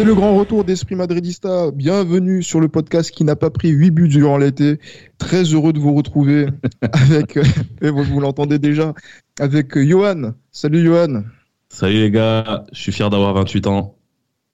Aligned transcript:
C'est 0.00 0.06
le 0.06 0.14
grand 0.14 0.34
retour 0.34 0.64
d'Esprit 0.64 0.94
Madridista. 0.94 1.70
Bienvenue 1.72 2.42
sur 2.42 2.58
le 2.58 2.68
podcast 2.68 3.10
qui 3.10 3.22
n'a 3.22 3.36
pas 3.36 3.50
pris 3.50 3.68
8 3.68 3.90
buts 3.90 4.08
durant 4.08 4.38
l'été. 4.38 4.80
Très 5.18 5.42
heureux 5.42 5.74
de 5.74 5.78
vous 5.78 5.92
retrouver 5.92 6.46
avec, 6.92 7.36
euh, 7.36 7.42
et 7.82 7.90
vous, 7.90 8.02
vous 8.04 8.18
l'entendez 8.18 8.58
déjà, 8.58 8.94
avec 9.38 9.76
euh, 9.76 9.84
Johan. 9.86 10.32
Salut 10.52 10.82
Johan. 10.82 11.24
Salut 11.68 11.98
les 11.98 12.10
gars, 12.10 12.64
je 12.72 12.80
suis 12.80 12.92
fier 12.92 13.10
d'avoir 13.10 13.34
28 13.34 13.66
ans. 13.66 13.94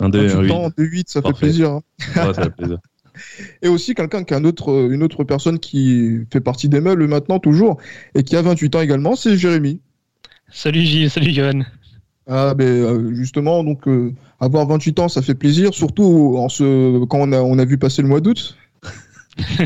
Un 0.01 0.09
2 0.09 0.27
28 0.27 0.51
1 0.51 0.55
ans, 0.57 0.69
2-8, 0.77 1.05
ça 1.07 1.23
fait 1.23 1.33
plaisir. 1.33 1.71
hein. 1.71 1.83
Ouais, 2.17 2.35
ça 2.35 2.43
fait 2.43 2.51
plaisir. 2.51 2.79
Et 3.63 3.69
aussi 3.69 3.95
quelqu'un 3.95 4.25
qui 4.25 4.35
a 4.35 4.39
un 4.39 4.45
autre, 4.45 4.73
euh, 4.73 4.91
une 4.91 5.05
autre 5.05 5.23
personne 5.23 5.61
qui 5.61 6.23
fait 6.33 6.41
partie 6.41 6.69
des 6.69 6.81
meubles 6.81 7.07
maintenant 7.07 7.39
toujours 7.39 7.77
et 8.17 8.25
qui 8.25 8.35
a 8.35 8.43
28 8.43 8.75
ans 8.75 8.81
également, 8.81 9.15
c'est 9.15 9.37
Jérémy. 9.37 9.81
Salut 10.51 10.81
Gilles, 10.81 11.09
salut 11.09 11.31
Johan. 11.31 11.61
Ah 12.27 12.55
ben 12.55 13.15
justement 13.15 13.63
donc 13.63 13.87
euh, 13.87 14.13
avoir 14.41 14.67
28 14.67 14.99
ans 15.01 15.09
ça 15.09 15.23
fait 15.23 15.35
plaisir 15.35 15.73
surtout 15.75 16.35
en 16.39 16.49
ce 16.49 17.05
quand 17.07 17.19
on 17.21 17.33
a 17.33 17.41
on 17.41 17.59
a 17.59 17.65
vu 17.65 17.79
passer 17.79 18.03
le 18.03 18.09
mois 18.09 18.21
d'août. 18.21 18.57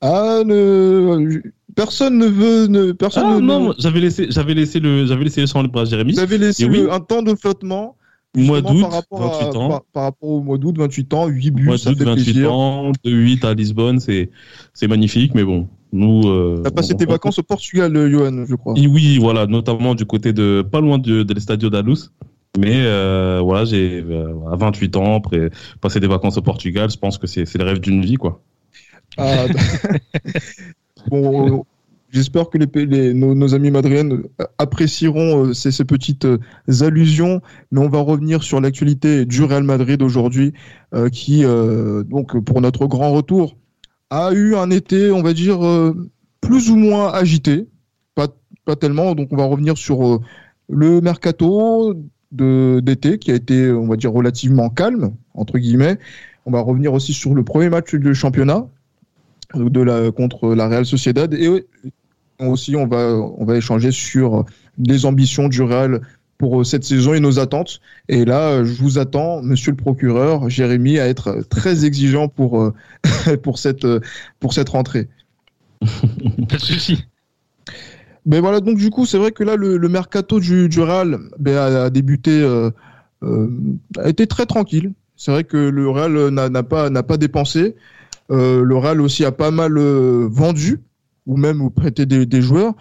ah 0.00 0.42
ne 0.46 1.40
personne 1.76 2.18
ne 2.18 2.26
veut 2.26 2.66
ne 2.66 2.92
personne 2.92 3.24
Ah 3.26 3.34
ne 3.36 3.40
non, 3.40 3.74
j'avais 3.78 4.00
laissé, 4.00 4.26
j'avais 4.30 4.54
laissé 4.54 4.80
le, 4.80 5.06
j'avais 5.06 5.24
laissé 5.24 5.42
le 5.42 5.62
libre 5.62 5.80
à 5.80 5.84
Jérémy. 5.84 6.18
avez 6.18 6.38
laissé 6.38 6.66
oui. 6.66 6.86
un 6.90 7.00
temps 7.00 7.22
de 7.22 7.34
flottement 7.34 7.96
Mois 8.36 8.60
d'août, 8.62 8.82
par 8.82 8.92
rapport, 8.92 9.22
à- 9.24 9.38
28 9.44 9.56
ans. 9.58 9.68
par, 9.68 9.82
par 9.92 10.02
rapport 10.04 10.28
au 10.28 10.40
mois 10.40 10.56
d'août 10.56 10.76
28 10.78 11.14
ans 11.14 11.26
8 11.26 11.50
buts 11.50 11.64
Mois 11.64 11.78
ça 11.78 11.90
d'août, 11.90 11.98
fait 11.98 12.04
28 12.04 12.24
plaisir. 12.32 12.52
ans, 12.54 12.92
de 13.02 13.10
8 13.10 13.44
à 13.44 13.54
Lisbonne, 13.54 13.98
c'est, 13.98 14.30
c'est 14.72 14.86
magnifique, 14.86 15.34
mais 15.34 15.42
bon, 15.42 15.66
nous. 15.92 16.22
Euh, 16.28 16.60
T'as 16.62 16.70
passé 16.70 16.94
on- 16.94 16.96
tes 16.96 17.06
on- 17.08 17.10
vacances 17.10 17.40
au 17.40 17.42
Portugal 17.42 17.96
euh, 17.96 18.08
Johan 18.08 18.44
je 18.48 18.54
crois. 18.54 18.74
Et 18.76 18.86
oui, 18.86 19.18
voilà, 19.18 19.46
notamment 19.48 19.96
du 19.96 20.06
côté 20.06 20.32
de, 20.32 20.62
pas 20.62 20.80
loin 20.80 20.98
de, 20.98 21.24
de 21.24 21.34
l'Estadio 21.34 21.70
d'Alous. 21.70 21.96
Mais 22.58 22.82
euh, 22.84 23.40
voilà, 23.42 23.64
j'ai 23.64 24.02
euh, 24.02 24.34
à 24.50 24.56
28 24.56 24.96
ans, 24.96 25.16
après 25.16 25.50
passer 25.80 26.00
des 26.00 26.08
vacances 26.08 26.36
au 26.36 26.42
Portugal, 26.42 26.90
je 26.90 26.98
pense 26.98 27.16
que 27.16 27.26
c'est, 27.26 27.52
le 27.54 27.64
rêve 27.64 27.78
d'une 27.78 28.04
vie, 28.04 28.16
quoi. 28.16 28.42
Ah, 29.16 29.46
bon, 31.08 31.60
euh, 31.60 31.62
j'espère 32.10 32.50
que 32.50 32.58
nos, 33.12 33.54
amis 33.54 33.70
madriennes 33.70 34.22
apprécieront 34.58 35.46
euh, 35.46 35.52
ces, 35.52 35.84
petites 35.84 36.24
euh, 36.24 36.38
allusions, 36.80 37.40
mais 37.70 37.80
on 37.80 37.88
va 37.88 38.00
revenir 38.00 38.42
sur 38.42 38.60
l'actualité 38.60 39.24
du 39.24 39.42
Real 39.44 39.62
Madrid 39.62 40.02
aujourd'hui, 40.02 40.52
euh, 40.94 41.08
qui, 41.08 41.44
euh, 41.44 42.02
donc, 42.02 42.38
pour 42.44 42.60
notre 42.60 42.86
grand 42.86 43.12
retour, 43.12 43.56
a 44.10 44.32
eu 44.32 44.56
un 44.56 44.70
été, 44.70 45.10
on 45.12 45.22
va 45.22 45.32
dire, 45.32 45.64
euh, 45.64 46.10
plus 46.40 46.70
ou 46.70 46.76
moins 46.76 47.12
agité, 47.12 47.68
pas, 48.14 48.28
pas 48.64 48.76
tellement, 48.76 49.14
donc 49.14 49.28
on 49.32 49.36
va 49.36 49.44
revenir 49.44 49.78
sur 49.78 50.06
euh, 50.06 50.20
le 50.68 51.00
mercato 51.00 51.94
d'été, 52.32 53.18
qui 53.18 53.30
a 53.32 53.34
été, 53.34 53.70
on 53.72 53.86
va 53.86 53.96
dire, 53.96 54.12
relativement 54.12 54.70
calme, 54.70 55.12
entre 55.34 55.58
guillemets. 55.58 55.98
On 56.46 56.50
va 56.50 56.60
revenir 56.60 56.92
aussi 56.92 57.12
sur 57.12 57.34
le 57.34 57.42
premier 57.42 57.68
match 57.68 57.94
du 57.94 58.14
championnat, 58.14 58.66
de 59.54 59.80
la, 59.80 60.10
contre 60.10 60.54
la 60.54 60.68
Real 60.68 60.86
Sociedad. 60.86 61.32
Et 61.34 61.66
aussi, 62.38 62.76
on 62.76 62.86
va, 62.86 63.14
on 63.16 63.44
va 63.44 63.56
échanger 63.56 63.90
sur 63.90 64.44
les 64.78 65.04
ambitions 65.04 65.48
du 65.48 65.62
Real 65.62 66.00
pour 66.38 66.64
cette 66.64 66.84
saison 66.84 67.12
et 67.12 67.20
nos 67.20 67.38
attentes. 67.38 67.80
Et 68.08 68.24
là, 68.24 68.64
je 68.64 68.72
vous 68.82 68.98
attends, 68.98 69.42
monsieur 69.42 69.72
le 69.72 69.76
procureur, 69.76 70.48
Jérémy, 70.48 70.98
à 70.98 71.06
être 71.06 71.42
très 71.50 71.84
exigeant 71.84 72.28
pour, 72.28 72.62
euh, 72.62 72.72
pour, 73.42 73.58
cette, 73.58 73.86
pour 74.38 74.54
cette 74.54 74.70
rentrée. 74.70 75.08
Pas 76.48 76.56
de 76.56 76.62
souci. 76.62 77.04
Ben 78.26 78.40
voilà, 78.40 78.60
donc 78.60 78.76
du 78.78 78.90
coup, 78.90 79.06
c'est 79.06 79.18
vrai 79.18 79.32
que 79.32 79.42
là, 79.44 79.56
le, 79.56 79.76
le 79.76 79.88
mercato 79.88 80.40
du, 80.40 80.68
du 80.68 80.80
Real 80.80 81.18
ben, 81.38 81.56
a, 81.56 81.84
a 81.84 81.90
débuté, 81.90 82.30
euh, 82.42 82.70
euh, 83.22 83.48
a 83.98 84.08
été 84.08 84.26
très 84.26 84.46
tranquille. 84.46 84.92
C'est 85.16 85.30
vrai 85.32 85.44
que 85.44 85.56
le 85.56 85.88
Real 85.88 86.28
n'a 86.30 86.62
pas, 86.62 86.90
pas 87.02 87.16
dépensé. 87.16 87.76
Euh, 88.30 88.62
le 88.62 88.76
Real 88.76 89.00
aussi 89.00 89.24
a 89.24 89.32
pas 89.32 89.50
mal 89.50 89.76
euh, 89.76 90.28
vendu, 90.30 90.80
ou 91.26 91.36
même 91.36 91.70
prêté 91.70 92.06
des, 92.06 92.26
des 92.26 92.42
joueurs. 92.42 92.74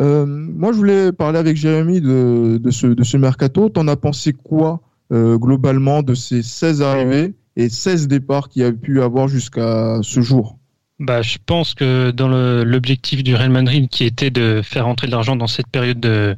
Euh, 0.00 0.26
moi, 0.26 0.72
je 0.72 0.78
voulais 0.78 1.12
parler 1.12 1.38
avec 1.38 1.56
Jérémy 1.56 2.00
de, 2.00 2.58
de, 2.62 2.70
ce, 2.70 2.86
de 2.86 3.04
ce 3.04 3.16
mercato. 3.16 3.68
T'en 3.68 3.88
as 3.88 3.96
pensé 3.96 4.32
quoi 4.32 4.80
euh, 5.12 5.38
globalement 5.38 6.02
de 6.02 6.14
ces 6.14 6.42
16 6.42 6.82
arrivées 6.82 7.34
et 7.56 7.68
16 7.68 8.06
départs 8.08 8.48
qu'il 8.48 8.62
y 8.62 8.64
a 8.64 8.72
pu 8.72 9.02
avoir 9.02 9.28
jusqu'à 9.28 9.98
ce 10.02 10.20
jour? 10.20 10.57
Bah, 10.98 11.22
je 11.22 11.38
pense 11.44 11.74
que 11.74 12.10
dans 12.10 12.28
l'objectif 12.28 13.22
du 13.22 13.34
Real 13.36 13.50
Madrid, 13.50 13.88
qui 13.88 14.04
était 14.04 14.30
de 14.30 14.62
faire 14.62 14.88
entrer 14.88 15.06
de 15.06 15.12
l'argent 15.12 15.36
dans 15.36 15.46
cette 15.46 15.68
période 15.68 16.00
de, 16.00 16.36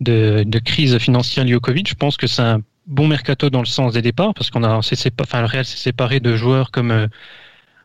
de, 0.00 0.44
de 0.46 0.58
crise 0.58 0.98
financière 0.98 1.44
liée 1.46 1.54
au 1.54 1.60
Covid, 1.60 1.84
je 1.86 1.94
pense 1.94 2.18
que 2.18 2.26
c'est 2.26 2.42
un 2.42 2.60
bon 2.86 3.08
mercato 3.08 3.48
dans 3.48 3.60
le 3.60 3.66
sens 3.66 3.94
des 3.94 4.02
départs, 4.02 4.34
parce 4.34 4.50
qu'on 4.50 4.64
a, 4.64 4.76
enfin, 4.76 5.40
le 5.40 5.46
Real 5.46 5.64
s'est 5.64 5.78
séparé 5.78 6.20
de 6.20 6.36
joueurs 6.36 6.70
comme 6.70 6.90
euh, 6.90 7.08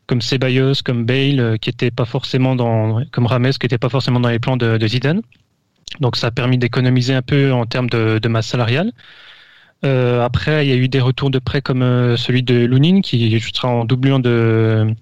comme 0.08 0.22
Ceballos, 0.22 0.84
comme 0.84 1.06
Bale, 1.06 1.40
euh, 1.40 1.58
qui 1.58 1.70
étaient 1.70 1.92
pas 1.92 2.04
forcément 2.04 2.56
dans, 2.58 3.06
comme 3.12 3.28
Rames, 3.28 3.52
qui 3.52 3.66
n'étaient 3.66 3.78
pas 3.78 3.88
forcément 3.88 4.20
dans 4.20 4.28
les 4.30 4.40
plans 4.40 4.58
de, 4.58 4.86
Zidane. 4.86 5.22
Donc 6.02 6.18
ça 6.18 6.28
a 6.28 6.32
permis 6.32 6.58
d'économiser 6.58 7.14
un 7.14 7.22
peu 7.22 7.54
en 7.54 7.66
termes 7.66 7.90
de, 7.90 8.20
de 8.20 8.28
masse 8.28 8.48
salariale. 8.48 8.92
Euh, 9.86 10.22
après, 10.24 10.66
il 10.66 10.70
y 10.70 10.74
a 10.74 10.76
eu 10.76 10.90
des 10.90 11.00
retours 11.00 11.32
de 11.32 11.40
prêt 11.40 11.62
comme 11.62 11.82
euh, 11.82 12.18
celui 12.18 12.44
de 12.44 12.66
Lounine, 12.66 13.02
qui 13.02 13.40
sera 13.54 13.70
en 13.70 13.86
doublure 13.86 14.20
de, 14.20 14.94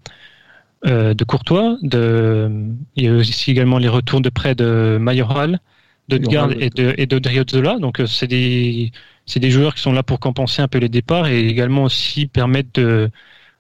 euh, 0.86 1.14
de 1.14 1.24
Courtois. 1.24 1.78
De, 1.82 2.50
il 2.96 3.04
y 3.04 3.08
a 3.08 3.14
aussi 3.14 3.52
également 3.52 3.78
les 3.78 3.88
retours 3.90 4.22
de 4.22 4.30
prêt 4.30 4.56
de 4.56 4.98
Mayoral, 5.00 5.60
d'Odegaard 6.08 6.52
et 6.54 6.70
de, 6.70 6.94
et 6.98 7.06
d'Odriozola. 7.06 7.80
Donc 7.80 8.00
euh, 8.00 8.08
c'est 8.08 8.28
des, 8.28 8.92
c'est 9.26 9.40
des 9.40 9.52
joueurs 9.52 9.76
qui 9.76 9.82
sont 9.82 9.94
là 9.94 10.04
pour 10.04 10.20
compenser 10.20 10.62
un 10.62 10.68
peu 10.68 10.80
les 10.80 10.90
départs 10.90 11.28
et 11.28 11.48
également 11.48 11.84
aussi 11.84 12.28
permettre 12.28 12.70
de, 12.74 13.10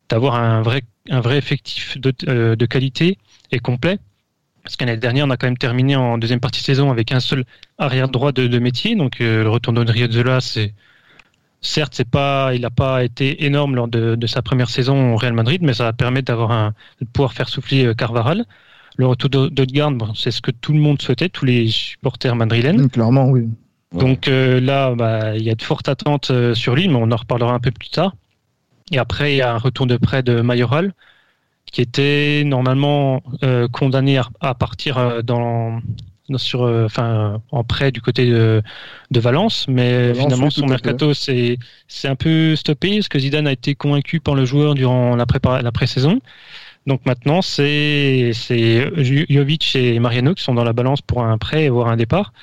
d'avoir 0.09 0.35
un 0.35 0.61
vrai, 0.61 0.83
un 1.09 1.21
vrai 1.21 1.37
effectif 1.37 1.97
de, 1.99 2.13
euh, 2.27 2.55
de 2.55 2.65
qualité 2.65 3.17
et 3.51 3.59
complet. 3.59 3.99
Parce 4.63 4.75
qu'année 4.75 4.97
dernière, 4.97 5.25
on 5.25 5.29
a 5.31 5.37
quand 5.37 5.47
même 5.47 5.57
terminé 5.57 5.95
en 5.95 6.17
deuxième 6.17 6.39
partie 6.41 6.61
de 6.61 6.65
saison 6.65 6.91
avec 6.91 7.11
un 7.11 7.19
seul 7.19 7.45
arrière 7.77 8.09
droit 8.09 8.31
de, 8.31 8.47
de 8.47 8.59
métier. 8.59 8.95
Donc 8.95 9.21
euh, 9.21 9.43
le 9.43 9.49
retour 9.49 9.73
d'Odriozola, 9.73 10.41
c'est 10.41 10.73
certes, 11.61 11.93
c'est 11.95 12.09
pas, 12.09 12.53
il 12.55 12.61
n'a 12.61 12.69
pas 12.69 13.03
été 13.03 13.45
énorme 13.45 13.75
lors 13.75 13.87
de, 13.87 14.15
de 14.15 14.27
sa 14.27 14.41
première 14.41 14.69
saison 14.69 15.13
au 15.13 15.17
Real 15.17 15.33
Madrid, 15.33 15.61
mais 15.61 15.73
ça 15.73 15.83
va 15.83 15.93
permettre 15.93 16.25
d'avoir 16.27 16.51
un, 16.51 16.73
de 17.01 17.05
pouvoir 17.05 17.33
faire 17.33 17.49
souffler 17.49 17.85
euh, 17.85 17.93
Carvaral. 17.93 18.45
Le 18.97 19.07
retour 19.07 19.29
d'O- 19.29 19.49
d'Odegaard, 19.49 19.91
bon, 19.91 20.13
c'est 20.13 20.31
ce 20.31 20.41
que 20.41 20.51
tout 20.51 20.73
le 20.73 20.79
monde 20.79 21.01
souhaitait, 21.01 21.29
tous 21.29 21.45
les 21.45 21.67
supporters 21.69 22.35
madrilènes. 22.35 22.89
Clairement, 22.89 23.29
oui. 23.29 23.47
Donc 23.93 24.27
euh, 24.27 24.59
là, 24.59 24.93
bah, 24.93 25.35
il 25.35 25.43
y 25.43 25.49
a 25.49 25.55
de 25.55 25.61
fortes 25.63 25.89
attentes 25.89 26.31
euh, 26.31 26.53
sur 26.53 26.75
lui, 26.75 26.87
mais 26.87 26.95
on 26.95 27.11
en 27.11 27.15
reparlera 27.15 27.53
un 27.53 27.59
peu 27.59 27.71
plus 27.71 27.89
tard. 27.89 28.13
Et 28.91 28.97
après, 28.97 29.33
il 29.33 29.37
y 29.37 29.41
a 29.41 29.53
un 29.53 29.57
retour 29.57 29.87
de 29.87 29.97
prêt 29.97 30.23
de 30.23 30.41
Mayoral, 30.41 30.93
qui 31.71 31.81
était 31.81 32.43
normalement 32.45 33.21
euh, 33.43 33.67
condamné 33.67 34.17
à, 34.17 34.25
à 34.41 34.55
partir 34.55 35.23
dans- 35.23 35.81
sur, 36.37 36.63
euh, 36.63 36.85
enfin, 36.85 37.41
en 37.51 37.63
prêt 37.63 37.91
du 37.91 38.01
côté 38.01 38.25
de, 38.29 38.61
de 39.11 39.19
Valence, 39.19 39.67
mais 39.67 40.09
Valence, 40.09 40.13
finalement 40.13 40.49
son 40.49 40.67
mercato 40.67 41.13
c'est 41.13 41.57
c'est 41.87 42.07
un 42.07 42.15
peu 42.15 42.55
stoppé 42.55 42.95
parce 42.97 43.07
que 43.09 43.19
Zidane 43.19 43.47
a 43.47 43.51
été 43.51 43.75
convaincu 43.75 44.19
par 44.19 44.35
le 44.35 44.45
joueur 44.45 44.75
durant 44.75 45.15
la, 45.15 45.25
prépa- 45.25 45.61
la 45.61 45.71
pré-saison. 45.71 46.19
Donc 46.87 47.05
maintenant, 47.05 47.41
c'est 47.41 48.31
c'est 48.33 48.89
Jovic 49.29 49.75
et 49.75 49.99
Mariano 49.99 50.33
qui 50.33 50.43
sont 50.43 50.53
dans 50.55 50.63
la 50.63 50.73
balance 50.73 51.01
pour 51.01 51.23
un 51.23 51.37
prêt 51.37 51.65
et 51.65 51.69
voire 51.69 51.87
un 51.89 51.97
départ. 51.97 52.33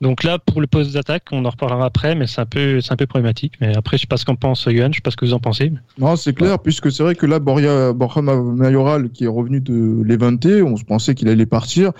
Donc 0.00 0.22
là, 0.22 0.38
pour 0.38 0.60
le 0.60 0.66
poste 0.66 0.92
d'attaque, 0.94 1.24
on 1.32 1.44
en 1.44 1.50
reparlera 1.50 1.84
après, 1.86 2.14
mais 2.14 2.26
c'est 2.26 2.40
un 2.40 2.46
peu, 2.46 2.80
c'est 2.80 2.92
un 2.92 2.96
peu 2.96 3.06
problématique. 3.06 3.54
Mais 3.60 3.76
après, 3.76 3.96
je 3.96 4.02
sais 4.02 4.06
pas 4.06 4.16
ce 4.16 4.24
qu'en 4.24 4.36
pense 4.36 4.64
Johan, 4.68 4.88
je 4.90 4.96
sais 4.96 5.00
pas 5.02 5.10
ce 5.10 5.16
que 5.16 5.24
vous 5.24 5.32
en 5.34 5.40
pensez. 5.40 5.72
Non, 5.98 6.14
c'est 6.16 6.34
clair, 6.34 6.58
puisque 6.60 6.92
c'est 6.92 7.02
vrai 7.02 7.14
que 7.14 7.26
là, 7.26 7.38
Borja, 7.40 7.92
Borja 7.92 8.20
Mayoral, 8.22 9.10
qui 9.10 9.24
est 9.24 9.28
revenu 9.28 9.60
de 9.60 10.02
Levante, 10.04 10.46
on 10.46 10.76
se 10.76 10.84
pensait 10.84 11.14
qu'il 11.14 11.28
allait 11.28 11.46
partir, 11.46 11.92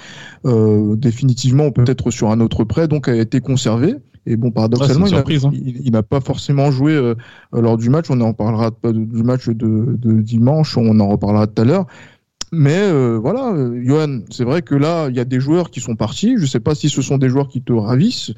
euh, 0.47 0.95
définitivement, 0.97 1.71
peut-être 1.71 2.11
sur 2.11 2.31
un 2.31 2.41
autre 2.41 2.65
prêt, 2.65 2.87
donc 2.89 3.09
a 3.09 3.15
été 3.17 3.41
conservé. 3.41 3.95
Et 4.27 4.37
bon, 4.37 4.51
paradoxalement, 4.51 5.05
Ouais, 5.07 5.11
c'est 5.11 5.17
une 5.17 5.23
il 5.31 5.31
n'a 5.33 5.39
surprise, 5.39 5.47
hein. 5.47 5.51
il- 5.55 5.87
il 5.87 5.93
n'a 5.93 6.03
pas 6.03 6.21
forcément 6.21 6.71
joué 6.71 6.93
euh, 6.93 7.15
lors 7.53 7.79
du 7.79 7.89
match. 7.89 8.07
On 8.11 8.21
en 8.21 8.35
parlera 8.35 8.71
pas 8.71 8.93
du 8.93 9.23
match 9.23 9.49
de, 9.49 9.55
de 9.99 10.21
dimanche, 10.21 10.77
on 10.77 11.01
en 11.01 11.09
reparlera 11.09 11.47
tout 11.47 11.63
à 11.63 11.65
l'heure. 11.65 11.87
Mais 12.53 12.79
euh, 12.79 13.19
voilà, 13.21 13.53
euh, 13.53 13.81
Johan, 13.85 14.21
c'est 14.31 14.45
vrai 14.45 14.63
que 14.63 14.75
là, 14.75 15.09
il 15.11 15.17
y 15.17 15.21
a 15.21 15.25
des 15.25 15.41
joueurs 15.41 15.71
qui 15.71 15.81
sont 15.81 15.97
partis. 15.97 16.35
Je 16.37 16.43
ne 16.43 16.47
sais 16.47 16.61
pas 16.61 16.75
si 16.75 16.89
ce 16.89 17.03
sont 17.03 17.19
des 17.19 17.29
joueurs 17.29 17.49
qui 17.49 17.61
te 17.63 17.73
ravissent. 17.73 18.33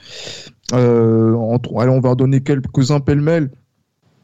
Euh, 0.73 1.35
entre, 1.35 1.79
allez, 1.81 1.91
on 1.91 2.01
va 2.01 2.15
donner 2.15 2.41
quelques-uns 2.41 3.01
pêle-mêle. 3.01 3.51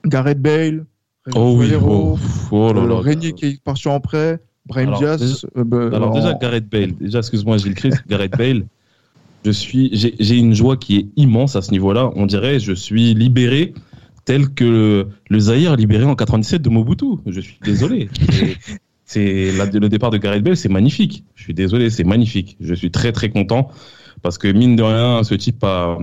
Gareth 0.05 0.41
Bale, 0.41 0.87
Oh 1.35 1.57
oui, 1.59 1.73
oh, 1.83 2.17
oh 2.53 2.73
là 2.73 2.85
là. 2.87 3.01
Régnier 3.01 3.33
qui 3.33 3.47
est 3.47 3.63
parti 3.63 3.89
en 3.89 3.99
prêt, 3.99 4.39
Brahim 4.65 4.89
Alors, 4.91 4.99
Diaz. 5.01 5.21
déjà- 5.21 5.65
bah, 5.65 5.91
Alors 5.93 6.13
déjà 6.13 6.35
Gareth 6.35 6.69
Bale, 6.69 6.93
déjà 7.01 7.19
excuse-moi 7.19 7.57
Gilles 7.59 7.75
Christ, 7.75 8.05
Gareth 8.09 8.37
Bale, 8.39 8.67
je 9.45 9.51
suis, 9.51 9.91
j'ai 9.93 10.15
j'ai 10.21 10.37
une 10.37 10.55
joie 10.55 10.77
qui 10.77 10.97
est 10.99 11.07
immense 11.17 11.57
à 11.57 11.63
ce 11.63 11.73
niveau-là. 11.73 12.11
On 12.15 12.27
dirait 12.27 12.61
je 12.61 12.73
suis 12.73 13.13
libéré 13.15 13.75
tel 14.25 14.51
que 14.51 15.09
le 15.29 15.39
Zaïre 15.41 15.75
libéré 15.75 16.05
en 16.05 16.15
97 16.15 16.63
de 16.63 16.69
Mobutu. 16.69 17.07
Je 17.27 17.41
suis 17.41 17.59
désolé. 17.65 18.09
C'est 19.07 19.53
le 19.53 19.89
départ 19.89 20.11
de 20.11 20.19
Gareth 20.19 20.43
Bale, 20.43 20.57
c'est 20.57 20.69
magnifique. 20.69 21.25
Je 21.37 21.45
suis 21.45 21.55
désolé, 21.55 21.91
c'est 21.91 22.05
magnifique. 22.05 22.57
Je 22.61 22.75
suis 22.75 22.91
très 22.91 23.13
très 23.13 23.31
content 23.31 23.71
parce 24.23 24.37
que 24.37 24.49
mine 24.49 24.75
de 24.75 24.83
rien, 24.83 25.23
ce 25.23 25.35
type 25.37 25.63
a, 25.63 25.97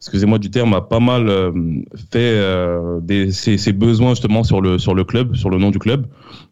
excusez-moi 0.00 0.38
du 0.38 0.50
terme, 0.50 0.72
a 0.72 0.80
pas 0.80 0.98
mal 0.98 1.28
euh, 1.28 1.52
fait 2.10 2.18
euh, 2.18 3.30
ses, 3.30 3.72
besoins 3.72 4.10
justement 4.10 4.44
sur 4.44 4.62
le 4.62 4.78
sur 4.78 4.94
le 4.94 5.04
club, 5.04 5.36
sur 5.36 5.50
le 5.50 5.58
nom 5.58 5.70
du 5.70 5.78
club. 5.78 6.06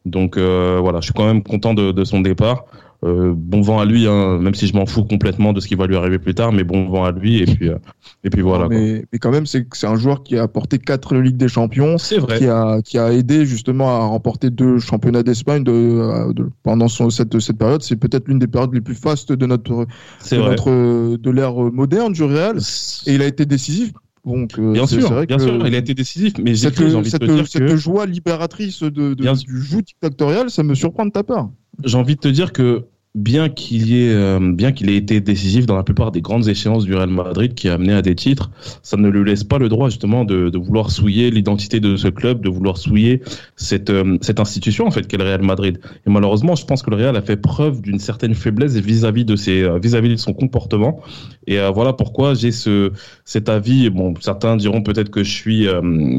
Donc 0.05 0.37
euh, 0.37 0.79
voilà, 0.83 1.01
je 1.01 1.07
suis 1.07 1.15
quand 1.15 1.27
même 1.27 1.43
content 1.43 1.73
de 1.73 2.05
son 2.05 2.21
départ. 2.21 2.67
Euh, 3.05 3.35
bon 3.37 3.61
vent 3.61 3.79
à 3.79 3.85
lui, 3.85 4.07
hein, 4.07 4.39
même 4.39 4.55
si 4.55 4.67
je 4.67 4.75
m'en 4.75 4.87
fous 4.87 5.05
complètement 5.05 5.53
de 5.53 5.61
ce 5.61 5.69
qui 5.69 5.75
va 5.75 5.87
lui 5.87 5.97
arriver 5.97 6.19
plus 6.19 6.35
tard, 6.35 6.53
mais 6.53 6.65
bon 6.65 6.89
vent 6.89 7.05
à 7.05 7.13
lui 7.13 7.43
et 7.43 7.45
puis 7.45 7.69
euh, 7.69 7.77
et 8.25 8.31
puis 8.31 8.41
voilà. 8.43 8.69
mais, 8.69 9.05
mais 9.13 9.19
quand 9.19 9.31
même, 9.31 9.47
c'est 9.47 9.67
c'est 9.75 9.87
un 9.87 9.97
joueur 9.97 10.23
qui 10.23 10.37
a 10.37 10.43
apporté 10.43 10.79
quatre 10.79 11.15
Ligues 11.15 11.37
des 11.37 11.49
Champions, 11.49 11.99
C'est 11.99 12.19
vrai. 12.19 12.39
qui 12.39 12.47
a, 12.47 12.81
qui 12.83 12.99
a 12.99 13.13
aidé 13.13 13.45
justement 13.45 13.89
à 13.91 13.99
remporter 14.07 14.51
deux 14.51 14.79
championnats 14.79 15.23
d'Espagne 15.23 15.63
de, 15.63 15.73
euh, 15.73 16.33
de- 16.33 16.49
pendant 16.63 16.89
son- 16.89 17.11
cette, 17.11 17.39
cette 17.39 17.59
période. 17.59 17.83
C'est 17.83 17.97
peut-être 17.97 18.29
l'une 18.29 18.39
des 18.39 18.47
périodes 18.47 18.73
les 18.75 18.81
plus 18.81 18.95
fastes 18.95 19.33
de 19.33 19.47
notre, 19.47 19.87
C'est 20.19 20.37
de, 20.37 20.41
vrai. 20.41 20.51
notre, 20.51 21.17
de 21.17 21.31
l'ère 21.31 21.55
moderne 21.55 22.13
du 22.13 22.23
Real. 22.25 22.59
Et 23.07 23.15
il 23.15 23.23
a 23.23 23.27
été 23.27 23.45
décisif. 23.47 23.93
Donc, 24.25 24.59
euh, 24.59 24.73
Bien 24.73 24.87
sûr, 24.89 25.09
vrai 25.13 25.27
bien 25.27 25.37
que 25.37 25.43
sûr, 25.45 25.67
il 25.69 25.75
a 25.75 25.79
été 25.79 25.95
décisif, 25.95 26.33
mais 26.43 26.55
j'ai 26.57 26.69
cette, 26.71 26.81
envie 26.97 27.11
cette, 27.11 27.21
de 27.23 27.27
te 27.29 27.33
dire 27.33 27.47
cette 27.47 27.67
que 27.69 27.77
joie 27.77 28.07
libératrice 28.07 28.83
de, 28.83 29.15
du 29.15 29.63
jeu 29.63 29.83
dictatorial, 29.83 30.51
ça 30.51 30.65
me 30.65 30.75
surprend 30.75 31.07
de 31.07 31.13
ta 31.13 31.23
part. 31.23 31.49
J'ai 31.85 31.97
envie 31.97 32.17
de 32.17 32.21
te 32.21 32.29
dire 32.29 32.53
que 32.53 32.87
bien 33.17 33.49
qu'il 33.49 33.95
ait, 33.95 34.13
euh, 34.13 34.39
bien 34.53 34.73
qu'il 34.73 34.91
ait 34.91 34.97
été 34.97 35.21
décisif 35.21 35.65
dans 35.65 35.75
la 35.75 35.83
plupart 35.83 36.13
des 36.13 36.21
grandes 36.21 36.49
échéances 36.49 36.85
du 36.85 36.95
Real 36.95 37.09
Madrid 37.09 37.55
qui 37.55 37.69
a 37.69 37.75
amené 37.75 37.95
à 37.95 38.03
des 38.03 38.15
titres, 38.15 38.51
ça 38.83 38.99
ne 38.99 39.09
lui 39.09 39.25
laisse 39.25 39.43
pas 39.43 39.59
le 39.59 39.71
droit 39.71 39.89
justement 39.89 40.25
de, 40.25 40.51
de 40.51 40.59
vouloir 40.59 40.91
souiller 40.91 41.31
l'identité 41.31 41.81
de 41.81 41.97
ce 41.97 42.09
club, 42.09 42.43
de 42.43 42.51
vouloir 42.51 42.77
souiller 42.77 43.23
cette, 43.57 43.89
euh, 43.89 44.19
cette 44.21 44.39
institution 44.39 44.87
en 44.87 44.91
fait 44.91 45.09
qu'est 45.09 45.17
le 45.17 45.25
Real 45.25 45.43
Madrid. 45.43 45.81
Et 46.07 46.11
malheureusement, 46.11 46.55
je 46.57 46.67
pense 46.67 46.83
que 46.83 46.91
le 46.91 46.97
Real 46.97 47.17
a 47.17 47.23
fait 47.23 47.39
preuve 47.39 47.81
d'une 47.81 47.99
certaine 47.99 48.35
faiblesse 48.35 48.75
vis-à-vis 48.75 49.25
de 49.25 49.35
ses, 49.35 49.63
euh, 49.63 49.79
vis-à-vis 49.79 50.11
de 50.11 50.17
son 50.17 50.35
comportement. 50.35 51.01
Et 51.47 51.59
euh, 51.59 51.71
voilà 51.71 51.95
pourquoi 51.95 52.35
j'ai 52.35 52.53
ce, 52.53 52.93
cet 53.25 53.49
avis. 53.49 53.89
Bon, 53.89 54.13
certains 54.21 54.57
diront 54.57 54.83
peut-être 54.83 55.11
que 55.11 55.25
je 55.25 55.33
suis, 55.33 55.67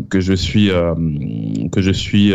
que 0.10 0.20
je 0.20 0.34
suis, 0.34 0.72
que 1.72 1.82
je 1.82 1.92
suis. 1.92 2.34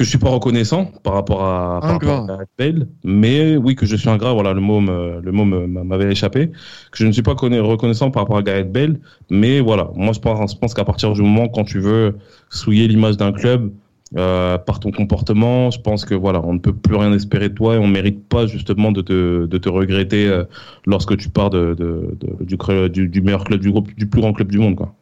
Que 0.00 0.04
je 0.04 0.08
suis 0.08 0.18
pas 0.18 0.30
reconnaissant 0.30 0.86
par 1.02 1.12
rapport 1.12 1.44
à, 1.44 1.80
par 1.80 1.90
rapport 1.92 2.24
à 2.24 2.26
Gareth 2.26 2.48
Bale, 2.58 2.88
mais 3.04 3.56
oui 3.58 3.74
que 3.74 3.84
je 3.84 3.96
suis 3.96 4.08
ingrat, 4.08 4.32
voilà 4.32 4.54
le 4.54 4.60
mot 4.62 4.80
me- 4.80 5.20
le 5.20 5.30
mot 5.30 5.44
m'avait 5.44 6.10
échappé, 6.10 6.48
que 6.48 6.96
je 6.98 7.06
ne 7.06 7.12
suis 7.12 7.20
pas 7.22 7.34
conna- 7.34 7.60
reconnaissant 7.60 8.10
par 8.10 8.22
rapport 8.22 8.38
à 8.38 8.42
Gareth 8.42 8.72
Bale, 8.72 8.98
mais 9.30 9.60
voilà, 9.60 9.90
moi 9.94 10.14
je 10.14 10.20
pense, 10.20 10.52
je 10.52 10.56
pense 10.58 10.72
qu'à 10.72 10.84
partir 10.86 11.12
du 11.12 11.20
moment 11.20 11.48
quand 11.48 11.64
tu 11.64 11.80
veux 11.80 12.16
souiller 12.48 12.88
l'image 12.88 13.18
d'un 13.18 13.32
club 13.32 13.72
euh, 14.16 14.56
par 14.56 14.80
ton 14.80 14.90
comportement, 14.90 15.70
je 15.70 15.80
pense 15.80 16.06
que 16.06 16.14
voilà, 16.14 16.40
on 16.44 16.54
ne 16.54 16.58
peut 16.58 16.72
plus 16.74 16.96
rien 16.96 17.12
espérer 17.12 17.50
de 17.50 17.54
toi 17.54 17.74
et 17.74 17.78
on 17.78 17.86
mérite 17.86 18.26
pas 18.26 18.46
justement 18.46 18.92
de 18.92 19.02
te, 19.02 19.44
de 19.46 19.58
te 19.58 19.68
regretter 19.68 20.26
euh, 20.28 20.44
lorsque 20.86 21.16
tu 21.18 21.28
pars 21.28 21.50
de, 21.50 21.74
de- 21.78 22.16
de- 22.18 22.88
du, 22.88 23.08
du 23.08 23.20
meilleur 23.20 23.44
club 23.44 23.60
du 23.60 23.70
groupe, 23.70 23.94
du 23.96 24.06
plus 24.08 24.22
grand 24.22 24.32
club 24.32 24.50
du 24.50 24.58
monde 24.58 24.76
quoi. 24.76 24.94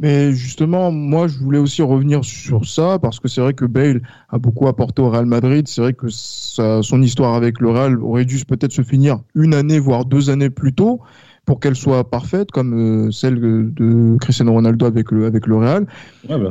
Mais 0.00 0.32
justement, 0.32 0.90
moi, 0.90 1.28
je 1.28 1.38
voulais 1.38 1.58
aussi 1.58 1.80
revenir 1.82 2.24
sur 2.24 2.66
ça 2.66 2.98
parce 2.98 3.20
que 3.20 3.28
c'est 3.28 3.40
vrai 3.40 3.54
que 3.54 3.64
Bale 3.64 4.02
a 4.28 4.38
beaucoup 4.38 4.66
apporté 4.66 5.00
au 5.02 5.10
Real 5.10 5.26
Madrid. 5.26 5.66
C'est 5.68 5.80
vrai 5.80 5.92
que 5.94 6.08
sa- 6.08 6.82
son 6.82 7.00
histoire 7.02 7.34
avec 7.34 7.60
le 7.60 7.70
Real 7.70 7.98
aurait 8.00 8.24
dû 8.24 8.44
peut-être 8.44 8.72
se 8.72 8.82
finir 8.82 9.20
une 9.34 9.54
année, 9.54 9.78
voire 9.78 10.04
deux 10.04 10.30
années 10.30 10.50
plus 10.50 10.72
tôt 10.74 11.00
pour 11.46 11.60
qu'elle 11.60 11.76
soit 11.76 12.10
parfaite, 12.10 12.50
comme 12.50 13.06
euh, 13.08 13.10
celle 13.10 13.38
de 13.38 14.16
Cristiano 14.20 14.52
Ronaldo 14.52 14.86
avec 14.86 15.10
le, 15.10 15.26
avec 15.26 15.46
le 15.46 15.56
Real. 15.56 15.86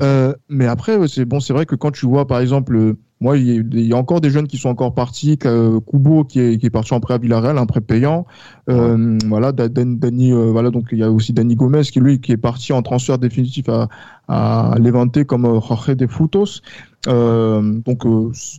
Euh, 0.04 0.34
mais 0.50 0.68
après, 0.68 1.08
c'est 1.08 1.26
bon, 1.26 1.40
c'est 1.40 1.54
vrai 1.54 1.66
que 1.66 1.76
quand 1.76 1.92
tu 1.92 2.06
vois, 2.06 2.28
par 2.28 2.40
exemple, 2.40 2.96
moi, 3.24 3.38
il 3.38 3.48
y, 3.48 3.52
a- 3.58 3.64
il 3.72 3.88
y 3.88 3.94
a 3.94 3.98
encore 3.98 4.20
des 4.22 4.30
jeunes 4.30 4.48
qui 4.48 4.58
sont 4.58 4.70
encore 4.70 4.94
partis. 4.94 5.38
Kubo 5.38 6.26
qui 6.26 6.40
est, 6.42 6.58
qui 6.60 6.66
est 6.66 6.70
parti 6.70 6.94
en 6.94 7.00
prêt 7.00 7.14
à 7.16 7.18
Villarreal, 7.18 7.58
un 7.58 7.66
prêt 7.66 7.82
payant. 7.82 8.26
Euh, 8.70 9.18
Voilà, 9.28 9.52
Da- 9.54 9.70
Dan- 9.70 9.98
Dani, 9.98 10.32
euh, 10.34 10.52
voilà, 10.52 10.70
donc 10.70 10.90
il 10.92 11.00
y 11.00 11.04
a 11.04 11.10
aussi 11.12 11.32
Dani 11.34 11.56
Gomez 11.56 11.84
qui 11.84 12.00
lui 12.02 12.20
qui 12.20 12.34
est 12.34 12.38
parti 12.38 12.74
en 12.74 12.82
transfert 12.82 13.18
définitif 13.18 13.70
à, 13.70 13.88
à 14.28 14.78
Levante 14.78 15.24
comme 15.24 15.46
euh, 15.46 15.60
Jorge 15.68 15.96
de 15.96 16.06
Frutos. 16.08 16.62
Euh, 17.08 17.62
donc, 17.86 18.04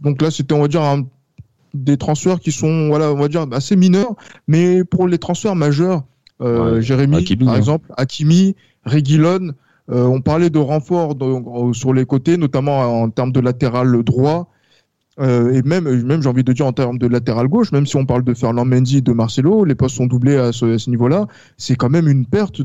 donc 0.02 0.22
là, 0.22 0.30
c'était, 0.30 0.54
on 0.54 0.62
va 0.62 0.68
dire, 0.68 0.82
un- 0.82 1.04
des 1.74 1.96
transferts 1.96 2.40
qui 2.40 2.52
sont, 2.52 2.88
voilà, 2.88 3.10
on 3.12 3.16
va 3.16 3.28
dire 3.28 3.46
assez 3.52 3.76
mineurs, 3.76 4.14
mais 4.48 4.84
pour 4.84 5.06
les 5.08 5.18
transferts 5.18 5.56
majeurs, 5.56 6.02
Ouais, 6.40 6.82
Jérémy, 6.82 7.16
Hakimi, 7.16 7.44
par 7.44 7.54
hein. 7.54 7.58
exemple, 7.58 7.92
Hakimi, 7.96 8.56
Reguilon. 8.84 9.52
On 9.88 10.20
parlait 10.22 10.48
de 10.50 10.58
renforts 10.58 11.14
de- 11.14 11.72
sur 11.74 11.92
les 11.92 12.06
côtés, 12.06 12.36
notamment 12.38 12.78
en 13.02 13.10
termes 13.10 13.32
de 13.32 13.40
latéral 13.40 14.02
droit. 14.02 14.48
Euh, 15.20 15.52
et 15.52 15.62
même, 15.62 15.84
même 16.02 16.22
j'ai 16.22 16.28
envie 16.28 16.42
de 16.42 16.52
dire 16.52 16.66
en 16.66 16.72
termes 16.72 16.98
de 16.98 17.06
latéral 17.06 17.46
gauche, 17.48 17.70
même 17.72 17.86
si 17.86 17.96
on 17.96 18.04
parle 18.04 18.24
de 18.24 18.34
Fernand 18.34 18.64
Mendy 18.64 19.00
de 19.00 19.12
Marcelo, 19.12 19.64
les 19.64 19.74
postes 19.74 19.96
sont 19.96 20.06
doublés 20.06 20.36
à 20.36 20.52
ce, 20.52 20.90
niveau-là. 20.90 21.26
C'est 21.56 21.76
quand 21.76 21.90
même 21.90 22.08
une 22.08 22.26
perte 22.26 22.62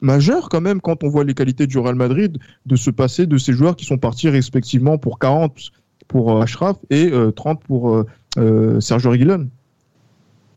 majeure 0.00 0.50
quand 0.50 0.60
même 0.60 0.80
quand 0.80 1.02
on 1.02 1.08
voit 1.08 1.24
les 1.24 1.34
qualités 1.34 1.66
du 1.66 1.78
Real 1.78 1.94
Madrid 1.94 2.38
de 2.66 2.76
se 2.76 2.90
passer 2.90 3.26
de 3.26 3.38
ces 3.38 3.54
joueurs 3.54 3.76
qui 3.76 3.86
sont 3.86 3.96
partis 3.96 4.28
respectivement 4.28 4.98
pour 4.98 5.18
40 5.18 5.72
pour 6.08 6.36
euh, 6.36 6.42
Ashraf 6.42 6.76
et 6.90 7.10
euh, 7.10 7.30
30 7.32 7.62
pour 7.64 7.94
euh, 7.94 8.06
euh, 8.38 8.80
Sergio 8.80 9.10
Reguilon. 9.10 9.48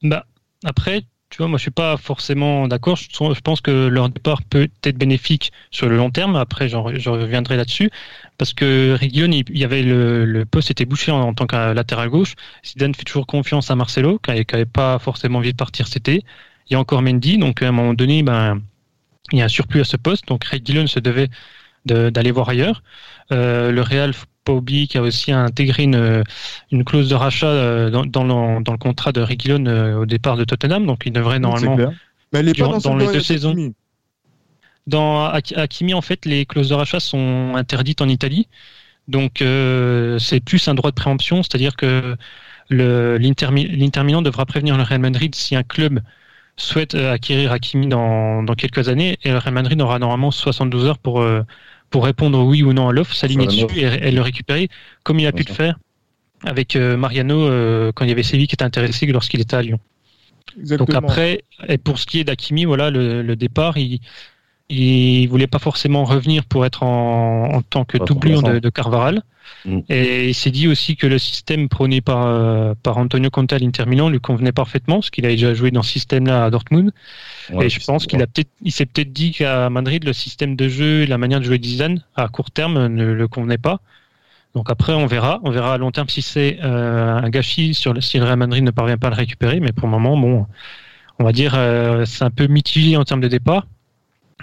Bah, 0.03 0.25
après, 0.63 1.03
tu 1.29 1.37
vois, 1.37 1.47
moi 1.47 1.57
je 1.57 1.63
suis 1.63 1.71
pas 1.71 1.95
forcément 1.97 2.67
d'accord. 2.67 2.95
Je, 2.95 3.07
je 3.09 3.41
pense 3.41 3.61
que 3.61 3.87
leur 3.87 4.09
départ 4.09 4.41
peut 4.43 4.67
être 4.83 4.97
bénéfique 4.97 5.51
sur 5.69 5.87
le 5.87 5.95
long 5.95 6.09
terme. 6.09 6.35
Après, 6.35 6.67
j'en 6.69 6.83
reviendrai 6.83 7.55
là-dessus. 7.55 7.91
Parce 8.37 8.53
que 8.53 8.97
Reguilon, 8.99 9.31
il, 9.31 9.57
y 9.57 9.63
avait 9.63 9.83
le, 9.83 10.45
poste 10.45 10.71
était 10.71 10.85
bouché 10.85 11.11
en, 11.11 11.33
tant 11.33 11.45
que 11.45 11.73
latéral 11.73 12.09
gauche. 12.09 12.35
Zidane 12.65 12.95
fait 12.95 13.03
toujours 13.03 13.27
confiance 13.27 13.69
à 13.69 13.75
Marcelo, 13.75 14.19
qui 14.19 14.31
n'avait 14.31 14.65
pas 14.65 14.97
forcément 14.99 15.39
envie 15.39 15.51
de 15.51 15.57
partir 15.57 15.87
cet 15.87 16.07
été. 16.07 16.23
Il 16.69 16.73
y 16.73 16.75
a 16.75 16.79
encore 16.79 17.01
Mendy, 17.01 17.37
donc 17.37 17.61
à 17.61 17.67
un 17.67 17.71
moment 17.71 17.93
donné, 17.93 18.23
ben, 18.23 18.61
il 19.31 19.39
y 19.39 19.41
a 19.41 19.45
un 19.45 19.49
surplus 19.49 19.81
à 19.81 19.85
ce 19.85 19.97
poste. 19.97 20.27
Donc 20.27 20.45
Reguilon 20.45 20.87
se 20.87 20.99
devait 20.99 21.27
de- 21.27 21.33
d'aller 21.85 22.31
voir 22.31 22.49
ailleurs. 22.49 22.83
Euh, 23.31 23.71
le 23.71 23.81
Real, 23.81 24.13
qu'il 24.65 24.95
y 24.95 24.97
a 24.97 25.01
aussi 25.01 25.31
intégré 25.31 25.83
une, 25.83 26.23
une 26.71 26.83
clause 26.83 27.09
de 27.09 27.15
rachat 27.15 27.47
euh, 27.47 27.89
dans, 27.89 28.05
dans, 28.05 28.23
le, 28.23 28.63
dans 28.63 28.71
le 28.71 28.77
contrat 28.77 29.11
de 29.11 29.21
Reguilon 29.21 29.65
euh, 29.67 29.95
au 29.97 30.05
départ 30.05 30.37
de 30.37 30.43
Tottenham, 30.43 30.85
donc 30.85 31.03
il 31.05 31.11
devrait 31.13 31.39
normalement. 31.39 31.75
Mais 32.33 32.39
elle 32.39 32.49
est 32.49 32.53
pas 32.53 32.57
durant- 32.65 32.77
dans, 32.79 32.95
les 32.97 33.05
deux 33.05 33.19
saisons. 33.21 33.55
Dans 34.87 35.25
Hak- 35.27 35.53
Hakimi, 35.55 35.93
en 35.93 36.01
fait, 36.01 36.25
les 36.25 36.45
clauses 36.45 36.69
de 36.69 36.73
rachat 36.73 36.99
sont 36.99 37.53
interdites 37.55 38.01
en 38.01 38.09
Italie, 38.09 38.47
donc 39.07 39.41
euh, 39.41 40.17
c'est 40.19 40.39
plus 40.39 40.67
un 40.67 40.75
droit 40.75 40.91
de 40.91 40.95
préemption, 40.95 41.43
c'est-à-dire 41.43 41.75
que 41.75 42.15
le- 42.69 43.17
l'Inter 43.17 43.51
Mi- 43.51 43.67
l'Inter 43.67 44.03
Milan 44.03 44.21
devra 44.21 44.45
prévenir 44.45 44.77
le 44.77 44.83
Real 44.83 45.01
Madrid 45.01 45.35
si 45.35 45.55
un 45.55 45.63
club 45.63 46.01
souhaite 46.61 46.95
euh, 46.95 47.13
acquérir 47.13 47.51
Hakimi 47.51 47.87
dans, 47.87 48.43
dans 48.43 48.55
quelques 48.55 48.89
années, 48.89 49.17
et 49.23 49.31
le 49.31 49.37
Real 49.37 49.53
Madrid 49.53 49.81
aura 49.81 49.99
normalement 49.99 50.31
72 50.31 50.85
heures 50.85 50.97
pour 50.99 51.21
euh, 51.21 51.43
pour 51.89 52.05
répondre 52.05 52.43
oui 52.43 52.63
ou 52.63 52.73
non 52.73 52.87
à 52.89 52.93
l'offre, 52.93 53.15
s'aligner 53.15 53.47
dessus 53.47 53.65
et, 53.75 53.83
et 54.07 54.11
le 54.11 54.21
récupérer, 54.21 54.69
comme 55.03 55.19
il 55.19 55.25
a 55.27 55.31
Bien 55.31 55.43
pu 55.43 55.49
le 55.49 55.53
faire 55.55 55.79
avec 56.43 56.75
euh, 56.75 56.97
Mariano 56.97 57.41
euh, 57.41 57.91
quand 57.93 58.05
il 58.05 58.09
y 58.09 58.11
avait 58.11 58.23
Séville 58.23 58.47
qui 58.47 58.55
était 58.55 58.63
intéressé 58.63 59.05
lorsqu'il 59.07 59.41
était 59.41 59.55
à 59.55 59.61
Lyon. 59.61 59.79
Exactement. 60.59 60.85
Donc 60.85 60.95
après, 60.95 61.43
et 61.67 61.77
pour 61.77 61.99
ce 61.99 62.05
qui 62.05 62.19
est 62.19 62.23
d'Akimi, 62.23 62.65
voilà, 62.65 62.89
le, 62.89 63.21
le 63.21 63.35
départ, 63.35 63.77
il, 63.77 63.99
il 64.69 65.27
voulait 65.27 65.47
pas 65.47 65.59
forcément 65.59 66.05
revenir 66.05 66.45
pour 66.45 66.65
être 66.65 66.83
en, 66.83 67.53
en 67.53 67.61
tant 67.61 67.85
que 67.85 67.97
doublure 67.97 68.43
de, 68.43 68.59
de 68.59 68.69
Carvaral. 68.69 69.21
Mm. 69.65 69.79
Et 69.89 70.29
il 70.29 70.33
s'est 70.33 70.51
dit 70.51 70.67
aussi 70.67 70.95
que 70.95 71.05
le 71.07 71.17
système 71.17 71.67
prôné 71.69 72.01
par, 72.01 72.25
euh, 72.25 72.73
par 72.81 72.97
Antonio 72.97 73.29
Conte 73.29 73.51
à 73.53 73.59
l'Inter 73.59 73.85
Milan 73.85 74.09
lui 74.09 74.19
convenait 74.19 74.51
parfaitement, 74.51 74.95
parce 74.95 75.09
qu'il 75.09 75.25
a 75.25 75.29
déjà 75.29 75.53
joué 75.53 75.71
dans 75.71 75.83
ce 75.83 75.91
système-là 75.91 76.45
à 76.45 76.49
Dortmund. 76.49 76.91
Ouais, 77.51 77.65
et 77.65 77.69
je 77.69 77.79
pense 77.85 78.05
qu'il 78.07 78.21
a 78.21 78.27
peut-être, 78.27 78.49
il 78.63 78.71
s'est 78.71 78.85
peut-être 78.85 79.11
dit 79.11 79.31
qu'à 79.31 79.69
Madrid, 79.69 80.03
le 80.03 80.13
système 80.13 80.55
de 80.55 80.67
jeu 80.69 81.01
et 81.01 81.07
la 81.07 81.17
manière 81.17 81.39
de 81.39 81.45
jouer 81.45 81.59
Zidane, 81.61 82.03
à 82.15 82.27
court 82.27 82.51
terme, 82.51 82.87
ne 82.87 83.05
le 83.05 83.27
convenait 83.27 83.57
pas. 83.57 83.81
Donc 84.55 84.71
après, 84.71 84.93
on 84.93 85.05
verra. 85.05 85.39
On 85.43 85.51
verra 85.51 85.75
à 85.75 85.77
long 85.77 85.91
terme 85.91 86.09
si 86.09 86.21
c'est 86.21 86.57
euh, 86.63 87.15
un 87.17 87.29
gâchis 87.29 87.73
sur 87.73 87.93
le, 87.93 88.01
si 88.01 88.17
le 88.17 88.25
Real 88.25 88.37
Madrid 88.37 88.63
ne 88.63 88.71
parvient 88.71 88.97
pas 88.97 89.07
à 89.07 89.11
le 89.11 89.15
récupérer. 89.15 89.59
Mais 89.59 89.71
pour 89.71 89.87
le 89.87 89.91
moment, 89.91 90.17
bon, 90.17 90.47
on 91.19 91.23
va 91.23 91.31
dire, 91.31 91.53
euh, 91.55 92.05
c'est 92.05 92.23
un 92.23 92.31
peu 92.31 92.47
mitigé 92.47 92.97
en 92.97 93.03
termes 93.03 93.21
de 93.21 93.27
départ, 93.27 93.67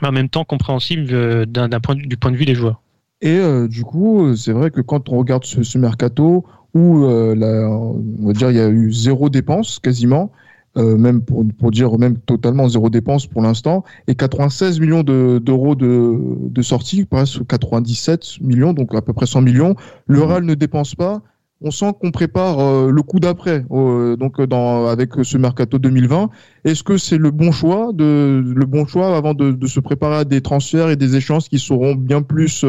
mais 0.03 0.09
en 0.09 0.13
même 0.13 0.29
temps 0.29 0.45
compréhensible 0.45 1.09
euh, 1.13 1.45
d'un 1.47 1.69
d'un 1.69 1.81
point 1.81 1.97
de- 1.97 2.03
du 2.03 2.17
point 2.17 2.31
de 2.31 2.37
vue 2.37 2.45
des 2.45 2.55
joueurs. 2.55 2.81
Et 3.21 3.39
euh, 3.39 3.67
du 3.69 3.83
coup, 3.83 4.27
euh, 4.27 4.37
c'est 4.37 4.53
vrai 4.53 4.71
que 4.71 4.81
quand 4.81 5.09
on 5.09 5.19
regarde 5.19 5.45
ce, 5.45 5.63
ce 5.63 5.79
mercato, 5.79 6.45
où 6.75 7.07
la, 7.09 7.71
on 7.71 8.27
va 8.27 8.35
dire 8.35 8.51
il 8.51 8.57
y 8.59 8.61
a 8.61 8.69
eu 8.69 8.93
zéro 8.93 9.31
dépense 9.31 9.79
quasiment. 9.79 10.31
même 10.77 11.23
pour, 11.23 11.43
pour, 11.59 11.71
dire 11.71 11.99
même 11.99 12.19
totalement 12.19 12.69
zéro 12.69 12.91
dépense 12.91 13.27
pour 13.27 13.41
l'instant, 13.41 13.83
et 14.09 14.15
96 14.15 14.79
millions 14.79 15.03
d'euros 15.03 15.75
de, 15.75 16.21
de, 16.51 16.63
sortie, 16.63 17.07
presque 17.07 17.47
97 17.47 18.43
millions, 18.43 18.75
donc 18.75 18.95
à 18.95 19.01
peu 19.01 19.15
près 19.15 19.25
100 19.25 19.41
millions. 19.41 19.75
Le 20.07 20.19
mmh. 20.19 20.23
Real 20.23 20.45
ne 20.45 20.55
dépense 20.55 20.95
pas, 20.95 21.23
on 21.63 21.71
sent 21.71 21.93
qu'on 22.01 22.11
prépare 22.11 22.59
euh, 22.61 22.91
le 22.91 23.03
coup 23.03 23.19
d'après, 23.19 23.65
euh, 23.71 24.17
donc 24.17 24.39
euh, 24.41 24.87
avec 24.87 25.13
ce 25.23 25.39
mercato 25.39 25.79
2020. 25.79 26.31
Est-ce 26.65 26.83
que 26.83 26.99
c'est 26.99 27.19
le 27.19 27.31
bon 27.31 27.51
choix, 27.51 27.93
le 27.97 28.65
bon 28.65 28.87
choix 28.87 29.17
avant 29.17 29.35
de, 29.35 29.67
se 29.67 29.81
préparer 29.81 30.17
à 30.17 30.25
des 30.25 30.41
transferts 30.41 30.91
et 30.91 30.97
des 30.97 31.17
échanges 31.17 31.49
qui 31.49 31.59
seront 31.59 31.95
bien 31.95 32.23
plus, 32.23 32.65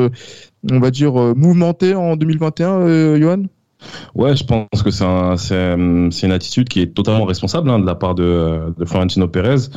on 0.72 0.80
va 0.80 0.92
dire, 0.92 1.14
mouvementés 1.36 1.96
en 1.96 2.16
2021, 2.16 3.18
Johan? 3.18 3.44
Ouais, 4.16 4.36
je 4.36 4.44
pense 4.44 4.82
que 4.84 4.90
c'est 4.90 6.26
une 6.26 6.32
attitude 6.32 6.68
qui 6.70 6.82
est 6.82 6.94
totalement 6.94 7.26
responsable 7.26 7.70
hein, 7.70 7.80
de 7.80 7.86
la 7.86 7.96
part 7.96 8.16
de, 8.16 8.74
Florentino 8.86 9.28
Pérez, 9.28 9.70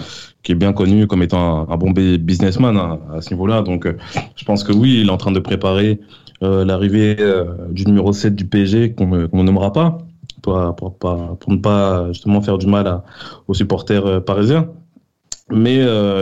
qui 0.42 0.52
est 0.52 0.54
bien 0.54 0.72
connu 0.72 1.06
comme 1.06 1.22
étant 1.22 1.70
un, 1.70 1.76
bon 1.76 1.90
businessman 1.90 2.76
hein, 2.76 2.98
à 3.14 3.20
ce 3.20 3.30
niveau-là. 3.30 3.62
Donc, 3.62 3.86
je 4.36 4.44
pense 4.44 4.64
que 4.64 4.72
oui, 4.72 5.00
il 5.00 5.08
est 5.08 5.12
en 5.12 5.18
train 5.18 5.32
de 5.32 5.40
préparer 5.40 6.00
l'arrivée 6.40 7.16
euh, 7.20 7.44
du 7.70 7.86
numéro 7.86 8.12
7 8.12 8.34
du 8.34 8.46
PSG 8.46 8.92
qu'on 8.92 9.06
ne 9.06 9.42
nommera 9.42 9.72
pas 9.72 9.98
pour, 10.42 10.74
pour, 10.76 10.96
pour, 10.96 11.52
ne 11.52 11.58
pas 11.58 12.08
justement 12.08 12.40
faire 12.40 12.58
du 12.58 12.66
mal 12.66 13.02
aux 13.46 13.54
supporters 13.54 14.06
euh, 14.06 14.20
parisiens. 14.20 14.68
Mais 15.52 15.78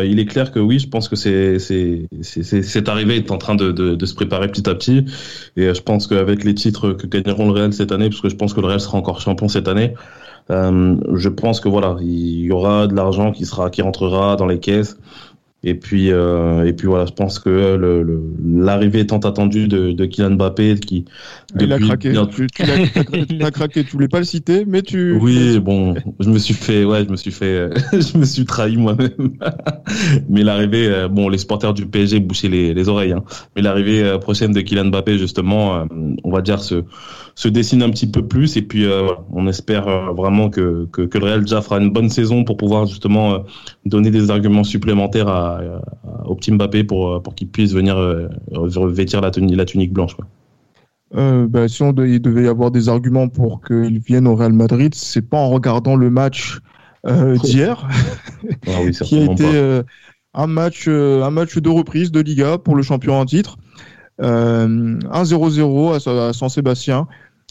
il 0.07 0.19
est 0.21 0.25
clair 0.25 0.53
que 0.53 0.59
oui, 0.59 0.79
je 0.79 0.89
pense 0.89 1.07
que 1.07 1.15
c'est 1.15 1.59
cette 2.23 2.89
arrivée 2.89 3.17
est 3.17 3.31
en 3.31 3.37
train 3.37 3.57
de, 3.57 3.73
de, 3.73 3.95
de, 3.95 4.07
se 4.07 4.15
préparer 4.15 4.49
petit 4.49 4.67
à 4.71 4.75
petit. 4.75 5.05
Et 5.55 5.75
je 5.75 5.83
pense 5.83 6.07
qu'avec 6.07 6.45
les 6.45 6.55
titres 6.55 6.93
que 6.93 7.07
gagneront 7.07 7.45
le 7.49 7.53
Real 7.53 7.73
cette 7.75 7.93
année, 7.93 8.09
parce 8.09 8.23
que 8.23 8.31
je 8.31 8.37
pense 8.37 8.55
que 8.55 8.63
le 8.63 8.69
Real 8.69 8.81
sera 8.81 8.97
encore 8.97 9.21
champion 9.21 9.47
cette 9.47 9.69
année, 9.69 9.93
euh, 10.51 10.97
je 11.15 11.29
pense 11.29 11.61
que 11.61 11.69
voilà, 11.69 11.97
il 12.01 12.41
y 12.41 12.51
aura 12.51 12.87
de 12.87 12.95
l'argent 12.95 13.33
qui 13.33 13.45
sera 13.45 13.71
qui 13.71 13.83
rentrera 13.83 14.37
dans 14.37 14.47
les 14.47 14.61
caisses. 14.61 14.97
Et 15.65 15.75
puis, 15.75 16.13
euh, 16.13 16.65
et 16.65 16.73
puis 16.73 16.87
voilà, 16.87 17.07
je 17.07 17.13
pense 17.13 17.41
que 17.41 17.77
l'arrivée 18.45 19.01
le, 19.01 19.07
tant 19.07 19.19
attendue 19.19 19.67
de, 19.67 19.91
de 19.91 20.05
Kylian 20.05 20.31
Mbappé, 20.33 20.77
qui 20.77 21.05
il 21.59 21.73
a 21.73 21.79
craqué. 21.79 22.13
Tu, 22.31 22.47
tu 22.47 22.63
as, 22.63 23.51
craqué. 23.51 23.83
Tu 23.83 23.93
voulais 23.93 24.09
pas 24.09 24.19
le 24.19 24.25
citer, 24.25 24.65
mais 24.67 24.83
tu. 24.83 25.15
Oui, 25.15 25.59
bon, 25.59 25.95
je 26.21 26.29
me 26.29 26.39
suis 26.39 26.53
fait, 26.53 26.85
ouais, 26.85 27.05
je 27.05 27.11
me 27.11 27.17
suis 27.17 27.31
fait, 27.31 27.71
je 27.93 28.19
me 28.19 28.25
suis 28.25 28.45
trahi 28.45 28.77
moi-même. 28.77 29.11
mais 30.29 30.43
l'arrivée, 30.43 30.89
euh, 30.89 31.09
bon, 31.09 31.31
les 31.31 31.39
supporters 31.39 31.73
du 31.73 31.87
PSG 31.87 32.21
bouchaient 32.21 32.49
les, 32.49 32.75
les 32.75 32.89
oreilles. 32.91 33.13
Hein. 33.13 33.25
Mais 33.57 33.63
l'arrivée 33.63 34.03
euh, 34.03 34.19
prochaine 34.19 34.53
de 34.53 34.61
Kylian 34.61 34.87
Mbappé, 34.87 35.17
justement, 35.17 35.77
euh, 35.77 35.85
on 36.23 36.31
va 36.31 36.43
dire 36.43 36.61
se 36.61 36.85
se 37.35 37.49
dessine 37.49 37.83
un 37.85 37.91
petit 37.91 38.11
peu 38.11 38.27
plus. 38.27 38.57
Et 38.57 38.63
puis, 38.63 38.85
on 39.33 39.47
espère 39.47 40.13
vraiment 40.13 40.51
que, 40.51 40.89
que, 40.91 41.03
que 41.03 41.19
le 41.19 41.25
Real 41.27 41.43
déjà 41.43 41.63
fera 41.63 41.79
une 41.79 41.91
bonne 41.91 42.09
saison 42.09 42.43
pour 42.43 42.57
pouvoir 42.57 42.87
justement 42.87 43.45
donner 43.87 44.11
des 44.11 44.33
arguments 44.33 44.65
supplémentaires 44.65 45.29
à 45.29 45.48
au 46.25 46.35
petit 46.35 46.53
Mbappé 46.53 46.85
pour, 46.85 47.23
pour 47.23 47.35
qu'il 47.35 47.49
puisse 47.49 47.73
venir 47.73 47.97
euh, 47.97 48.29
revêtir 48.53 49.21
la, 49.21 49.31
tunique, 49.31 49.57
la 49.57 49.65
tunique 49.65 49.93
blanche. 49.93 50.15
Quoi. 50.15 50.27
Euh, 51.17 51.47
bah, 51.49 51.69
si 51.69 51.83
on 51.83 51.93
il 51.93 52.21
devait 52.21 52.45
y 52.45 52.49
avoir 52.49 52.71
des 52.71 52.89
arguments 52.89 53.29
pour 53.29 53.63
qu'il 53.63 53.99
vienne 53.99 54.27
au 54.27 54.37
Real 54.37 54.53
Madrid, 54.53 54.95
c'est 54.95 55.23
pas 55.23 55.39
en 55.39 55.49
regardant 55.49 55.97
le 55.97 56.11
match 56.11 56.59
euh, 57.07 57.37
d'hier, 57.45 57.89
ah 58.67 58.71
oui, 58.85 58.93
qui 59.03 59.19
a 59.19 59.33
été 59.33 59.83
un 60.35 60.47
match, 60.47 60.87
un 60.89 61.31
match 61.31 61.57
de 61.57 61.69
reprise 61.69 62.13
de 62.13 62.21
Liga 62.21 62.59
pour 62.59 62.77
le 62.77 62.83
champion 62.83 63.19
en 63.19 63.25
titre, 63.25 63.57
1-0-0 64.21 66.09
à, 66.09 66.33
San 66.33 66.49
Sébastien. 66.49 67.07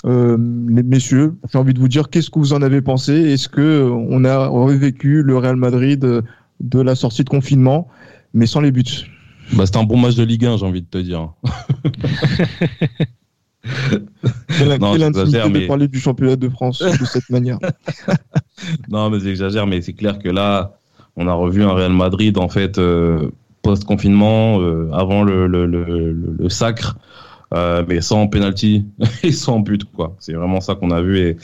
les 0.06 0.84
messieurs, 0.84 1.34
j'ai 1.52 1.58
envie 1.58 1.74
de 1.74 1.80
vous 1.80 1.88
dire, 1.88 2.10
qu'est-ce 2.10 2.30
que 2.30 2.38
vous 2.38 2.54
en 2.54 2.62
avez 2.62 2.82
pensé? 2.82 3.14
Est-ce 3.14 3.50
que 3.50 3.90
on 3.92 4.24
a 4.24 4.48
revécu 4.48 5.24
le 5.24 5.38
Real 5.38 5.56
Madrid 5.56 6.24
de 6.60 6.82
la 6.82 6.96
sortie 6.96 7.24
de 7.24 7.30
confinement, 7.30 7.88
mais 8.34 8.48
sans 8.48 8.62
les 8.62 8.72
buts. 8.72 8.84
Bah, 9.54 9.66
c'était 9.66 9.78
un 9.78 9.84
bon 9.84 9.98
match 9.98 10.16
de 10.16 10.24
Ligue 10.24 10.46
1, 10.46 10.58
j'ai 10.58 10.66
envie 10.66 10.82
de 10.82 10.88
te 10.88 10.98
dire. 10.98 11.32
non, 14.80 14.98
j'exagère, 14.98 15.50
mais... 15.50 15.62
de 15.62 15.68
parler 15.68 15.88
du 15.88 16.00
championnat 16.00 16.36
de 16.36 16.50
France 16.50 16.80
de 16.80 17.06
cette 17.06 17.30
manière. 17.30 17.60
non, 18.90 19.10
mais 19.10 19.20
j'exagère, 19.20 19.68
mais 19.68 19.82
c'est 19.82 19.94
clair 19.94 20.20
que 20.20 20.30
là, 20.30 20.80
on 21.16 21.28
a 21.28 21.34
revu 21.34 21.64
un 21.64 21.74
Real 21.74 21.94
Madrid, 21.94 22.38
en 22.38 22.50
fait, 22.50 22.78
euh, 22.78 23.30
post-confinement, 23.62 24.62
euh, 24.62 24.90
avant 24.94 25.24
le, 25.24 25.48
le, 25.48 25.66
le, 25.66 26.14
le 26.14 26.50
sacre, 26.50 26.98
euh, 27.54 27.84
mais 27.88 28.02
sans 28.02 28.28
penalty 28.28 28.86
et 29.24 29.32
sans 29.32 29.60
but, 29.60 29.84
quoi. 29.86 30.16
C'est 30.20 30.34
vraiment 30.34 30.62
ça 30.62 30.76
qu'on 30.76 30.92
a 30.92 31.02
vu 31.02 31.20
et 31.20 31.38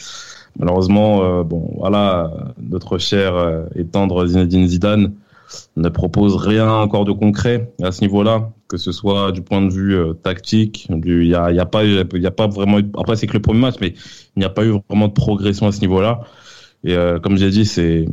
Malheureusement, 0.59 1.23
euh, 1.23 1.43
bon, 1.43 1.71
voilà, 1.77 2.31
notre 2.61 2.97
cher 2.97 3.35
euh, 3.35 3.65
et 3.75 3.85
tendre 3.85 4.25
Zinedine 4.25 4.67
Zidane 4.67 5.13
ne 5.77 5.89
propose 5.89 6.35
rien 6.35 6.71
encore 6.71 7.05
de 7.05 7.11
concret 7.11 7.73
à 7.81 7.91
ce 7.91 8.01
niveau-là, 8.01 8.51
que 8.67 8.77
ce 8.77 8.91
soit 8.91 9.31
du 9.31 9.41
point 9.41 9.61
de 9.61 9.71
vue 9.71 9.95
euh, 9.95 10.13
tactique. 10.13 10.87
Il 10.89 10.97
n'y 10.97 11.35
a, 11.35 11.51
y 11.51 11.59
a, 11.59 11.65
pas, 11.65 11.83
il 11.83 12.25
a 12.25 12.31
pas 12.31 12.47
vraiment. 12.47 12.77
Après, 12.97 13.15
c'est 13.15 13.27
que 13.27 13.33
le 13.33 13.41
premier 13.41 13.59
match, 13.59 13.75
mais 13.81 13.93
il 14.35 14.39
n'y 14.39 14.45
a 14.45 14.49
pas 14.49 14.63
eu 14.63 14.73
vraiment 14.89 15.07
de 15.07 15.13
progression 15.13 15.67
à 15.67 15.71
ce 15.71 15.81
niveau-là. 15.81 16.21
Et 16.85 16.97
comme 17.23 17.37
j'ai 17.37 17.49
dit, 17.49 17.65
c'est 17.65 18.05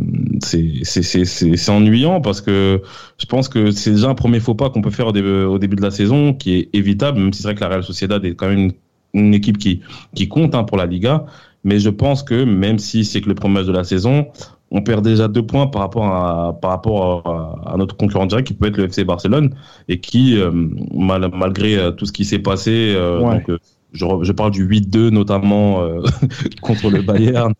c'est 0.43 1.71
ennuyant 1.71 2.21
parce 2.21 2.41
que 2.41 2.81
je 3.19 3.27
pense 3.27 3.49
que 3.49 3.73
c'est 3.73 3.91
déjà 3.91 4.09
un 4.09 4.15
premier 4.15 4.39
faux 4.39 4.55
pas 4.55 4.71
qu'on 4.71 4.81
peut 4.81 4.93
faire 4.93 5.09
au 5.09 5.13
début, 5.13 5.75
de 5.75 5.83
la 5.83 5.91
saison, 5.91 6.35
qui 6.35 6.55
est 6.55 6.69
évitable, 6.73 7.19
même 7.19 7.33
si 7.33 7.43
c'est 7.43 7.49
vrai 7.49 7.57
que 7.57 7.61
la 7.63 7.69
Real 7.69 7.83
Sociedad 7.83 8.25
est 8.25 8.37
quand 8.37 8.47
même 8.47 8.59
une, 8.59 8.73
une 9.13 9.35
équipe 9.35 9.59
qui 9.59 9.81
qui 10.15 10.29
compte 10.29 10.55
hein, 10.55 10.63
pour 10.63 10.77
la 10.77 10.87
Liga. 10.87 11.27
Mais 11.65 11.79
je 11.79 11.91
pense 11.91 12.23
que 12.23 12.45
même 12.45 12.79
si 12.79 13.05
c'est 13.05 13.21
que 13.21 13.29
le 13.29 13.35
premier 13.35 13.55
match 13.55 13.67
de 13.67 13.73
la 13.73 13.85
saison, 13.85 14.27
on 14.71 14.83
perd 14.83 15.05
déjà 15.05 15.29
deux 15.29 15.45
points 15.45 15.67
par 15.67 15.83
rapport 15.83 16.07
à 16.07 16.59
par 16.61 16.71
rapport 16.71 17.63
à, 17.67 17.77
notre 17.77 17.97
concurrent 17.97 18.27
direct 18.27 18.47
qui 18.47 18.55
peut 18.55 18.67
être 18.67 18.77
le 18.77 18.85
FC 18.85 19.05
Barcelone 19.05 19.55
et 19.89 20.01
qui 20.01 20.39
euh, 20.39 20.51
malgré 20.95 21.77
euh, 21.77 21.91
tout 21.91 22.07
ce 22.07 22.13
qui 22.13 22.25
s'est 22.25 22.39
passé 22.39 22.95
euh, 22.97 23.19
donc, 23.19 23.51
je, 23.93 24.07
je, 24.23 24.33
parle 24.33 24.53
du 24.53 24.69
8-2 24.69 25.09
notamment 25.09 25.85
contre 26.63 26.91
le 26.91 27.03
Bayern 27.03 27.55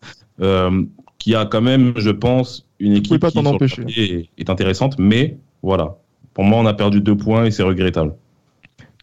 qui 1.17 1.35
a 1.35 1.45
quand 1.45 1.61
même 1.61 1.93
je 1.97 2.11
pense 2.11 2.65
une 2.79 2.93
équipe 2.93 3.19
pas 3.19 3.29
qui 3.29 3.99
est, 3.99 4.29
est 4.37 4.49
intéressante 4.49 4.97
mais 4.97 5.37
voilà. 5.61 5.97
Pour 6.33 6.45
moi 6.45 6.59
on 6.59 6.65
a 6.65 6.73
perdu 6.73 7.01
deux 7.01 7.17
points 7.17 7.45
et 7.45 7.51
c'est 7.51 7.63
regrettable 7.63 8.13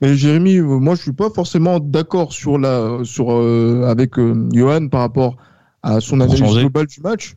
mais 0.01 0.15
Jérémy, 0.15 0.57
euh, 0.57 0.79
moi 0.79 0.95
je 0.95 1.03
suis 1.03 1.13
pas 1.13 1.31
forcément 1.31 1.81
d'accord 1.81 2.33
sur 2.33 2.59
la 2.59 2.99
sur 3.05 3.33
euh, 3.33 3.85
avec 3.87 4.19
euh, 4.19 4.49
Johan 4.53 4.89
par 4.89 5.01
rapport 5.01 5.37
à 5.83 6.01
son 6.01 6.21
analyse 6.21 6.41
globale 6.41 6.87
du 6.87 7.01
match. 7.01 7.37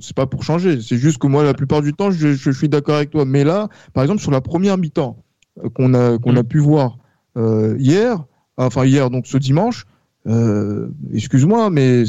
C'est 0.00 0.14
pas 0.14 0.26
pour 0.26 0.44
changer, 0.44 0.80
c'est 0.80 0.96
juste 0.96 1.18
que 1.18 1.26
moi 1.26 1.42
la 1.42 1.52
plupart 1.52 1.82
du 1.82 1.92
temps 1.92 2.12
je, 2.12 2.34
je 2.34 2.50
suis 2.52 2.68
d'accord 2.68 2.96
avec 2.96 3.10
toi. 3.10 3.24
Mais 3.24 3.42
là, 3.42 3.68
par 3.92 4.04
exemple 4.04 4.22
sur 4.22 4.30
la 4.30 4.40
première 4.40 4.78
mi-temps 4.78 5.16
qu'on 5.74 5.92
a 5.94 6.18
qu'on 6.18 6.36
a 6.36 6.42
mm. 6.42 6.46
pu 6.46 6.58
voir 6.58 6.98
hier, 7.36 8.24
enfin 8.56 8.84
hier 8.84 9.10
donc 9.10 9.26
ce 9.26 9.38
dimanche, 9.38 9.86
euh, 10.26 10.88
excuse-moi, 11.14 11.70
mais 11.70 12.04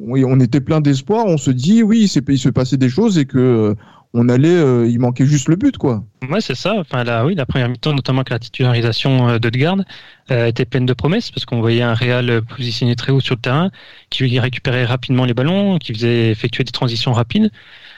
on 0.00 0.40
était 0.40 0.60
plein 0.60 0.80
d'espoir. 0.80 1.26
On 1.26 1.38
se 1.38 1.50
dit 1.50 1.82
oui, 1.82 2.08
il 2.28 2.38
se 2.38 2.48
passait 2.50 2.76
des 2.76 2.88
choses 2.88 3.18
et 3.18 3.24
que 3.24 3.74
on 4.14 4.28
allait, 4.28 4.48
euh, 4.48 4.86
il 4.86 4.98
manquait 4.98 5.24
juste 5.24 5.48
le 5.48 5.56
but, 5.56 5.78
quoi. 5.78 6.04
Ouais, 6.28 6.40
c'est 6.40 6.54
ça. 6.54 6.74
Enfin, 6.78 7.02
là, 7.04 7.24
oui, 7.24 7.34
la 7.34 7.46
première 7.46 7.68
mi-temps, 7.68 7.94
notamment 7.94 8.20
avec 8.20 8.30
la 8.30 8.38
titularisation 8.38 9.28
euh, 9.28 9.38
d'Odegaard, 9.38 9.78
euh, 10.30 10.46
était 10.46 10.66
pleine 10.66 10.86
de 10.86 10.92
promesses 10.92 11.30
parce 11.30 11.46
qu'on 11.46 11.60
voyait 11.60 11.82
un 11.82 11.94
Real 11.94 12.42
positionné 12.42 12.94
très 12.94 13.10
haut 13.10 13.20
sur 13.20 13.36
le 13.36 13.40
terrain, 13.40 13.70
qui 14.10 14.38
récupérait 14.38 14.84
rapidement 14.84 15.24
les 15.24 15.34
ballons, 15.34 15.78
qui 15.78 15.94
faisait 15.94 16.30
effectuer 16.30 16.64
des 16.64 16.72
transitions 16.72 17.12
rapides, 17.12 17.50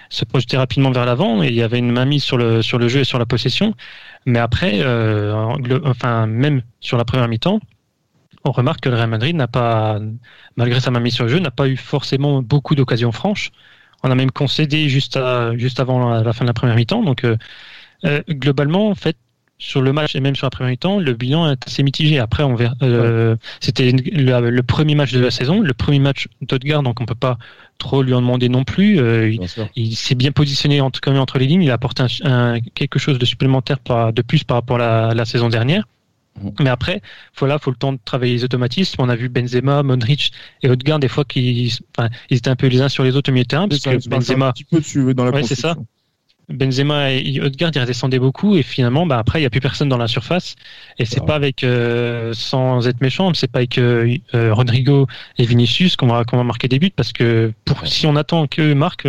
se 0.09 0.25
projetait 0.25 0.57
rapidement 0.57 0.93
vers 0.93 1.05
l'avant 1.05 1.43
et 1.43 1.49
il 1.49 1.55
y 1.55 1.63
avait 1.63 1.79
une 1.79 1.91
mainmise 1.91 2.23
sur 2.23 2.37
le 2.37 2.63
sur 2.63 2.79
le 2.79 2.89
jeu 2.89 3.01
et 3.01 3.05
sur 3.05 3.19
la 3.19 3.27
possession. 3.27 3.75
Mais 4.27 4.39
après, 4.39 4.81
euh, 4.83 5.35
enfin, 5.85 6.27
même 6.27 6.63
sur 6.81 6.97
la 6.97 7.05
première 7.05 7.29
mi-temps, 7.29 7.61
on 8.45 8.53
remarque 8.53 8.81
que 8.81 8.89
le 8.89 8.97
Real 8.97 9.09
Madrid 9.09 9.35
n'a 9.35 9.49
pas, 9.49 9.99
malgré 10.57 10.81
sa 10.81 10.91
mainmise 10.91 11.15
sur 11.15 11.25
le 11.25 11.31
jeu, 11.31 11.39
n'a 11.39 11.51
pas 11.51 11.69
eu 11.69 11.77
forcément 11.77 12.43
beaucoup 12.43 12.75
d'occasions 12.75 13.13
franches. 13.13 13.51
On 14.05 14.11
a 14.11 14.15
même 14.15 14.31
concédé 14.31 14.91
juste, 14.91 15.19
juste 15.55 15.81
avant 15.81 16.11
la, 16.11 16.33
fin 16.35 16.45
de 16.45 16.49
la 16.49 16.53
première 16.53 16.77
mi-temps. 16.77 17.03
Donc, 17.03 17.25
euh, 17.25 17.37
euh, 18.05 18.23
globalement, 18.29 18.91
en 18.91 18.95
fait, 18.95 19.17
sur 19.57 19.81
le 19.81 19.95
match 19.95 20.15
et 20.15 20.21
même 20.21 20.37
sur 20.37 20.45
la 20.45 20.51
première 20.51 20.73
mi-temps, 20.73 20.99
le 21.01 21.15
bilan 21.15 21.51
est 21.51 21.67
assez 21.67 21.83
mitigé. 21.83 22.19
Après, 22.19 22.43
on 22.43 22.55
verra. 22.55 22.75
Euh, 22.83 23.35
c'était 23.61 23.93
le, 23.93 24.61
premier 24.63 24.95
match 24.95 25.11
de 25.13 25.21
la 25.21 25.31
saison, 25.31 25.61
le 25.61 25.73
premier 25.73 26.01
match 26.01 26.29
d'Odgard, 26.43 26.83
donc 26.83 27.01
on 27.01 27.07
peut 27.07 27.15
pas 27.15 27.39
trop 27.79 28.03
lui 28.03 28.13
en 28.13 28.21
demander 28.21 28.51
non 28.51 28.65
plus. 28.65 29.01
il, 29.75 29.97
s'est 29.97 30.15
bien 30.15 30.33
positionné 30.33 30.83
entre, 30.83 31.11
entre 31.11 31.39
les 31.39 31.47
lignes. 31.47 31.63
Il 31.63 31.71
a 31.71 31.75
apporté 31.75 32.05
quelque 32.75 32.99
chose 32.99 33.19
de 33.19 33.25
supplémentaire 33.25 33.79
de 34.13 34.23
plus 34.23 34.45
par 34.45 34.59
rapport 34.59 34.83
à 34.83 35.15
la 35.15 35.25
saison 35.25 35.49
dernière. 35.49 35.87
Mais 36.61 36.71
après, 36.71 37.01
voilà, 37.39 37.59
faut 37.59 37.71
le 37.71 37.77
temps 37.77 37.93
de 37.93 37.99
travailler 38.05 38.35
les 38.35 38.45
automatismes. 38.45 39.01
On 39.01 39.09
a 39.09 39.17
vu 39.17 39.29
Benzema, 39.29 39.83
Modric 39.83 40.33
et 40.63 40.69
Odegaard 40.69 40.99
des 40.99 41.09
fois 41.09 41.25
qui, 41.25 41.79
enfin, 41.97 42.09
ils 42.31 42.39
étaient 42.39 42.51
un 42.51 42.57
peu 42.57 42.67
les 42.67 42.81
uns 42.81 42.89
sur 42.89 43.05
les 43.05 43.17
autres 43.17 43.31
au 43.31 43.33
milieu 43.33 43.45
de 43.45 43.49
terrain 43.49 43.69
parce 43.69 43.83
que 43.83 44.09
Benzema, 44.09 44.49
un 44.49 44.53
petit 44.53 44.65
peu 44.65 44.79
dessus 44.79 45.15
dans 45.15 45.25
la 45.25 45.31
ouais, 45.31 45.43
c'est 45.43 45.55
ça. 45.55 45.77
Benzema 46.49 47.13
et 47.13 47.41
Odegaard 47.41 47.71
ils 47.75 47.81
redescendaient 47.81 48.19
beaucoup 48.19 48.57
et 48.57 48.63
finalement 48.63 49.07
bah 49.07 49.19
après 49.19 49.41
il 49.41 49.43
y 49.43 49.47
a 49.47 49.51
plus 49.51 49.61
personne 49.61 49.89
dans 49.89 49.97
la 49.97 50.09
surface 50.09 50.57
et 50.99 51.05
c'est 51.05 51.25
pas 51.25 51.37
avec 51.37 51.65
euh, 51.65 52.33
sans 52.35 52.87
être 52.87 53.01
méchant 53.01 53.33
c'est 53.35 53.51
pas 53.51 53.61
avec 53.61 53.79
euh, 53.79 54.15
euh, 54.35 54.53
Rodrigo 54.53 55.07
et 55.39 55.47
Vinicius 55.47 55.97
qu'on 55.97 56.09
va 56.09 56.25
qu'on 56.25 56.37
va 56.37 56.45
marquer 56.45 56.69
des 56.69 56.79
buts 56.79 56.93
parce 56.95 57.13
que 57.13 57.53
pour 57.65 57.87
si 57.87 58.07
on 58.07 58.17
attend 58.17 58.47
qu'eux 58.47 58.75
marquent 58.75 59.09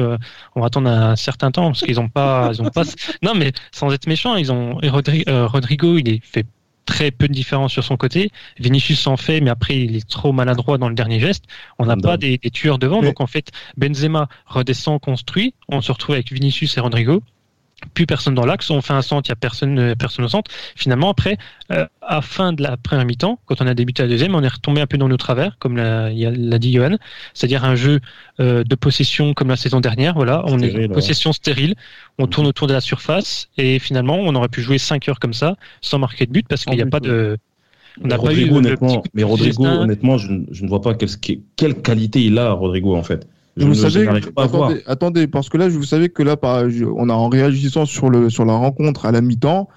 on 0.56 0.62
va 0.62 0.68
attendre 0.68 0.90
un 0.90 1.16
certain 1.16 1.52
temps 1.52 1.68
parce 1.68 1.82
qu'ils 1.82 2.00
ont 2.00 2.10
pas 2.10 2.52
ils 2.54 2.62
ont 2.62 2.70
pas 2.70 2.84
non 3.22 3.34
mais 3.36 3.52
sans 3.72 3.92
être 3.94 4.08
méchant 4.08 4.36
ils 4.36 4.52
ont 4.52 4.80
et 4.82 4.90
Rodrigo 4.90 5.98
il 5.98 6.08
est 6.08 6.22
fait 6.24 6.46
très 6.86 7.12
peu 7.12 7.28
de 7.28 7.34
différence 7.34 7.72
sur 7.72 7.84
son 7.84 7.98
côté. 7.98 8.32
Vinicius 8.60 9.00
s'en 9.00 9.18
fait, 9.18 9.42
mais 9.42 9.50
après 9.50 9.78
il 9.78 9.96
est 9.96 10.08
trop 10.08 10.32
maladroit 10.32 10.78
dans 10.78 10.90
le 10.90 10.96
dernier 10.96 11.20
geste. 11.20 11.46
On 11.80 11.86
n'a 11.86 11.98
pas 11.98 12.18
des, 12.18 12.40
tueurs 12.54 12.80
devant, 12.80 13.02
donc 13.02 13.22
en 13.22 13.28
fait 13.28 13.52
Benzema 13.78 14.28
redescend, 14.46 15.02
construit. 15.02 15.54
On 15.70 15.82
se 15.82 15.92
retrouve 15.92 16.16
avec 16.16 16.32
Vinicius 16.32 16.78
et 16.78 16.80
Rodrigo 16.80 17.22
plus 17.94 18.06
personne 18.06 18.36
dans 18.36 18.46
l'axe, 18.46 18.70
on 18.70 18.82
fait 18.82 18.94
un 18.94 19.02
centre, 19.02 19.30
il 19.30 19.32
n'y 19.32 19.34
a 19.34 19.36
personne, 19.36 19.80
euh, 19.80 19.96
personne 19.96 20.26
au 20.26 20.28
centre. 20.28 20.50
Finalement, 20.76 21.10
après, 21.10 21.38
euh, 21.72 21.86
à 22.02 22.22
fin 22.22 22.54
de 22.54 22.64
la 22.64 22.78
première 22.78 23.06
mi-temps, 23.06 23.40
quand 23.46 23.62
on 23.62 23.68
a 23.68 23.74
débuté 23.74 24.04
la 24.04 24.10
deuxième, 24.10 24.36
on 24.36 24.44
est 24.44 24.48
retombé 24.48 24.82
un 24.82 24.88
peu 24.88 24.98
dans 24.98 25.08
nos 25.08 25.18
travers, 25.18 25.58
comme 25.60 25.78
l'a, 25.78 26.10
dit 26.60 26.74
Johan, 26.74 26.98
c'est-à-dire 27.34 27.66
un 27.66 27.76
jeu 27.76 28.00
euh, 28.40 28.64
de 28.64 28.76
possession 28.76 29.34
comme 29.34 29.50
la 29.50 29.56
saison 29.56 29.80
dernière. 29.82 30.16
Voilà, 30.16 30.44
on 30.46 30.60
est 30.60 30.88
possession 30.88 31.34
stérile, 31.34 31.76
on 32.18 32.28
tourne 32.28 32.48
autour 32.48 32.68
de 32.68 32.74
la 32.74 32.82
surface 32.82 33.50
et 33.58 33.80
finalement, 33.80 34.18
on 34.18 34.34
aurait 34.36 34.50
pu 34.50 34.62
jouer 34.62 34.78
5 34.78 35.08
heures 35.10 35.20
comme 35.20 35.34
ça 35.34 35.56
sans 35.82 36.00
marquer 36.00 36.26
de 36.26 36.32
but 36.32 36.48
parce 36.48 36.66
qu'il 36.66 36.76
n'y 36.76 36.82
a 36.82 36.88
pas 36.88 37.00
de 37.00 37.38
on 38.04 38.08
n'a 38.08 38.18
pas 38.18 38.34
eu 38.34 38.52
honnêtement, 38.52 39.04
mais 39.14 39.24
Rodrigo, 39.24 39.66
honnêtement, 39.66 40.18
je, 40.18 40.30
ne 40.30 40.68
vois 40.68 40.82
pas 40.82 40.96
quelle, 40.96 41.10
quelle 41.56 41.82
qualité 41.82 42.26
il 42.26 42.38
a, 42.38 42.52
Rodrigo, 42.52 42.94
en 42.94 43.04
fait 43.04 43.26
vous 43.58 43.74
savez, 43.74 44.08
attendez, 44.36 44.82
attendez, 44.86 45.28
parce 45.28 45.50
que 45.50 45.58
là, 45.58 45.70
vous 45.70 45.84
savez 45.84 46.10
que 46.10 46.24
là, 46.24 46.36
on 46.44 47.10
a 47.10 47.14
en 47.14 47.30
réagissant 47.30 47.86
sur 47.86 48.10
le 48.10 48.30
sur 48.30 48.46
la 48.46 48.54
rencontre 48.54 49.06
à 49.06 49.12
la 49.12 49.22
mi-temps, 49.22 49.70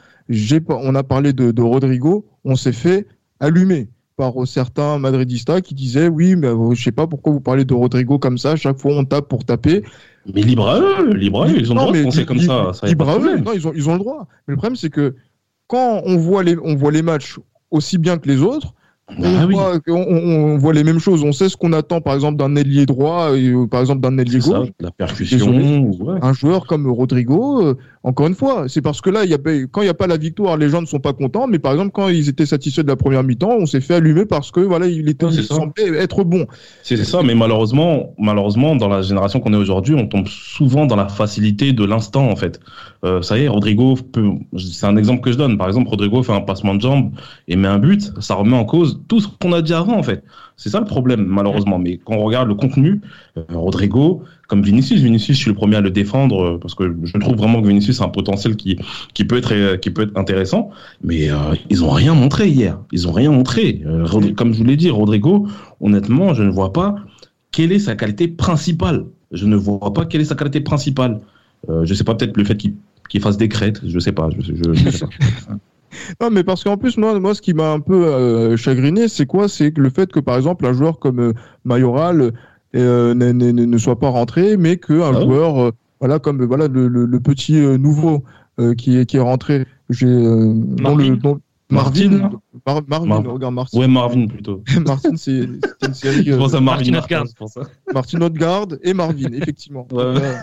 on 0.69 0.95
a 0.95 1.03
parlé 1.03 1.33
de, 1.33 1.53
de 1.53 1.63
Rodrigo, 1.63 2.27
on 2.45 2.57
s'est 2.57 2.73
fait 2.73 3.07
allumer 3.41 3.89
par 4.17 4.35
certains 4.47 4.99
madridistas 4.99 5.61
qui 5.61 5.75
disaient 5.75 6.09
oui, 6.09 6.35
mais 6.35 6.49
euh, 6.49 6.75
je 6.75 6.83
sais 6.83 6.93
pas 6.93 7.07
pourquoi 7.07 7.33
vous 7.33 7.41
parlez 7.41 7.65
de 7.65 7.73
Rodrigo 7.73 8.19
comme 8.19 8.37
ça, 8.37 8.57
chaque 8.57 8.79
fois 8.79 8.93
on 8.95 9.05
tape 9.05 9.29
pour 9.29 9.45
taper. 9.45 9.85
Mais 10.35 10.43
libre 10.43 10.69
à 10.69 10.81
eux, 10.81 11.15
libre 11.15 11.45
à 11.45 11.49
eux, 11.49 11.55
ils 11.57 11.71
ont 11.71 11.77
le 11.77 11.81
droit 11.81 11.93
de 11.93 12.03
penser 12.03 12.27
comme 12.27 12.41
ça. 12.41 12.73
ça 12.75 12.87
libre 12.89 13.09
à 13.09 13.19
eux, 13.19 13.39
non, 13.39 13.53
ils 13.55 13.67
ont, 13.67 13.73
ils 13.75 13.89
ont 13.89 13.93
le 13.93 14.01
droit. 14.01 14.27
Mais 14.47 14.53
le 14.53 14.57
problème, 14.57 14.77
c'est 14.77 14.91
que 14.91 15.15
quand 15.69 16.03
on 16.05 16.17
voit 16.17 16.43
les, 16.43 16.57
on 16.63 16.75
voit 16.75 16.91
les 16.91 17.03
matchs 17.03 17.39
aussi 17.71 17.97
bien 17.97 18.19
que 18.19 18.29
les 18.29 18.43
autres, 18.43 18.75
bah 19.17 19.27
on, 19.89 20.59
voit, 20.59 20.75
les 20.75 20.85
mêmes 20.85 20.99
choses. 20.99 21.25
On 21.25 21.33
sait 21.33 21.49
ce 21.49 21.57
qu'on 21.57 21.73
attend, 21.73 22.01
par 22.01 22.15
exemple, 22.15 22.37
d'un 22.37 22.57
ailier 22.57 22.85
droit, 22.85 23.37
et, 23.37 23.49
euh, 23.49 23.67
par 23.67 23.81
exemple, 23.81 24.01
d'un 24.01 24.19
ailier 24.19 24.39
gauche. 24.39 24.69
la 24.81 24.91
percussion. 24.91 25.91
Un 26.21 26.33
joueur 26.35 26.67
comme 26.67 26.91
Rodrigo, 26.91 27.63
euh, 27.63 27.77
encore 28.03 28.27
une 28.27 28.35
fois, 28.35 28.69
c'est 28.69 28.83
parce 28.83 29.01
que 29.01 29.09
là, 29.09 29.25
y 29.25 29.33
a, 29.33 29.39
quand 29.71 29.81
il 29.81 29.85
n'y 29.85 29.91
a 29.91 29.95
pas 29.95 30.07
la 30.07 30.19
victoire, 30.19 30.57
les 30.57 30.69
gens 30.69 30.83
ne 30.83 30.87
sont 30.87 31.01
pas 31.01 31.15
contents. 31.15 31.47
Mais 31.47 31.59
par 31.59 31.73
exemple, 31.73 31.91
quand 31.93 32.09
ils 32.09 32.29
étaient 32.29 32.47
satisfaits 32.47 32.83
de 32.83 32.89
la 32.89 32.97
première 32.97 33.25
mi-temps, 33.25 33.57
on 33.59 33.67
s'est 33.67 33.81
fait 33.81 33.95
allumer 33.95 34.27
parce 34.27 34.51
que 34.51 34.61
voilà, 34.61 34.87
il 34.87 35.09
était 35.09 35.31
semblait 35.31 35.95
être 35.97 36.25
bon. 36.25 36.47
C'est 36.83 36.97
ça, 36.97 37.23
mais 37.23 37.35
malheureusement, 37.35 38.15
malheureusement, 38.19 38.77
dans 38.77 38.89
la 38.89 39.01
génération 39.03 39.41
qu'on 39.41 39.55
est 39.55 39.59
aujourd'hui, 39.59 39.95
on 39.95 40.07
tombe 40.07 40.29
souvent 40.29 40.87
dans 40.87 40.97
la 40.97 41.09
facilité 41.09 41.73
de 41.73 41.85
l'instant, 41.85 42.29
en 42.29 42.37
fait. 42.37 42.61
Euh, 43.05 43.23
ça 43.23 43.39
y 43.39 43.45
est, 43.45 43.49
Rodrigo, 43.49 43.97
c'est 44.57 44.87
un 44.87 44.97
exemple 44.97 45.23
que 45.23 45.33
je 45.33 45.39
donne. 45.39 45.57
Par 45.57 45.69
exemple, 45.69 45.89
Rodrigo 45.89 46.23
fait 46.23 46.33
un 46.33 46.41
passement 46.41 46.75
de 46.75 46.81
jambe 46.81 47.13
et 47.47 47.57
met 47.57 47.69
un 47.69 47.79
but, 47.79 48.13
ça 48.21 48.35
remet 48.35 48.57
en 48.57 48.65
cause 48.65 48.98
tout 49.07 49.21
ce 49.21 49.29
qu'on 49.29 49.53
a 49.53 49.63
dit 49.63 49.75
avant, 49.75 49.97
en 49.97 50.03
fait. 50.03 50.25
C'est 50.57 50.71
ça 50.71 50.81
le 50.81 50.87
problème, 50.87 51.25
malheureusement. 51.25 51.79
Mais 51.79 51.99
quand 51.99 52.15
on 52.15 52.25
regarde 52.25 52.49
le 52.49 52.55
contenu, 52.55 53.01
euh, 53.37 53.43
Rodrigo, 53.53 54.23
comme 54.49 54.63
Vinicius, 54.63 55.01
Vinicius, 55.01 55.37
je 55.37 55.43
suis 55.43 55.51
le 55.51 55.57
premier 55.57 55.77
à 55.77 55.81
le 55.81 55.91
défendre 55.91 56.43
euh, 56.43 56.59
parce 56.59 56.75
que 56.75 56.97
je 57.05 57.17
trouve 57.19 57.37
vraiment 57.37 57.63
que 57.63 57.69
Vinicius 57.69 58.01
a 58.01 58.05
un 58.05 58.09
potentiel 58.09 58.57
qui, 58.57 58.77
qui 59.15 59.25
peut 59.25 59.37
être, 59.37 59.53
euh, 59.55 59.77
qui 59.77 59.91
peut 59.91 60.03
être 60.03 60.17
intéressant. 60.19 60.71
Mais 61.03 61.29
ils 61.71 61.85
ont 61.85 61.91
rien 61.91 62.15
montré 62.15 62.49
hier. 62.49 62.79
Ils 62.93 63.07
ont 63.07 63.13
rien 63.13 63.31
montré. 63.31 63.83
comme 64.37 64.53
je 64.53 64.59
vous 64.59 64.65
l'ai 64.65 64.77
dit, 64.77 64.91
Rodrigo, 64.91 65.47
honnêtement, 65.81 66.35
je 66.35 66.43
ne 66.43 66.51
vois 66.51 66.73
pas 66.73 66.97
quelle 67.53 67.73
est 67.73 67.79
sa 67.79 67.95
qualité 67.95 68.27
principale. 68.27 69.07
Je 69.31 69.47
ne 69.47 69.57
vois 69.57 69.93
pas 69.93 70.07
quelle 70.07 70.23
est 70.23 70.27
sa 70.27 70.35
qualité 70.35 70.61
principale. 70.61 71.21
je 71.69 71.95
sais 71.95 72.05
pas, 72.05 72.15
peut-être 72.15 72.37
le 72.37 72.45
fait 72.45 72.57
qu'il 72.57 73.21
fasse 73.21 73.37
des 73.37 73.49
crêtes, 73.49 73.81
je 73.87 73.99
sais 74.01 74.13
pas. 74.13 74.29
Je, 74.39 74.55
je 74.55 74.91
sais 74.91 75.07
pas. 75.07 75.55
Non, 76.21 76.31
mais 76.31 76.45
parce 76.45 76.65
qu'en 76.65 76.77
plus, 76.77 76.97
moi, 76.97 77.19
moi, 77.21 77.35
ce 77.35 77.43
qui 77.43 77.55
m'a 77.55 77.73
un 77.73 77.81
peu 77.81 78.07
euh, 78.07 78.57
chagriné, 78.57 79.09
c'est 79.09 79.27
quoi? 79.27 79.49
C'est 79.49 79.77
le 79.77 79.91
fait 79.91 80.11
que, 80.11 80.21
par 80.21 80.37
exemple, 80.37 80.67
un 80.67 80.73
joueur 80.73 80.99
comme 80.99 81.21
euh, 81.21 81.33
Mayoral 81.65 82.33
euh, 82.77 83.15
ne 83.15 83.79
soit 83.79 83.99
pas 83.99 84.09
rentré, 84.09 84.57
mais 84.57 84.77
qu'un 84.77 85.15
ah 85.15 85.21
joueur, 85.21 85.73
voilà, 86.01 86.19
comme 86.19 86.45
voilà 86.45 86.69
le, 86.69 87.21
petit 87.21 87.55
nouveau 87.55 88.25
qui 88.77 88.99
est 88.99 89.07
qui 89.07 89.17
est 89.17 89.21
rentré, 89.21 89.67
j'ai 89.89 90.07
Marvin? 90.07 91.11
le 91.11 91.39
Marvin, 91.71 92.37
Marvin, 92.87 93.31
regarde 93.31 93.55
Martin. 93.55 93.79
Ouais, 93.79 93.89
Marvin 93.89 94.27
plutôt. 94.27 94.63
Martin, 94.87 95.17
c'est 95.17 95.49
une 95.83 95.95
série. 95.95 96.25
je 96.25 96.35
pense 96.35 96.55
à 96.55 96.61
Marvin 96.61 96.93
Martin, 96.93 97.25
Martin 97.93 98.21
Odegaard 98.23 98.69
et 98.83 98.95
Marvin, 98.95 99.33
effectivement. 99.33 99.87
Ouais, 99.93 100.05
ouais. 100.05 100.37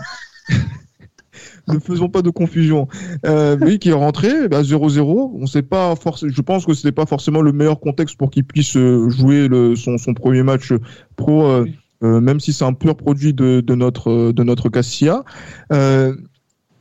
Ne 1.68 1.78
faisons 1.78 2.08
pas 2.08 2.22
de 2.22 2.30
confusion. 2.30 2.88
Euh, 3.24 3.56
oui, 3.60 3.78
qui 3.78 3.90
est 3.90 3.94
rentré 3.94 4.28
à 4.28 4.62
0-0. 4.62 5.32
On 5.34 5.46
sait 5.46 5.62
pas 5.62 5.94
Je 6.22 6.40
pense 6.42 6.66
que 6.66 6.74
c'était 6.74 6.92
pas 6.92 7.06
forcément 7.06 7.42
le 7.42 7.52
meilleur 7.52 7.80
contexte 7.80 8.16
pour 8.16 8.30
qu'il 8.30 8.44
puisse 8.44 8.76
euh, 8.76 9.08
jouer 9.08 9.48
le, 9.48 9.76
son, 9.76 9.98
son, 9.98 10.14
premier 10.14 10.42
match 10.42 10.72
pro, 11.16 11.46
euh, 11.46 11.66
euh, 12.02 12.20
même 12.20 12.40
si 12.40 12.52
c'est 12.52 12.64
un 12.64 12.72
pur 12.72 12.96
produit 12.96 13.32
de, 13.32 13.60
de 13.60 13.74
notre 13.74 14.32
de 14.32 14.42
notre 14.42 14.68
Cassia. 14.68 15.24
Euh, 15.72 16.14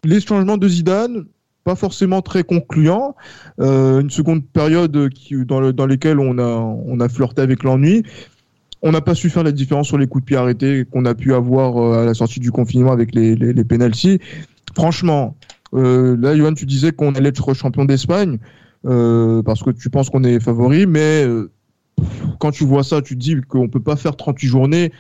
les 0.04 0.22
changements 0.22 0.58
de 0.58 0.68
Zidane, 0.68 1.26
pas 1.64 1.76
forcément 1.76 2.22
très 2.22 2.44
concluants. 2.44 3.16
une 3.58 4.10
seconde 4.10 4.46
période 4.46 5.10
qui, 5.10 5.46
dans, 5.46 5.60
le, 5.60 5.74
dans 5.74 5.88
lesquelles 5.88 6.20
on 6.20 6.38
a 6.38 6.44
on 6.44 7.00
a 7.00 7.10
flirté 7.10 7.42
avec 7.42 7.64
l'ennui 7.64 8.04
on 8.82 8.92
n'a 8.92 9.02
pas 9.02 9.16
su 9.16 9.32
faire 9.32 9.42
la 9.42 9.52
différence 9.52 9.88
sur 9.88 9.98
les 9.98 10.06
coups 10.06 10.24
de 10.24 10.26
pied 10.28 10.38
arrêtés 10.38 10.86
qu'on 10.86 11.06
a 11.06 11.16
pu 11.16 11.34
avoir 11.34 12.02
à 12.02 12.06
la 12.06 12.14
sortie 12.14 12.40
du 12.40 12.52
confinement 12.52 12.92
avec 12.92 13.16
les, 13.16 13.36
les, 13.36 13.52
les 13.52 13.64
penalties 13.64 14.20
franchement, 14.76 15.36
euh, 15.74 16.16
là, 16.20 16.36
Johan, 16.36 16.54
tu 16.54 16.66
disais 16.66 16.92
qu'on 16.92 17.14
allait 17.16 17.30
être 17.30 17.54
champion 17.54 17.86
d'Espagne 17.86 18.38
euh, 18.86 19.42
parce 19.44 19.64
que 19.64 19.72
tu 19.72 19.90
penses 19.90 20.10
qu'on 20.10 20.24
est 20.24 20.40
favori, 20.40 20.86
mais 20.86 21.26
euh, 21.26 21.52
quand 22.40 22.52
tu 22.52 22.66
vois 22.66 22.84
ça, 22.84 23.02
tu 23.02 23.16
te 23.16 23.20
dis 23.20 23.36
qu'on 23.48 23.68
peut 23.68 23.80
pas 23.80 23.96
faire 23.96 24.16
38 24.16 24.48
journées 24.48 24.92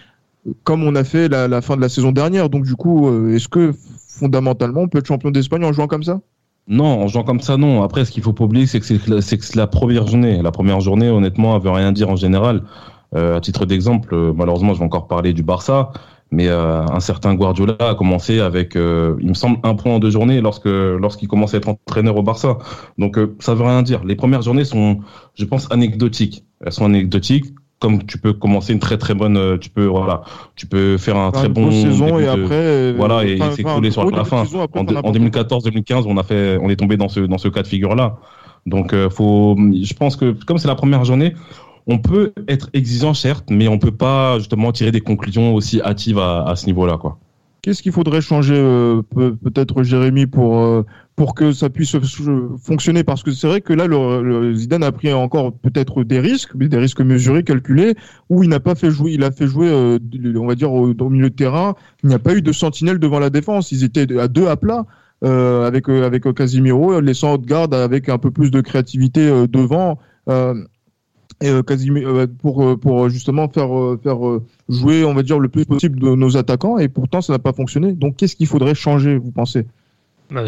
comme 0.63 0.83
on 0.83 0.95
a 0.95 1.03
fait 1.03 1.27
la, 1.27 1.61
fin 1.61 1.75
de 1.75 1.81
la 1.81 1.89
saison 1.89 2.11
dernière. 2.11 2.49
Donc, 2.49 2.65
du 2.65 2.75
coup, 2.75 3.09
est-ce 3.31 3.47
que 3.47 3.73
fondamentalement, 4.07 4.81
on 4.81 4.87
peut 4.87 4.99
être 4.99 5.07
champion 5.07 5.31
d'Espagne 5.31 5.65
en 5.65 5.73
jouant 5.73 5.87
comme 5.87 6.03
ça? 6.03 6.21
Non, 6.67 7.01
en 7.01 7.07
jouant 7.07 7.23
comme 7.23 7.41
ça, 7.41 7.57
non. 7.57 7.81
Après, 7.81 8.05
ce 8.05 8.11
qu'il 8.11 8.21
faut 8.21 8.31
pas 8.31 8.43
oublier, 8.43 8.67
c'est 8.67 8.79
que 8.79 8.85
c'est 8.85 9.55
la 9.55 9.65
première 9.65 10.05
journée. 10.05 10.43
La 10.43 10.51
première 10.51 10.81
journée, 10.81 11.09
honnêtement, 11.09 11.55
elle 11.55 11.63
veut 11.63 11.71
rien 11.71 11.91
dire 11.91 12.11
en 12.11 12.15
général. 12.15 12.61
à 13.15 13.39
titre 13.41 13.65
d'exemple, 13.65 14.33
malheureusement, 14.35 14.75
je 14.75 14.79
vais 14.79 14.85
encore 14.85 15.07
parler 15.07 15.33
du 15.33 15.41
Barça. 15.41 15.91
Mais 16.31 16.47
euh, 16.47 16.85
un 16.85 16.99
certain 16.99 17.35
Guardiola 17.35 17.75
a 17.79 17.95
commencé 17.95 18.39
avec, 18.39 18.75
euh, 18.75 19.15
il 19.21 19.29
me 19.29 19.33
semble, 19.33 19.59
un 19.63 19.75
point 19.75 19.93
en 19.93 19.99
deux 19.99 20.09
journées 20.09 20.41
lorsque 20.41 20.65
lorsqu'il 20.65 21.27
commençait 21.27 21.57
à 21.57 21.59
être 21.59 21.69
entraîneur 21.69 22.17
au 22.17 22.23
Barça. 22.23 22.57
Donc 22.97 23.17
euh, 23.17 23.35
ça 23.39 23.53
veut 23.53 23.63
rien 23.63 23.83
dire. 23.83 24.03
Les 24.03 24.15
premières 24.15 24.41
journées 24.41 24.65
sont, 24.65 24.99
je 25.35 25.45
pense, 25.45 25.71
anecdotiques. 25.71 26.43
Elles 26.65 26.71
sont 26.71 26.85
anecdotiques. 26.85 27.45
Comme 27.79 28.05
tu 28.05 28.17
peux 28.17 28.33
commencer 28.33 28.71
une 28.73 28.79
très 28.79 28.97
très 28.97 29.13
bonne, 29.13 29.59
tu 29.59 29.69
peux 29.69 29.85
voilà, 29.85 30.21
tu 30.55 30.65
peux 30.65 30.97
faire 30.97 31.17
un 31.17 31.31
très 31.31 31.49
bon 31.49 31.69
saison 31.71 32.17
et 32.17 32.25
après 32.25 32.93
voilà 32.93 33.25
et 33.25 33.37
s'écouler 33.51 33.91
sur 33.91 34.09
la 34.09 34.23
fin. 34.23 34.43
en, 34.43 34.79
en 34.79 35.11
2014-2015, 35.11 36.05
on 36.07 36.17
a 36.17 36.23
fait, 36.23 36.57
on 36.61 36.69
est 36.69 36.77
tombé 36.77 36.95
dans 36.95 37.09
ce 37.09 37.19
dans 37.19 37.37
ce 37.37 37.49
cas 37.49 37.63
de 37.63 37.67
figure 37.67 37.93
là. 37.93 38.15
Donc 38.65 38.95
faut, 39.09 39.57
je 39.57 39.93
pense 39.93 40.15
que 40.15 40.31
comme 40.45 40.57
c'est 40.57 40.69
la 40.69 40.75
première 40.75 41.03
journée, 41.03 41.33
on 41.87 41.97
peut 41.99 42.33
être 42.47 42.69
exigeant 42.73 43.13
certes, 43.13 43.45
mais 43.49 43.67
on 43.67 43.77
peut 43.77 43.91
pas 43.91 44.39
justement 44.39 44.71
tirer 44.71 44.91
des 44.91 45.01
conclusions 45.01 45.53
aussi 45.53 45.81
hâtives 45.81 46.19
à, 46.19 46.53
ce 46.55 46.65
niveau-là, 46.65 46.97
quoi. 46.97 47.19
Qu'est-ce 47.61 47.81
qu'il 47.81 47.91
faudrait 47.91 48.21
changer 48.21 48.53
euh, 48.55 49.01
peut-être 49.11 49.81
Jérémy 49.81 50.27
pour 50.27 50.59
euh, 50.59 50.85
pour 51.15 51.33
que 51.33 51.51
ça 51.51 51.67
puisse 51.67 51.97
fonctionner? 52.61 53.03
Parce 53.03 53.23
que 53.23 53.31
c'est 53.31 53.47
vrai 53.47 53.59
que 53.59 53.73
là 53.73 53.87
le, 53.87 54.53
Zidane 54.53 54.83
a 54.83 54.91
pris 54.91 55.11
encore 55.11 55.51
peut-être 55.51 56.03
des 56.03 56.19
risques, 56.19 56.55
des 56.55 56.77
risques 56.77 57.01
mesurés, 57.01 57.41
calculés, 57.41 57.95
où 58.29 58.43
il 58.43 58.49
n'a 58.49 58.59
pas 58.59 58.75
fait 58.75 58.91
jouer, 58.91 59.13
il 59.13 59.23
a 59.23 59.31
fait 59.31 59.47
jouer, 59.47 59.67
euh, 59.67 59.97
on 60.35 60.45
va 60.45 60.53
dire 60.53 60.71
au, 60.71 61.09
milieu 61.09 61.31
de 61.31 61.35
terrain, 61.35 61.73
il 62.03 62.09
n'y 62.09 62.15
a 62.15 62.19
pas 62.19 62.35
eu 62.35 62.43
de 62.43 62.51
sentinelle 62.51 62.99
devant 62.99 63.17
la 63.17 63.31
défense, 63.31 63.71
ils 63.71 63.83
étaient 63.83 64.19
à 64.19 64.27
deux 64.27 64.47
à 64.47 64.57
plat. 64.57 64.85
avec 65.23 65.89
avec 65.89 66.31
Casimiro, 66.35 66.99
laissant 67.01 67.33
Odegaard 67.33 67.73
avec 67.73 68.09
un 68.09 68.19
peu 68.19 68.29
plus 68.29 68.51
de 68.51 68.61
créativité 68.61 69.47
devant 69.47 69.97
et 71.41 71.49
euh, 71.49 71.61
euh, 71.69 72.27
pour 72.41 72.63
euh, 72.63 72.77
pour 72.77 73.09
justement 73.09 73.49
faire 73.49 73.69
faire 74.01 74.17
jouer 74.69 75.03
on 75.03 75.13
va 75.13 75.23
dire 75.23 75.39
le 75.39 75.49
plus 75.49 75.65
possible 75.65 75.99
de 75.99 76.15
nos 76.15 76.37
attaquants 76.37 76.77
et 76.77 76.87
pourtant 76.87 77.21
ça 77.21 77.33
n'a 77.33 77.39
pas 77.39 77.53
fonctionné. 77.53 77.93
Donc 77.93 78.17
qu'est-ce 78.17 78.35
qu'il 78.35 78.47
faudrait 78.47 78.75
changer 78.75 79.17
vous 79.17 79.31
pensez? 79.31 79.65
Bah, 80.31 80.45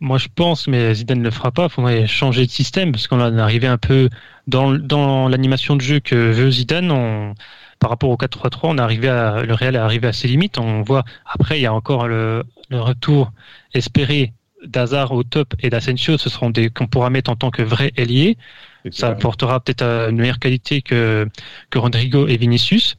Moi 0.00 0.18
je 0.18 0.28
pense 0.34 0.68
mais 0.68 0.94
Zidane 0.94 1.18
ne 1.18 1.24
le 1.24 1.30
fera 1.30 1.50
pas, 1.50 1.64
il 1.64 1.70
faudrait 1.70 2.06
changer 2.06 2.46
de 2.46 2.50
système 2.50 2.92
parce 2.92 3.08
qu'on 3.08 3.20
est 3.20 3.40
arrivé 3.40 3.66
un 3.66 3.78
peu 3.78 4.08
dans 4.46 4.72
dans 4.72 5.28
l'animation 5.28 5.76
de 5.76 5.80
jeu 5.80 6.00
que 6.00 6.14
veut 6.14 6.50
Zidane, 6.50 7.34
par 7.78 7.90
rapport 7.90 8.10
au 8.10 8.16
4-3-3, 8.16 8.58
on 8.64 8.78
est 8.78 8.80
arrivé 8.80 9.08
à, 9.08 9.42
le 9.42 9.54
Real 9.54 9.76
est 9.76 9.78
arrivé 9.78 10.08
à 10.08 10.12
ses 10.12 10.28
limites. 10.28 10.58
On 10.58 10.82
voit 10.82 11.04
après, 11.26 11.58
il 11.58 11.62
y 11.62 11.66
a 11.66 11.72
encore 11.72 12.08
le, 12.08 12.42
le 12.70 12.80
retour 12.80 13.32
espéré 13.72 14.32
d'Hazard 14.64 15.12
au 15.12 15.22
top 15.22 15.54
et 15.60 15.70
d'Asensio. 15.70 16.18
Ce 16.18 16.28
seront 16.28 16.50
des 16.50 16.70
qu'on 16.70 16.86
pourra 16.86 17.10
mettre 17.10 17.30
en 17.30 17.36
tant 17.36 17.50
que 17.50 17.62
vrais 17.62 17.92
ailiers. 17.96 18.36
Ça 18.90 19.08
apportera 19.08 19.60
peut-être 19.60 19.82
une 19.82 20.16
meilleure 20.16 20.38
qualité 20.38 20.82
que, 20.82 21.28
que 21.70 21.78
Rodrigo 21.78 22.26
et 22.26 22.36
Vinicius. 22.36 22.96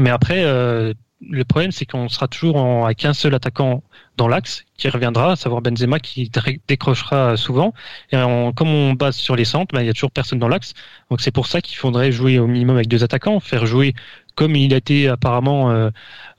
Mais 0.00 0.10
après, 0.10 0.44
euh, 0.44 0.92
le 1.20 1.44
problème, 1.44 1.72
c'est 1.72 1.86
qu'on 1.86 2.08
sera 2.08 2.28
toujours 2.28 2.56
en, 2.56 2.84
avec 2.84 3.04
un 3.04 3.12
seul 3.12 3.34
attaquant 3.34 3.82
dans 4.16 4.28
l'axe 4.28 4.64
qui 4.76 4.88
reviendra, 4.88 5.32
à 5.32 5.36
savoir 5.36 5.62
Benzema 5.62 5.98
qui 6.00 6.30
décrochera 6.68 7.36
souvent. 7.36 7.74
Et 8.12 8.16
comme 8.54 8.68
on 8.68 8.92
base 8.94 9.16
sur 9.16 9.36
les 9.36 9.44
centres, 9.44 9.74
ben, 9.74 9.80
il 9.80 9.86
y 9.86 9.90
a 9.90 9.92
toujours 9.92 10.10
personne 10.10 10.38
dans 10.38 10.48
l'axe. 10.48 10.74
Donc 11.10 11.20
c'est 11.20 11.30
pour 11.30 11.46
ça 11.46 11.60
qu'il 11.60 11.76
faudrait 11.76 12.12
jouer 12.12 12.38
au 12.38 12.46
minimum 12.46 12.76
avec 12.76 12.88
deux 12.88 13.04
attaquants, 13.04 13.40
faire 13.40 13.66
jouer 13.66 13.94
comme 14.38 14.54
il 14.54 14.72
a 14.72 14.76
été 14.76 15.08
apparemment 15.08 15.72
euh, 15.72 15.90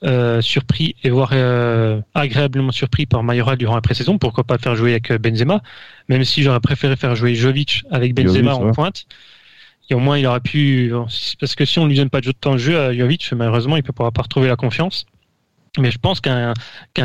euh, 0.03 0.39
surpris 0.39 0.95
et 1.03 1.09
voire 1.09 1.31
euh, 1.33 1.99
agréablement 2.13 2.71
surpris 2.71 3.05
par 3.05 3.23
Mayoral 3.23 3.57
durant 3.57 3.75
la 3.75 3.81
pré-saison, 3.81 4.17
pourquoi 4.17 4.45
pas 4.45 4.57
faire 4.57 4.73
jouer 4.73 4.91
avec 4.91 5.11
Benzema, 5.21 5.61
même 6.07 6.23
si 6.23 6.41
j'aurais 6.41 6.61
préféré 6.61 6.95
faire 6.95 7.15
jouer 7.15 7.35
Jovic 7.35 7.83
avec 7.91 8.15
Benzema 8.15 8.55
en 8.55 8.71
pointe. 8.71 9.05
Et 9.89 9.95
au 9.95 9.99
moins 9.99 10.17
il 10.17 10.25
aurait 10.27 10.39
pu, 10.39 10.91
parce 11.39 11.55
que 11.55 11.65
si 11.65 11.79
on 11.79 11.87
lui 11.87 11.95
donne 11.95 12.09
pas 12.09 12.21
de 12.21 12.31
temps 12.31 12.53
de 12.53 12.57
jeu 12.57 12.79
à 12.79 12.93
Jovic, 12.93 13.31
malheureusement 13.33 13.75
il 13.75 13.83
ne 13.85 13.91
pourra 13.91 14.11
pas 14.11 14.21
retrouver 14.21 14.47
la 14.47 14.55
confiance. 14.55 15.05
Mais 15.77 15.91
je 15.91 15.99
pense 15.99 16.19
qu'un 16.19 16.53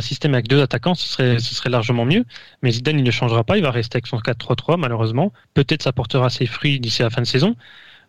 système 0.00 0.34
avec 0.34 0.48
deux 0.48 0.62
attaquants, 0.62 0.94
ce 0.94 1.06
serait, 1.06 1.38
ce 1.38 1.54
serait 1.54 1.70
largement 1.70 2.04
mieux. 2.04 2.24
Mais 2.62 2.70
Zidane, 2.70 2.98
il 2.98 3.04
ne 3.04 3.10
changera 3.10 3.44
pas. 3.44 3.58
Il 3.58 3.62
va 3.62 3.70
rester 3.70 3.96
avec 3.96 4.06
son 4.06 4.18
4-3-3, 4.18 4.78
malheureusement. 4.78 5.32
Peut-être 5.52 5.82
ça 5.82 5.92
portera 5.92 6.30
ses 6.30 6.46
fruits 6.46 6.80
d'ici 6.80 7.02
la 7.02 7.10
fin 7.10 7.20
de 7.20 7.26
saison. 7.26 7.56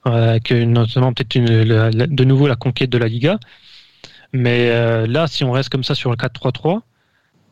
Euh, 0.08 0.40
notamment 0.66 1.14
peut-être 1.14 1.36
de 1.40 2.24
nouveau 2.24 2.48
la 2.48 2.56
conquête 2.56 2.90
de 2.90 2.98
la 2.98 3.08
Liga. 3.08 3.40
Mais 4.34 4.70
euh, 4.72 5.08
là, 5.08 5.28
si 5.28 5.44
on 5.44 5.52
reste 5.52 5.70
comme 5.70 5.84
ça 5.84 5.96
sur 5.96 6.10
le 6.10 6.16
4-3-3, 6.16 6.82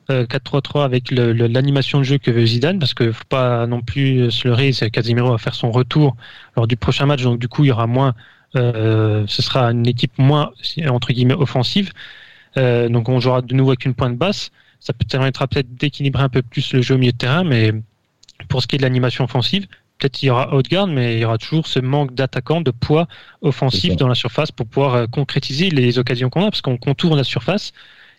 4-3-3 0.09 0.77
euh, 0.79 0.85
avec 0.85 1.11
l'animation 1.11 1.99
de 1.99 2.03
jeu 2.03 2.17
que 2.17 2.31
veut 2.31 2.45
Zidane, 2.45 2.79
parce 2.79 2.93
qu'il 2.93 3.07
ne 3.07 3.11
faut 3.11 3.23
pas 3.29 3.67
non 3.67 3.81
plus 3.81 4.31
se 4.31 4.47
leurrer, 4.47 4.71
Casimiro 4.91 5.31
va 5.31 5.37
faire 5.37 5.55
son 5.55 5.71
retour 5.71 6.15
lors 6.55 6.67
du 6.67 6.77
prochain 6.77 7.05
match, 7.05 7.23
donc 7.23 7.39
du 7.39 7.47
coup 7.47 7.63
il 7.63 7.67
y 7.67 7.71
aura 7.71 7.87
moins, 7.87 8.13
ce 8.55 9.25
sera 9.27 9.71
une 9.71 9.87
équipe 9.87 10.17
moins 10.17 10.51
entre 10.87 11.13
guillemets 11.13 11.33
offensive. 11.33 11.91
Euh, 12.57 12.89
donc 12.89 13.09
on 13.09 13.19
jouera 13.19 13.41
de 13.41 13.53
nouveau 13.53 13.71
avec 13.71 13.85
une 13.85 13.93
pointe 13.93 14.17
basse. 14.17 14.51
Ça 14.79 14.93
permettra 14.93 15.47
peut-être 15.47 15.73
d'équilibrer 15.75 16.23
un 16.23 16.29
peu 16.29 16.41
plus 16.41 16.73
le 16.73 16.81
jeu 16.81 16.95
au 16.95 16.97
milieu 16.97 17.13
de 17.13 17.17
terrain, 17.17 17.43
mais 17.43 17.71
pour 18.49 18.61
ce 18.61 18.67
qui 18.67 18.75
est 18.75 18.79
de 18.79 18.83
l'animation 18.83 19.23
offensive, 19.23 19.67
peut-être 19.97 20.21
il 20.21 20.27
y 20.27 20.29
aura 20.29 20.53
haute 20.53 20.67
garde, 20.67 20.91
mais 20.91 21.15
il 21.15 21.19
y 21.21 21.25
aura 21.25 21.37
toujours 21.37 21.67
ce 21.67 21.79
manque 21.79 22.13
d'attaquants, 22.13 22.61
de 22.61 22.71
poids 22.71 23.07
offensif 23.41 23.95
dans 23.95 24.07
la 24.07 24.15
surface 24.15 24.51
pour 24.51 24.67
pouvoir 24.67 24.95
euh, 24.95 25.07
concrétiser 25.07 25.69
les 25.69 25.99
occasions 25.99 26.29
qu'on 26.29 26.41
a, 26.41 26.51
parce 26.51 26.61
qu'on 26.61 26.77
contourne 26.77 27.17
la 27.17 27.23
surface 27.23 27.71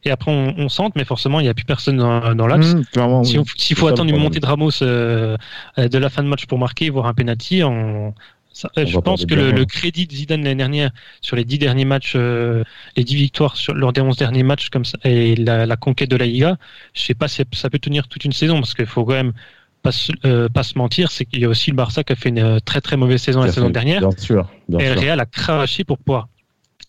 et 0.05 0.11
après 0.11 0.31
on, 0.31 0.55
on 0.57 0.69
centre, 0.69 0.93
mais 0.97 1.05
forcément 1.05 1.41
il 1.41 1.45
n'y 1.45 1.49
a 1.49 1.55
plus 1.55 1.65
personne 1.65 1.97
dans, 1.97 2.47
l'axe. 2.47 2.75
Mmh, 2.75 3.45
s'il 3.57 3.77
faut 3.77 3.89
attendre 3.89 4.11
une 4.11 4.21
montée 4.21 4.41
de 4.41 4.47
Ramos 4.47 4.83
euh, 4.83 5.37
de 5.77 5.99
la 5.99 6.09
fin 6.09 6.23
de 6.23 6.29
match 6.29 6.47
pour 6.47 6.59
marquer, 6.59 6.91
voire 6.91 7.07
un 7.07 7.15
penalty, 7.15 7.63
on, 7.65 8.15
je 8.55 8.99
pense 8.99 9.27
que 9.27 9.35
le, 9.35 9.65
crédit 9.65 10.07
de 10.07 10.13
Zidane 10.13 10.43
l'année 10.43 10.55
dernière 10.55 10.91
sur 11.21 11.37
les 11.37 11.45
dix 11.45 11.59
derniers 11.59 11.85
matchs, 11.85 12.15
euh, 12.17 12.63
les 12.97 13.05
dix 13.05 13.17
victoires 13.17 13.57
sur, 13.57 13.75
lors 13.75 13.93
des 13.93 14.01
onze 14.01 14.17
derniers 14.17 14.43
matchs 14.43 14.71
comme 14.71 14.85
ça, 14.85 14.99
et 15.05 15.35
la, 15.37 15.77
conquête 15.77 16.11
de 16.11 16.17
la 16.17 16.27
Liga, 16.27 16.57
je 16.95 17.03
sais 17.03 17.15
pas 17.15 17.29
si 17.29 17.43
ça 17.53 17.71
peut 17.71 17.79
tenir 17.79 18.09
toute 18.09 18.25
une 18.25 18.33
saison 18.33 18.57
parce 18.57 18.75
qu'il 18.75 18.87
faut 18.87 19.05
quand 19.05 19.15
même 19.15 19.33
pas, 19.83 19.91
euh, 20.25 20.49
pas 20.49 20.63
se 20.63 20.79
mentir, 20.79 21.11
c'est 21.11 21.25
qu'il 21.25 21.41
y 21.41 21.45
a 21.45 21.49
aussi 21.49 21.71
le 21.71 21.77
Barça 21.77 22.05
qui 22.05 22.13
a 22.13 22.17
fait 22.17 22.29
une 22.29 22.39
euh, 22.39 22.59
très 22.65 22.81
très 22.81 22.97
mauvaise 22.97 23.21
saison 23.21 23.43
la 23.43 23.53
saison 23.53 23.71
dernière. 23.71 24.01
Bien 24.01 24.11
sûr. 24.17 24.49
et 24.79 24.95
le 24.95 25.01
Real 25.01 25.21
a 25.21 25.27
craché 25.27 25.85
pour 25.85 25.99
pouvoir 25.99 26.29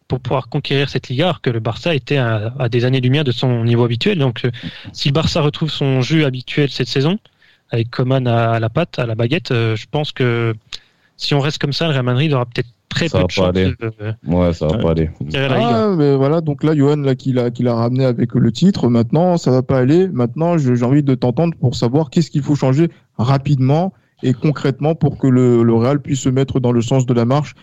pour 0.08 0.20
pouvoir 0.20 0.50
conquérir 0.50 0.90
cette 0.90 1.10
Liga, 1.10 1.26
alors 1.26 1.42
que 1.42 1.50
le 1.50 1.60
Barça 1.60 1.96
était 1.96 2.18
à, 2.18 2.54
à 2.60 2.70
des 2.70 2.86
années-lumière 2.86 3.24
de 3.24 3.32
son 3.32 3.64
niveau 3.64 3.84
habituel. 3.84 4.20
Donc, 4.20 4.48
si 4.94 5.10
le 5.10 5.14
Barça 5.14 5.42
retrouve 5.42 5.70
son 5.70 6.02
jeu 6.02 6.26
habituel 6.26 6.70
cette 6.70 6.88
saison, 6.88 7.18
avec 7.72 7.90
Coman 7.90 8.28
à, 8.28 8.60
la 8.60 8.70
patte, 8.70 9.00
à 9.00 9.06
la 9.06 9.16
baguette, 9.16 9.50
je 9.52 9.86
pense 9.90 10.12
que 10.12 10.54
si 11.18 11.34
on 11.34 11.40
reste 11.40 11.58
comme 11.60 11.74
ça, 11.74 11.86
le 11.88 11.94
Real 11.94 12.04
Madrid 12.04 12.34
aura 12.34 12.46
peut-être 12.46 12.70
très 12.90 13.10
peu 13.10 13.24
de 13.24 13.32
chance. 13.32 13.54
De... 13.54 13.76
Ouais, 14.28 14.54
ça 14.54 14.68
va 14.68 14.78
pas 14.78 14.92
aller. 14.92 15.10
Ah, 15.34 15.94
mais 15.98 16.16
voilà, 16.16 16.42
donc 16.42 16.64
là, 16.64 16.76
Johan, 16.76 16.98
là, 16.98 17.16
qui 17.16 17.34
l'a, 17.34 17.52
qui 17.52 17.64
l'a 17.64 17.74
ramené 17.74 18.06
avec 18.06 18.34
le 18.34 18.52
titre, 18.52 18.90
maintenant, 18.90 19.38
ça 19.38 19.52
va 19.52 19.64
pas 19.64 19.80
aller. 19.80 20.08
Maintenant, 20.08 20.58
j'ai 20.58 20.84
envie 20.84 21.04
de 21.04 21.16
t'entendre 21.16 21.56
pour 21.60 21.76
savoir 21.76 22.10
qu'est-ce 22.10 22.32
qu'il 22.32 22.44
faut 22.44 22.56
changer 22.56 22.90
rapidement 23.18 23.94
et 24.24 24.34
concrètement 24.34 24.96
pour 24.96 25.18
que 25.18 25.28
le, 25.28 25.64
le 25.64 25.74
Real 25.74 26.02
puisse 26.02 26.22
se 26.22 26.30
mettre 26.30 26.60
dans 26.60 26.72
le 26.72 26.82
sens 26.82 27.06
de 27.06 27.14
la 27.14 27.26
marche 27.26 27.54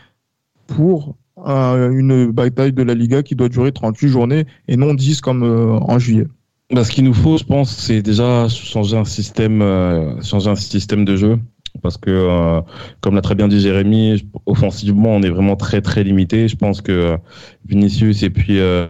pour 0.67 1.17
une 1.47 2.31
bataille 2.31 2.73
de 2.73 2.83
la 2.83 2.95
Liga 2.95 3.23
qui 3.23 3.35
doit 3.35 3.49
durer 3.49 3.73
38 3.73 4.09
journées 4.09 4.47
et 4.69 4.77
non 4.77 4.95
10 4.95 5.21
comme 5.21 5.43
euh, 5.43 5.79
en 5.79 5.99
juillet. 5.99 6.27
Bah, 6.73 6.85
ce 6.85 6.91
qu'il 6.91 7.05
nous 7.05 7.13
faut, 7.13 7.37
je 7.37 7.45
pense, 7.45 7.71
c'est 7.71 8.01
déjà 8.01 8.49
changer 8.49 8.97
un 8.97 9.05
système, 9.05 9.61
euh, 9.61 10.21
changer 10.23 10.49
un 10.49 10.55
système 10.55 11.05
de 11.05 11.17
jeu 11.17 11.39
parce 11.83 11.99
que, 11.99 12.11
euh, 12.11 12.61
comme 13.01 13.15
l'a 13.15 13.21
très 13.21 13.35
bien 13.35 13.47
dit 13.49 13.61
Jérémy, 13.61 14.27
offensivement, 14.47 15.11
on 15.11 15.23
est 15.23 15.29
vraiment 15.29 15.57
très 15.57 15.83
très 15.83 16.03
limité. 16.03 16.49
Je 16.49 16.57
pense 16.57 16.81
que 16.81 17.19
Vinicius 17.67 18.23
et 18.23 18.31
puis 18.31 18.59
euh, 18.59 18.87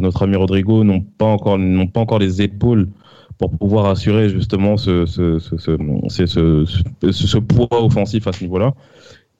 notre 0.00 0.22
ami 0.22 0.36
Rodrigo 0.36 0.84
n'ont 0.84 1.00
pas 1.00 1.26
encore 1.26 1.58
n'ont 1.58 1.88
pas 1.88 2.00
encore 2.00 2.20
les 2.20 2.40
épaules 2.40 2.88
pour 3.38 3.50
pouvoir 3.50 3.86
assurer 3.86 4.28
justement 4.28 4.76
ce, 4.76 5.06
ce, 5.06 5.40
ce, 5.40 6.66
ce 7.10 7.38
poids 7.38 7.68
offensif 7.84 8.28
à 8.28 8.32
ce 8.32 8.44
niveau-là. 8.44 8.74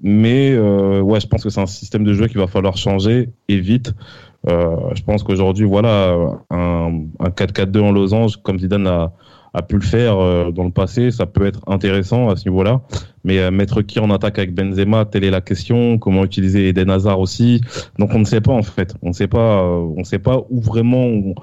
Mais 0.07 0.53
euh, 0.53 1.01
ouais, 1.01 1.19
je 1.19 1.27
pense 1.27 1.43
que 1.43 1.49
c'est 1.49 1.63
un 1.63 1.67
système 1.67 2.05
de 2.05 2.13
jeu 2.13 2.27
qu'il 2.29 2.37
va 2.37 2.47
falloir 2.47 2.77
changer 2.77 3.31
et 3.49 3.59
vite. 3.59 3.95
Euh, 4.47 4.77
je 4.95 5.03
pense 5.03 5.23
qu'aujourd'hui, 5.23 5.65
voilà, 5.65 6.15
un, 6.51 7.05
un 7.19 7.29
4-4-2 7.31 7.81
en 7.81 7.91
losange, 7.91 8.37
comme 8.43 8.59
Zidane 8.59 8.87
a, 8.87 9.63
pu 9.63 9.77
le 9.77 9.81
faire 9.81 10.19
euh, 10.19 10.51
dans 10.51 10.65
le 10.65 10.71
passé, 10.71 11.11
ça 11.11 11.25
peut 11.25 11.47
être 11.47 11.61
intéressant 11.69 12.29
à 12.29 12.37
ce 12.37 12.47
niveau-là. 12.47 12.83
Mais 13.25 13.39
euh, 13.39 13.51
mettre 13.51 13.81
qui 13.81 13.99
en 13.99 14.11
attaque 14.11 14.39
avec 14.39 14.55
Benzema, 14.55 15.07
telle 15.07 15.25
est 15.25 15.31
la 15.31 15.41
question. 15.41 15.97
Comment 15.97 16.25
utiliser 16.25 16.69
Eden 16.69 16.91
Hazard 16.91 17.19
aussi? 17.19 17.63
Donc 17.99 18.11
on 18.15 18.19
ne 18.19 18.25
sait 18.25 18.43
pas 18.43 18.53
en 18.53 18.63
fait. 18.63 18.95
On 19.01 19.09
ne 19.09 19.13
sait 19.15 19.29
pas. 19.29 19.63
Euh, 19.63 19.87
on 19.97 20.05
sait 20.05 20.19
pas 20.19 20.43
où 20.51 20.61
vraiment 20.61 21.35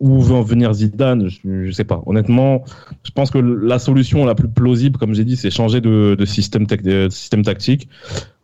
où 0.00 0.20
veut 0.20 0.34
en 0.34 0.42
venir 0.42 0.72
Zidane. 0.72 1.28
Je, 1.28 1.48
ne 1.48 1.70
sais 1.70 1.84
pas. 1.84 2.02
Honnêtement, 2.06 2.64
je 3.04 3.10
pense 3.10 3.30
que 3.30 3.38
la 3.38 3.78
solution 3.78 4.24
la 4.24 4.34
plus 4.34 4.48
plausible, 4.48 4.98
comme 4.98 5.14
j'ai 5.14 5.24
dit, 5.24 5.36
c'est 5.36 5.50
changer 5.50 5.80
de, 5.80 6.14
de 6.18 6.24
système, 6.24 6.66
de 6.66 7.08
système 7.10 7.42
tactique. 7.42 7.88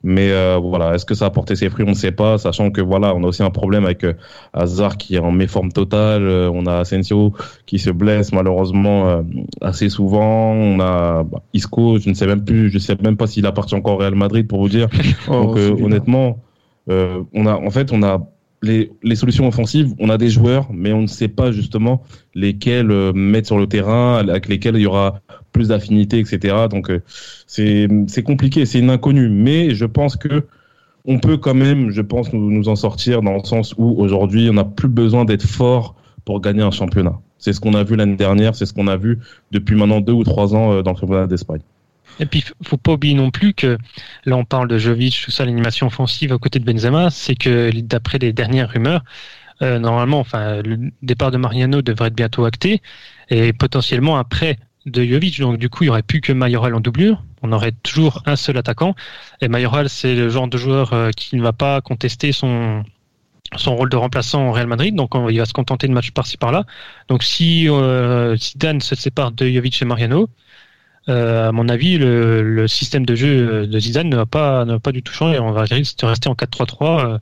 Mais 0.02 0.30
euh, 0.30 0.58
voilà, 0.62 0.94
est-ce 0.94 1.04
que 1.04 1.14
ça 1.14 1.26
a 1.26 1.30
porté 1.30 1.56
ses 1.56 1.68
fruits? 1.68 1.84
On 1.86 1.90
ne 1.90 1.94
sait 1.94 2.12
pas, 2.12 2.38
sachant 2.38 2.70
que 2.70 2.80
voilà, 2.80 3.14
on 3.14 3.22
a 3.22 3.26
aussi 3.26 3.42
un 3.42 3.50
problème 3.50 3.84
avec 3.84 4.02
euh, 4.04 4.14
Hazard 4.54 4.96
qui 4.96 5.16
est 5.16 5.18
en 5.18 5.30
méforme 5.30 5.72
totale. 5.72 6.22
Euh, 6.22 6.50
on 6.52 6.64
a 6.64 6.78
Asensio 6.78 7.34
qui 7.66 7.78
se 7.78 7.90
blesse 7.90 8.32
malheureusement 8.32 9.22
assez 9.60 9.90
souvent. 9.90 10.52
On 10.52 10.80
a 10.80 11.24
bah, 11.24 11.42
Isco, 11.52 11.98
je 11.98 12.08
ne 12.08 12.14
sais 12.14 12.26
même 12.26 12.44
plus, 12.44 12.70
je 12.70 12.78
sais 12.78 12.96
même 13.02 13.18
pas 13.18 13.26
s'il 13.26 13.44
appartient 13.44 13.74
encore 13.74 13.94
au 13.94 13.98
Real 13.98 14.14
Madrid 14.14 14.46
pour 14.48 14.60
vous 14.60 14.68
dire. 14.68 14.88
Oh, 15.28 15.54
Donc 15.54 15.58
honnêtement, 15.82 16.38
on 16.88 17.46
a 17.46 17.54
en 17.54 17.70
fait 17.70 17.92
on 17.92 18.02
a 18.02 18.26
les, 18.62 18.92
les, 19.02 19.16
solutions 19.16 19.48
offensives, 19.48 19.94
on 19.98 20.10
a 20.10 20.18
des 20.18 20.28
joueurs, 20.28 20.68
mais 20.72 20.92
on 20.92 21.02
ne 21.02 21.06
sait 21.06 21.28
pas 21.28 21.50
justement 21.50 22.02
lesquels 22.34 22.90
euh, 22.90 23.12
mettre 23.12 23.46
sur 23.46 23.58
le 23.58 23.66
terrain, 23.66 24.16
avec 24.16 24.48
lesquels 24.48 24.76
il 24.76 24.82
y 24.82 24.86
aura 24.86 25.20
plus 25.52 25.68
d'affinité, 25.68 26.18
etc. 26.18 26.66
Donc 26.70 26.90
euh, 26.90 27.00
c'est 27.46 28.22
compliqué, 28.22 28.66
c'est 28.66 28.78
une 28.78 28.90
inconnue. 28.90 29.28
Mais 29.28 29.74
je 29.74 29.86
pense 29.86 30.16
que 30.16 30.44
on 31.06 31.18
peut 31.18 31.38
quand 31.38 31.54
même, 31.54 31.90
je 31.90 32.02
pense, 32.02 32.32
nous, 32.32 32.50
nous 32.50 32.68
en 32.68 32.76
sortir 32.76 33.22
dans 33.22 33.34
le 33.34 33.44
sens 33.44 33.74
où 33.78 33.94
aujourd'hui, 33.98 34.48
on 34.50 34.54
n'a 34.54 34.64
plus 34.64 34.88
besoin 34.88 35.24
d'être 35.24 35.46
fort 35.46 35.94
pour 36.24 36.40
gagner 36.40 36.62
un 36.62 36.70
championnat. 36.70 37.18
C'est 37.38 37.54
ce 37.54 37.60
qu'on 37.60 37.74
a 37.74 37.82
vu 37.82 37.96
l'année 37.96 38.16
dernière, 38.16 38.54
c'est 38.54 38.66
ce 38.66 38.74
qu'on 38.74 38.86
a 38.86 38.98
vu 38.98 39.18
depuis 39.50 39.74
maintenant 39.76 40.00
deux 40.00 40.12
ou 40.12 40.24
trois 40.24 40.54
ans 40.54 40.72
euh, 40.72 40.82
dans 40.82 40.92
le 40.92 40.98
championnat 40.98 41.26
d'Espagne. 41.26 41.62
Et 42.18 42.26
puis, 42.26 42.44
faut 42.62 42.76
pas 42.76 42.92
oublier 42.92 43.14
non 43.14 43.30
plus 43.30 43.54
que 43.54 43.78
là, 44.24 44.36
on 44.36 44.44
parle 44.44 44.68
de 44.68 44.78
Jovic, 44.78 45.22
tout 45.24 45.30
ça, 45.30 45.44
l'animation 45.44 45.86
offensive 45.86 46.32
à 46.32 46.38
côté 46.38 46.58
de 46.58 46.64
Benzema, 46.64 47.10
c'est 47.10 47.34
que 47.34 47.70
d'après 47.80 48.18
les 48.18 48.32
dernières 48.32 48.70
rumeurs, 48.70 49.02
euh, 49.62 49.78
normalement, 49.78 50.20
enfin, 50.20 50.62
le 50.62 50.90
départ 51.02 51.30
de 51.30 51.36
Mariano 51.36 51.82
devrait 51.82 52.08
être 52.08 52.14
bientôt 52.14 52.44
acté 52.44 52.82
et 53.28 53.52
potentiellement 53.52 54.16
après 54.16 54.58
de 54.86 55.04
Jovic. 55.04 55.40
Donc, 55.40 55.58
du 55.58 55.68
coup, 55.68 55.84
il 55.84 55.86
y 55.88 55.90
aurait 55.90 56.02
plus 56.02 56.20
que 56.20 56.32
Mayoral 56.32 56.74
en 56.74 56.80
doublure. 56.80 57.22
On 57.42 57.52
aurait 57.52 57.72
toujours 57.82 58.22
un 58.26 58.36
seul 58.36 58.56
attaquant. 58.58 58.94
Et 59.40 59.48
Mayoral, 59.48 59.88
c'est 59.88 60.14
le 60.14 60.28
genre 60.28 60.48
de 60.48 60.58
joueur 60.58 60.92
euh, 60.92 61.10
qui 61.10 61.36
ne 61.36 61.42
va 61.42 61.52
pas 61.52 61.80
contester 61.80 62.32
son, 62.32 62.84
son 63.56 63.76
rôle 63.76 63.88
de 63.88 63.96
remplaçant 63.96 64.48
au 64.48 64.52
Real 64.52 64.66
Madrid, 64.66 64.94
donc 64.94 65.12
il 65.28 65.38
va 65.38 65.44
se 65.44 65.52
contenter 65.52 65.88
de 65.88 65.92
matchs 65.92 66.12
par-ci 66.12 66.36
par-là. 66.36 66.64
Donc 67.08 67.22
si 67.22 67.68
euh, 67.68 68.36
Dan 68.56 68.80
se 68.80 68.94
sépare 68.94 69.32
de 69.32 69.48
Jovic 69.48 69.80
et 69.82 69.84
Mariano, 69.84 70.28
euh, 71.08 71.48
à 71.48 71.52
mon 71.52 71.68
avis, 71.68 71.98
le, 71.98 72.66
système 72.68 73.06
de 73.06 73.14
jeu 73.14 73.66
de 73.66 73.78
Zidane 73.78 74.08
ne 74.08 74.16
va 74.16 74.26
pas, 74.26 74.64
ne 74.64 74.76
pas 74.78 74.92
du 74.92 75.02
tout 75.02 75.12
changer. 75.12 75.38
On 75.38 75.52
va 75.52 75.62
rester 75.62 76.04
en 76.04 76.34
4-3-3 76.34 77.14
euh, 77.14 77.18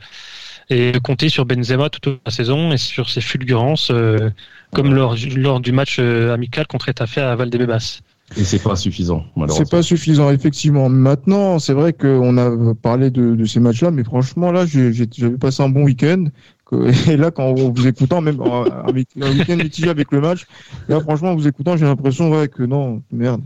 et 0.70 0.92
compter 1.00 1.28
sur 1.28 1.46
Benzema 1.46 1.88
toute 1.88 2.20
la 2.24 2.30
saison 2.30 2.72
et 2.72 2.76
sur 2.76 3.08
ses 3.08 3.20
fulgurances, 3.20 3.90
euh, 3.90 4.30
comme 4.72 4.94
lors, 4.94 5.16
lors, 5.36 5.60
du 5.60 5.72
match 5.72 5.98
amical 5.98 6.66
contre 6.66 6.88
Etafé 6.88 7.20
à 7.20 7.34
Valdebebas. 7.36 8.00
Et 8.36 8.44
c'est 8.44 8.62
pas 8.62 8.76
suffisant, 8.76 9.24
malheureusement. 9.36 9.64
C'est 9.64 9.70
pas 9.70 9.82
suffisant, 9.82 10.30
effectivement. 10.30 10.88
Maintenant, 10.88 11.58
c'est 11.58 11.72
vrai 11.72 11.92
qu'on 11.92 12.36
a 12.36 12.74
parlé 12.74 13.10
de, 13.10 13.34
de 13.34 13.44
ces 13.46 13.58
matchs-là, 13.58 13.90
mais 13.90 14.04
franchement, 14.04 14.52
là, 14.52 14.66
j'avais 14.66 15.38
passé 15.38 15.62
un 15.62 15.70
bon 15.70 15.84
week-end. 15.84 16.26
Et 17.08 17.16
là, 17.16 17.30
quand 17.30 17.44
on 17.44 17.72
vous 17.72 17.86
écoutant, 17.86 18.20
même 18.20 18.40
un 18.42 18.92
week-end 18.92 19.56
mitigé 19.56 19.88
avec 19.88 20.12
le 20.12 20.20
match, 20.20 20.46
là, 20.88 21.00
franchement, 21.00 21.30
en 21.30 21.34
vous 21.34 21.48
écoutant, 21.48 21.78
j'ai 21.78 21.86
l'impression 21.86 22.30
ouais, 22.30 22.48
que 22.48 22.62
non, 22.62 23.02
merde, 23.10 23.40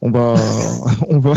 on 0.00 0.10
va, 0.10 0.34
on 1.08 1.18
va, 1.18 1.34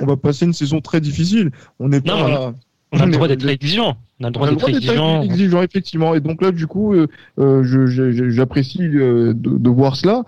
on 0.00 0.06
va 0.06 0.16
passer 0.16 0.46
une 0.46 0.54
saison 0.54 0.80
très 0.80 1.02
difficile. 1.02 1.50
On 1.78 1.88
n'est 1.88 2.00
pas. 2.00 2.54
On 2.92 3.00
a 3.00 3.06
le 3.06 3.12
droit 3.12 3.28
d'être 3.28 3.46
exigeant. 3.46 3.96
On 4.20 4.24
a 4.24 4.28
le 4.28 4.32
droit 4.32 4.48
d'être 4.48 4.68
exigeant. 4.68 5.22
exigeant, 5.22 5.62
effectivement. 5.62 6.14
Et 6.14 6.20
donc 6.20 6.40
là, 6.40 6.52
du 6.52 6.66
coup, 6.66 6.94
euh, 6.94 7.06
euh 7.38 8.30
j'apprécie 8.30 8.80
euh, 8.80 9.34
de, 9.34 9.58
de, 9.58 9.70
voir 9.70 9.96
cela. 9.96 10.22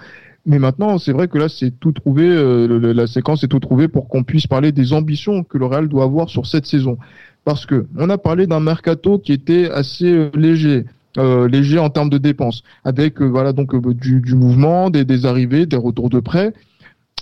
Mais 0.46 0.58
maintenant, 0.58 0.98
c'est 0.98 1.12
vrai 1.12 1.28
que 1.28 1.36
là, 1.38 1.48
c'est 1.48 1.78
tout 1.78 1.92
trouvé, 1.92 2.26
euh, 2.26 2.92
la 2.94 3.06
séquence 3.06 3.44
est 3.44 3.48
tout 3.48 3.60
trouvée 3.60 3.88
pour 3.88 4.08
qu'on 4.08 4.22
puisse 4.22 4.46
parler 4.46 4.72
des 4.72 4.92
ambitions 4.92 5.44
que 5.44 5.58
le 5.58 5.66
Real 5.66 5.88
doit 5.88 6.04
avoir 6.04 6.30
sur 6.30 6.46
cette 6.46 6.66
saison. 6.66 6.96
Parce 7.44 7.66
que 7.66 7.86
on 7.98 8.08
a 8.10 8.18
parlé 8.18 8.46
d'un 8.46 8.60
mercato 8.60 9.18
qui 9.18 9.32
était 9.32 9.70
assez 9.70 10.10
euh, 10.10 10.30
léger. 10.34 10.84
Euh, 11.16 11.48
léger 11.48 11.78
en 11.78 11.90
termes 11.90 12.10
de 12.10 12.18
dépenses, 12.18 12.62
avec 12.84 13.20
voilà 13.20 13.52
donc 13.52 13.74
du, 13.96 14.34
mouvement, 14.34 14.88
des, 14.88 15.26
arrivées, 15.26 15.66
des 15.66 15.76
retours 15.76 16.10
de 16.10 16.20
prêt, 16.20 16.52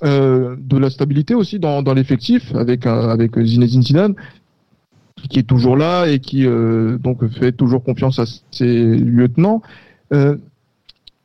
de 0.02 0.76
la 0.76 0.90
stabilité 0.90 1.34
aussi 1.34 1.58
dans, 1.58 1.82
dans 1.82 1.94
l'effectif 1.94 2.54
avec 2.54 2.84
avec 2.84 3.38
Zinedine 3.38 3.82
Zidane 3.82 4.14
qui 5.30 5.38
est 5.38 5.44
toujours 5.44 5.76
là 5.76 6.06
et 6.06 6.18
qui 6.18 6.44
donc 6.44 7.26
fait 7.28 7.52
toujours 7.52 7.82
confiance 7.84 8.18
à 8.18 8.24
ses 8.50 8.96
lieutenants. 8.96 9.62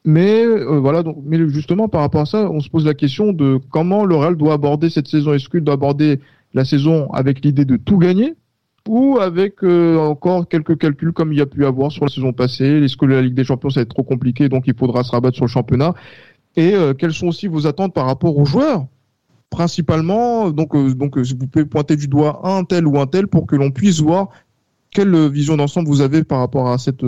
Mais 0.03 0.43
euh, 0.43 0.79
voilà, 0.79 1.03
donc, 1.03 1.17
mais 1.23 1.37
justement 1.49 1.87
par 1.87 2.01
rapport 2.01 2.21
à 2.21 2.25
ça, 2.25 2.49
on 2.49 2.59
se 2.59 2.69
pose 2.69 2.85
la 2.85 2.93
question 2.93 3.33
de 3.33 3.59
comment 3.69 4.03
le 4.03 4.15
Real 4.15 4.35
doit 4.35 4.53
aborder 4.53 4.89
cette 4.89 5.07
saison. 5.07 5.33
Est-ce 5.33 5.47
qu'il 5.47 5.61
doit 5.61 5.75
aborder 5.75 6.19
la 6.53 6.65
saison 6.65 7.11
avec 7.11 7.45
l'idée 7.45 7.65
de 7.65 7.77
tout 7.77 7.97
gagner 7.97 8.33
ou 8.87 9.19
avec 9.19 9.63
euh, 9.63 9.97
encore 9.97 10.47
quelques 10.47 10.77
calculs 10.79 11.13
comme 11.13 11.31
il 11.33 11.37
y 11.37 11.41
a 11.41 11.45
pu 11.45 11.65
avoir 11.65 11.91
sur 11.91 12.05
la 12.05 12.09
saison 12.09 12.33
passée? 12.33 12.83
Est-ce 12.83 12.97
que 12.97 13.05
la 13.05 13.21
Ligue 13.21 13.35
des 13.35 13.43
Champions 13.43 13.69
ça 13.69 13.79
va 13.79 13.83
être 13.83 13.93
trop 13.93 14.03
compliqué, 14.03 14.49
donc 14.49 14.63
il 14.65 14.73
faudra 14.75 15.03
se 15.03 15.11
rabattre 15.11 15.35
sur 15.35 15.45
le 15.45 15.51
championnat? 15.51 15.93
Et 16.55 16.73
euh, 16.73 16.95
quelles 16.95 17.13
sont 17.13 17.27
aussi 17.27 17.47
vos 17.47 17.67
attentes 17.67 17.93
par 17.93 18.07
rapport 18.07 18.35
aux 18.35 18.45
joueurs? 18.45 18.87
Principalement, 19.51 20.49
donc, 20.49 20.75
donc 20.97 21.17
vous 21.17 21.47
pouvez 21.47 21.65
pointer 21.65 21.95
du 21.95 22.07
doigt 22.07 22.41
un 22.43 22.63
tel 22.63 22.87
ou 22.87 22.99
un 22.99 23.05
tel 23.05 23.27
pour 23.27 23.45
que 23.45 23.55
l'on 23.55 23.69
puisse 23.69 23.99
voir 23.99 24.29
quelle 24.89 25.29
vision 25.29 25.57
d'ensemble 25.57 25.89
vous 25.89 26.01
avez 26.01 26.23
par 26.23 26.39
rapport 26.39 26.69
à 26.69 26.77
cette, 26.77 27.03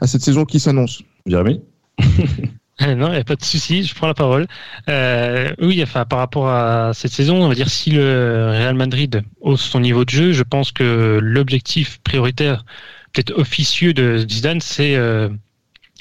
à 0.00 0.06
cette 0.06 0.22
saison 0.22 0.44
qui 0.46 0.58
s'annonce. 0.58 1.02
Jérémy? 1.26 1.60
non, 2.80 3.08
il 3.08 3.12
n'y 3.12 3.16
a 3.18 3.24
pas 3.24 3.36
de 3.36 3.44
souci, 3.44 3.84
je 3.84 3.94
prends 3.94 4.06
la 4.06 4.14
parole. 4.14 4.46
Euh, 4.88 5.52
oui, 5.60 5.82
enfin, 5.82 6.04
par 6.04 6.18
rapport 6.18 6.48
à 6.48 6.92
cette 6.94 7.12
saison, 7.12 7.42
on 7.42 7.48
va 7.48 7.54
dire 7.54 7.68
si 7.68 7.90
le 7.90 8.50
Real 8.50 8.74
Madrid 8.74 9.22
hausse 9.40 9.62
son 9.62 9.80
niveau 9.80 10.04
de 10.04 10.10
jeu, 10.10 10.32
je 10.32 10.42
pense 10.42 10.72
que 10.72 11.18
l'objectif 11.22 11.98
prioritaire, 12.02 12.64
peut-être 13.12 13.36
officieux 13.38 13.92
de 13.92 14.24
Zidane, 14.28 14.60
c'est 14.60 14.94
euh, 14.96 15.28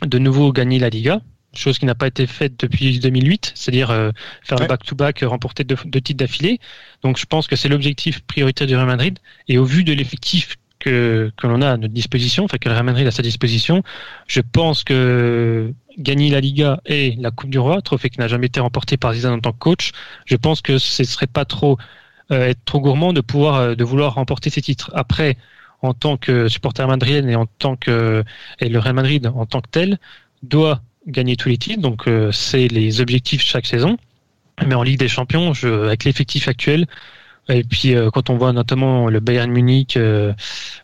de 0.06 0.20
nouveau 0.20 0.54
gagner 0.54 0.80
la 0.80 0.90
Liga, 0.90 1.22
chose 1.54 1.80
qui 1.80 1.86
n'a 1.86 1.96
pas 1.96 2.08
été 2.08 2.28
faite 2.28 2.60
depuis 2.60 3.00
2008, 3.00 3.54
c'est-à-dire 3.56 3.92
euh, 3.92 4.12
faire 4.44 4.60
le 4.60 4.68
back-to-back, 4.68 5.24
remporter 5.24 5.64
deux, 5.64 5.78
deux 5.86 6.02
titres 6.02 6.20
d'affilée. 6.20 6.60
Donc 7.04 7.18
je 7.18 7.26
pense 7.26 7.48
que 7.48 7.56
c'est 7.56 7.70
l'objectif 7.70 8.22
prioritaire 8.22 8.68
du 8.68 8.76
Real 8.76 8.88
Madrid. 8.88 9.20
Et 9.48 9.58
au 9.58 9.66
vu 9.66 9.84
de 9.84 9.94
l'effectif 9.94 10.56
que, 10.80 11.32
que 11.38 11.48
l'on 11.48 11.62
a 11.62 11.72
à 11.72 11.78
notre 11.78 11.94
disposition, 11.94 12.46
enfin 12.46 12.58
que 12.58 12.70
le 12.70 12.74
Real 12.74 12.86
Madrid 12.86 13.06
a 13.06 13.10
à 13.10 13.12
sa 13.12 13.22
disposition, 13.22 13.84
je 14.28 14.42
pense 14.42 14.84
que 14.84 15.74
gagner 15.98 16.30
la 16.30 16.40
Liga 16.40 16.80
et 16.86 17.16
la 17.20 17.32
Coupe 17.32 17.50
du 17.50 17.60
Roi, 17.60 17.82
trophée 17.82 18.10
qui 18.10 18.20
n'a 18.20 18.28
jamais 18.28 18.48
été 18.48 18.60
remporté 18.60 18.98
par 18.98 19.14
Zidane 19.14 19.34
en 19.34 19.40
tant 19.40 19.52
que 19.52 19.58
coach, 19.58 19.92
je 20.26 20.36
pense 20.36 20.62
que 20.62 20.78
ce 20.78 21.04
serait 21.04 21.28
pas 21.28 21.46
trop 21.46 21.78
euh, 22.32 22.48
être 22.48 22.64
trop 22.66 22.80
gourmand 22.80 23.14
de 23.14 23.22
pouvoir 23.22 23.56
euh, 23.56 23.76
de 23.76 23.84
vouloir 23.84 24.16
remporter 24.16 24.50
ces 24.50 24.62
titres. 24.62 24.92
Après, 24.94 25.38
en 25.82 25.94
tant 25.94 26.18
que 26.18 26.48
supporter 26.48 26.88
madrilène 26.88 27.30
et 27.30 27.36
en 27.36 27.46
tant 27.46 27.76
que 27.76 28.24
et 28.60 28.70
le 28.70 28.80
Real 28.80 28.96
Madrid 28.96 29.28
en 29.28 29.46
tant 29.46 29.62
que 29.62 29.70
tel 29.70 30.00
doit 30.44 30.82
gagner 31.08 31.36
tous 31.36 31.50
les 31.50 31.58
titres, 31.58 31.82
donc 31.82 32.08
euh, 32.08 32.32
c'est 32.32 32.68
les 32.68 33.02
objectifs 33.02 33.42
chaque 33.42 33.66
saison. 33.66 33.98
Mais 34.66 34.76
en 34.76 34.84
Ligue 34.84 35.00
des 35.00 35.08
Champions, 35.08 35.54
je, 35.54 35.68
avec 35.86 36.04
l'effectif 36.04 36.48
actuel, 36.48 36.86
et 37.50 37.64
puis 37.64 37.96
euh, 37.96 38.10
quand 38.12 38.30
on 38.30 38.38
voit 38.38 38.54
notamment 38.54 39.08
le 39.08 39.20
Bayern 39.20 39.52
Munich, 39.52 39.98
euh, 39.98 40.34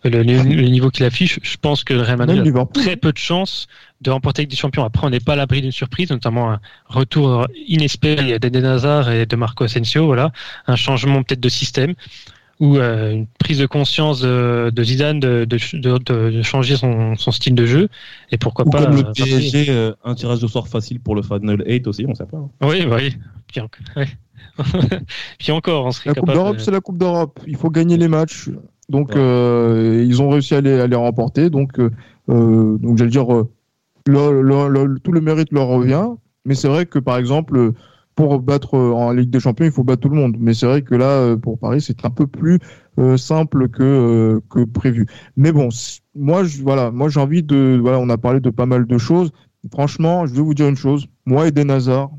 le, 0.03 0.23
niveau 0.23 0.89
qu'il 0.89 1.05
affiche, 1.05 1.39
je 1.43 1.57
pense 1.57 1.83
que 1.83 1.93
le 1.93 2.01
Real 2.01 2.17
Madrid 2.17 2.55
a 2.55 2.65
très 2.65 2.95
peu 2.95 3.11
de 3.11 3.17
chances 3.17 3.67
de 4.01 4.09
remporter 4.11 4.41
avec 4.41 4.49
des 4.49 4.57
champions. 4.57 4.83
Après, 4.83 5.05
on 5.05 5.09
n'est 5.09 5.19
pas 5.19 5.33
à 5.33 5.35
l'abri 5.35 5.61
d'une 5.61 5.71
surprise, 5.71 6.09
notamment 6.09 6.51
un 6.51 6.59
retour 6.87 7.47
inespéré 7.67 8.39
d'Eden 8.39 8.65
Hazard 8.65 9.11
et 9.11 9.25
de 9.25 9.35
Marco 9.35 9.63
Asensio, 9.63 10.05
voilà, 10.05 10.31
un 10.67 10.75
changement 10.75 11.23
peut-être 11.23 11.39
de 11.39 11.49
système 11.49 11.93
ou 12.59 12.77
euh, 12.77 13.11
une 13.11 13.27
prise 13.37 13.59
de 13.59 13.65
conscience 13.65 14.21
de, 14.21 14.71
Zidane 14.83 15.19
de, 15.19 15.45
de, 15.45 15.97
de, 15.97 16.41
changer 16.41 16.77
son, 16.77 17.15
son, 17.17 17.31
style 17.31 17.53
de 17.53 17.65
jeu 17.65 17.89
et 18.31 18.37
pourquoi 18.37 18.63
pas 18.63 18.85
comme 18.85 18.95
le 18.95 19.11
PSG 19.11 19.91
un 20.05 20.15
tirage 20.15 20.39
de 20.39 20.47
sort 20.47 20.69
facile 20.69 21.01
pour 21.01 21.15
le 21.15 21.21
Final 21.21 21.61
8 21.67 21.85
aussi 21.87 22.05
on 22.07 22.15
sait 22.15 22.25
pas 22.25 22.37
hein. 22.37 22.49
oui 22.61 22.87
oui 22.89 23.17
bien 23.53 23.67
oui. 23.97 24.05
Puis 25.39 25.51
encore, 25.51 25.85
on 25.85 25.91
serait 25.91 26.11
la 26.11 26.15
Coupe 26.15 26.31
d'Europe, 26.31 26.57
c'est 26.59 26.71
la 26.71 26.81
Coupe 26.81 26.97
d'Europe. 26.97 27.39
Il 27.47 27.55
faut 27.55 27.69
gagner 27.69 27.97
les 27.97 28.07
matchs. 28.07 28.49
Donc, 28.89 29.15
euh, 29.15 30.03
ils 30.05 30.21
ont 30.21 30.29
réussi 30.29 30.55
à 30.55 30.61
les, 30.61 30.79
à 30.79 30.87
les 30.87 30.95
remporter. 30.95 31.49
Donc, 31.49 31.79
euh, 31.79 31.91
euh 32.29 32.77
donc 32.77 32.97
j'allais 32.97 33.11
dire, 33.11 33.27
le, 34.05 34.41
le, 34.41 34.99
tout 34.99 35.11
le 35.11 35.21
mérite 35.21 35.51
leur 35.51 35.67
revient. 35.67 36.07
Mais 36.45 36.55
c'est 36.55 36.67
vrai 36.67 36.85
que, 36.85 36.99
par 36.99 37.17
exemple, 37.17 37.71
pour 38.15 38.39
battre 38.39 38.77
en 38.77 39.11
Ligue 39.11 39.29
des 39.29 39.39
Champions, 39.39 39.65
il 39.65 39.71
faut 39.71 39.83
battre 39.83 40.01
tout 40.01 40.09
le 40.09 40.15
monde. 40.15 40.35
Mais 40.39 40.53
c'est 40.53 40.67
vrai 40.67 40.83
que 40.83 40.95
là, 40.95 41.35
pour 41.37 41.57
Paris, 41.57 41.81
c'est 41.81 42.05
un 42.05 42.11
peu 42.11 42.27
plus 42.27 42.59
simple 43.17 43.67
que 43.69 44.41
que 44.49 44.63
prévu. 44.63 45.07
Mais 45.35 45.51
bon, 45.51 45.69
moi, 46.15 46.43
je, 46.43 46.61
voilà, 46.61 46.91
moi 46.91 47.09
j'ai 47.09 47.19
envie 47.19 47.43
de, 47.43 47.79
voilà, 47.81 47.99
on 47.99 48.09
a 48.09 48.17
parlé 48.17 48.39
de 48.39 48.49
pas 48.51 48.65
mal 48.65 48.85
de 48.85 48.97
choses. 48.97 49.31
Franchement, 49.71 50.27
je 50.27 50.33
vais 50.33 50.41
vous 50.41 50.53
dire 50.53 50.67
une 50.67 50.75
chose. 50.75 51.07
Moi, 51.25 51.47
Eden 51.47 51.71
Hazard, 51.71 52.11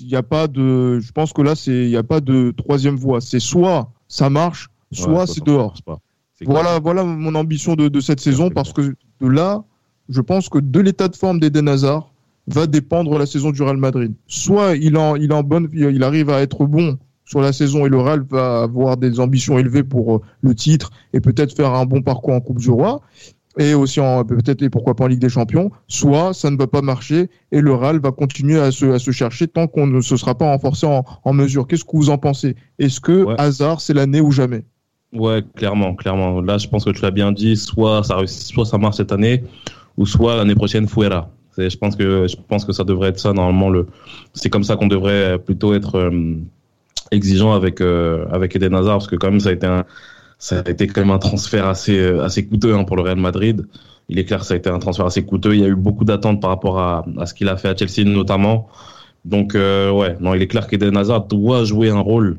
il 0.00 0.06
n'y 0.06 0.16
a 0.16 0.22
pas 0.22 0.48
de, 0.48 0.98
je 1.00 1.12
pense 1.12 1.32
que 1.32 1.42
là, 1.42 1.54
c'est, 1.54 1.84
il 1.84 1.88
n'y 1.88 1.96
a 1.96 2.02
pas 2.02 2.20
de 2.20 2.52
troisième 2.56 2.96
voie. 2.96 3.20
C'est 3.20 3.40
soit 3.40 3.92
ça 4.08 4.30
marche, 4.30 4.68
soit 4.92 5.26
c'est 5.26 5.44
dehors. 5.44 5.74
Voilà, 6.44 6.80
voilà 6.80 7.04
mon 7.04 7.34
ambition 7.34 7.74
de, 7.74 7.88
de 7.88 8.00
cette 8.00 8.20
saison 8.20 8.50
parce 8.50 8.72
que 8.72 8.82
de 9.20 9.26
là, 9.26 9.64
je 10.08 10.20
pense 10.20 10.48
que 10.48 10.58
de 10.58 10.80
l'état 10.80 11.08
de 11.08 11.16
forme 11.16 11.38
d'Eden 11.40 11.68
Hazard 11.68 12.12
va 12.48 12.66
dépendre 12.66 13.18
la 13.18 13.26
saison 13.26 13.52
du 13.52 13.62
Real 13.62 13.76
Madrid. 13.76 14.12
Soit 14.26 14.76
il 14.76 14.96
en, 14.96 15.14
il 15.16 15.32
en 15.32 15.42
bonne, 15.42 15.68
il 15.72 16.02
arrive 16.02 16.30
à 16.30 16.40
être 16.42 16.66
bon 16.66 16.98
sur 17.24 17.40
la 17.40 17.52
saison 17.52 17.86
et 17.86 17.88
le 17.88 17.98
Real 17.98 18.22
va 18.28 18.62
avoir 18.62 18.96
des 18.96 19.20
ambitions 19.20 19.58
élevées 19.58 19.84
pour 19.84 20.16
euh, 20.16 20.20
le 20.42 20.54
titre 20.54 20.90
et 21.12 21.20
peut-être 21.20 21.56
faire 21.56 21.72
un 21.72 21.86
bon 21.86 22.02
parcours 22.02 22.34
en 22.34 22.40
Coupe 22.40 22.58
du 22.58 22.70
Roi 22.70 23.00
et 23.58 23.74
aussi 23.74 24.00
en 24.00 24.24
peut-être 24.24 24.62
et 24.62 24.70
pourquoi 24.70 24.94
pas 24.94 25.04
en 25.04 25.08
Ligue 25.08 25.20
des 25.20 25.28
Champions, 25.28 25.70
soit 25.88 26.32
ça 26.34 26.50
ne 26.50 26.56
va 26.56 26.66
pas 26.66 26.82
marcher 26.82 27.28
et 27.50 27.60
le 27.60 27.74
Real 27.74 28.00
va 28.00 28.12
continuer 28.12 28.58
à 28.58 28.70
se, 28.70 28.86
à 28.86 28.98
se 28.98 29.10
chercher 29.10 29.48
tant 29.48 29.66
qu'on 29.66 29.86
ne 29.86 30.00
se 30.00 30.16
sera 30.16 30.34
pas 30.34 30.46
renforcé 30.46 30.86
en, 30.86 31.04
en 31.24 31.32
mesure. 31.32 31.66
Qu'est-ce 31.66 31.84
que 31.84 31.96
vous 31.96 32.10
en 32.10 32.18
pensez? 32.18 32.56
Est-ce 32.78 33.00
que 33.00 33.26
hasard 33.38 33.80
c'est 33.80 33.94
l'année 33.94 34.20
ou 34.20 34.30
jamais? 34.30 34.64
Ouais, 35.12 35.44
clairement, 35.56 35.94
clairement. 35.94 36.40
Là, 36.40 36.56
je 36.56 36.66
pense 36.68 36.84
que 36.84 36.90
tu 36.90 37.02
l'as 37.02 37.10
bien 37.10 37.32
dit, 37.32 37.56
soit 37.56 38.02
ça 38.02 38.16
soit 38.26 38.64
ça 38.64 38.78
marche 38.78 38.96
cette 38.96 39.12
année, 39.12 39.44
ou 39.98 40.06
soit 40.06 40.36
l'année 40.36 40.54
prochaine 40.54 40.88
fuera. 40.88 41.28
Je 41.58 41.76
pense 41.76 41.96
que 41.96 42.26
je 42.26 42.36
pense 42.48 42.64
que 42.64 42.72
ça 42.72 42.82
devrait 42.82 43.10
être 43.10 43.20
ça 43.20 43.34
normalement. 43.34 43.68
Le, 43.68 43.86
c'est 44.32 44.48
comme 44.48 44.64
ça 44.64 44.76
qu'on 44.76 44.86
devrait 44.86 45.38
plutôt 45.38 45.74
être 45.74 45.96
euh, 45.96 46.36
exigeant 47.10 47.52
avec 47.52 47.82
euh, 47.82 48.24
avec 48.32 48.56
Eden 48.56 48.74
Hazard 48.74 48.98
parce 48.98 49.06
que 49.06 49.16
quand 49.16 49.30
même 49.30 49.40
ça 49.40 49.50
a 49.50 49.52
été 49.52 49.66
un 49.66 49.84
ça 50.42 50.58
a 50.58 50.68
été 50.68 50.88
quand 50.88 51.02
même 51.02 51.12
un 51.12 51.20
transfert 51.20 51.68
assez, 51.68 51.96
euh, 51.96 52.24
assez 52.24 52.44
coûteux 52.44 52.74
hein, 52.74 52.82
pour 52.82 52.96
le 52.96 53.02
Real 53.02 53.16
Madrid. 53.16 53.64
Il 54.08 54.18
est 54.18 54.24
clair 54.24 54.40
que 54.40 54.46
ça 54.46 54.54
a 54.54 54.56
été 54.56 54.68
un 54.68 54.80
transfert 54.80 55.06
assez 55.06 55.24
coûteux. 55.24 55.54
Il 55.54 55.60
y 55.60 55.64
a 55.64 55.68
eu 55.68 55.76
beaucoup 55.76 56.04
d'attentes 56.04 56.40
par 56.40 56.50
rapport 56.50 56.80
à, 56.80 57.04
à 57.16 57.26
ce 57.26 57.32
qu'il 57.32 57.48
a 57.48 57.56
fait 57.56 57.68
à 57.68 57.76
Chelsea 57.76 58.04
notamment. 58.04 58.66
Donc 59.24 59.54
euh, 59.54 59.92
ouais, 59.92 60.16
non, 60.18 60.34
il 60.34 60.42
est 60.42 60.48
clair 60.48 60.66
qu'Eden 60.66 60.96
Hazard 60.96 61.26
doit 61.26 61.62
jouer 61.62 61.90
un 61.90 62.00
rôle, 62.00 62.38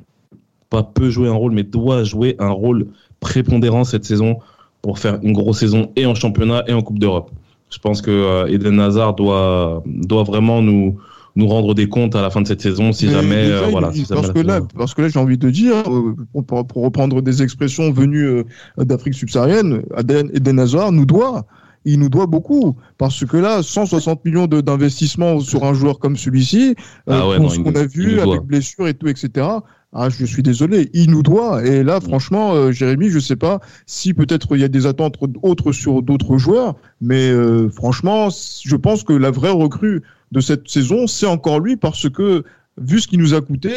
pas 0.69 0.83
peut 0.83 1.09
jouer 1.09 1.29
un 1.29 1.33
rôle, 1.33 1.53
mais 1.53 1.63
doit 1.63 2.03
jouer 2.03 2.35
un 2.39 2.49
rôle 2.49 2.87
prépondérant 3.21 3.85
cette 3.85 4.03
saison 4.03 4.39
pour 4.81 4.99
faire 4.99 5.19
une 5.23 5.31
grosse 5.31 5.59
saison 5.59 5.89
et 5.95 6.05
en 6.05 6.13
championnat 6.13 6.65
et 6.67 6.73
en 6.73 6.81
Coupe 6.81 6.99
d'Europe. 6.99 7.31
Je 7.69 7.79
pense 7.79 8.01
que 8.01 8.11
euh, 8.11 8.47
Eden 8.47 8.81
Hazard 8.81 9.13
doit, 9.13 9.81
doit 9.85 10.23
vraiment 10.23 10.61
nous, 10.61 10.99
nous 11.35 11.47
rendre 11.47 11.73
des 11.73 11.89
comptes 11.89 12.15
à 12.15 12.21
la 12.21 12.29
fin 12.29 12.41
de 12.41 12.47
cette 12.47 12.61
saison 12.61 12.93
si 12.93 13.09
jamais 13.09 13.47
euh, 13.47 13.67
voilà 13.71 13.91
parce 14.09 14.31
que 14.31 14.39
là 14.39 14.61
parce 14.77 14.93
que 14.93 15.01
là 15.01 15.09
j'ai 15.09 15.19
envie 15.19 15.37
de 15.37 15.49
dire 15.49 15.75
euh, 15.87 16.15
pour, 16.45 16.67
pour, 16.67 16.83
reprendre 16.83 17.21
des 17.21 17.41
expressions 17.41 17.91
venues 17.91 18.25
euh, 18.25 18.43
d'Afrique 18.77 19.15
subsaharienne 19.15 19.83
Eden 19.97 20.59
Hazard 20.59 20.91
nous 20.91 21.05
doit. 21.05 21.45
Il 21.85 21.99
nous 21.99 22.07
doit 22.07 22.27
beaucoup. 22.27 22.77
Parce 22.97 23.25
que 23.25 23.35
là 23.35 23.61
160 23.61 24.23
millions 24.23 24.47
d'investissement 24.47 25.41
sur 25.41 25.65
un 25.65 25.73
joueur 25.73 25.99
comme 25.99 26.15
celui-ci 26.15 26.75
ah 27.07 27.23
ce 27.49 27.59
qu'on 27.59 27.75
a 27.75 27.85
vu 27.85 28.21
avec 28.21 28.41
blessure 28.43 28.87
et 28.87 28.93
tout 28.93 29.07
etc 29.07 29.47
ah, 29.95 30.09
je 30.09 30.25
suis 30.25 30.41
désolé, 30.41 30.89
il 30.95 31.11
nous 31.11 31.21
doit. 31.21 31.63
Et 31.63 31.83
là, 31.83 32.01
franchement, 32.01 32.71
Jérémy, 32.71 33.09
je 33.09 33.19
sais 33.19 33.35
pas 33.35 33.59
si 33.85 34.15
peut-être 34.15 34.55
il 34.55 34.61
y 34.61 34.63
a 34.63 34.67
des 34.67 34.87
attentes 34.87 35.17
autres 35.43 35.71
sur 35.71 36.01
d'autres 36.01 36.39
joueurs, 36.39 36.73
mais 36.99 37.31
franchement, 37.69 38.29
je 38.31 38.75
pense 38.75 39.03
que 39.03 39.13
la 39.13 39.29
vraie 39.29 39.51
recrue 39.51 40.01
de 40.33 40.41
cette 40.41 40.67
saison, 40.67 41.07
c'est 41.07 41.27
encore 41.27 41.59
lui 41.59 41.77
parce 41.77 42.09
que 42.09 42.43
vu 42.77 42.99
ce 42.99 43.07
qui 43.07 43.17
nous 43.17 43.33
a 43.33 43.41
coûté, 43.41 43.71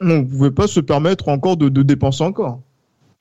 on 0.00 0.06
ne 0.06 0.22
pouvait 0.22 0.50
pas 0.50 0.66
se 0.66 0.80
permettre 0.80 1.28
encore 1.28 1.56
de, 1.56 1.68
dépenser 1.82 2.24
encore. 2.24 2.60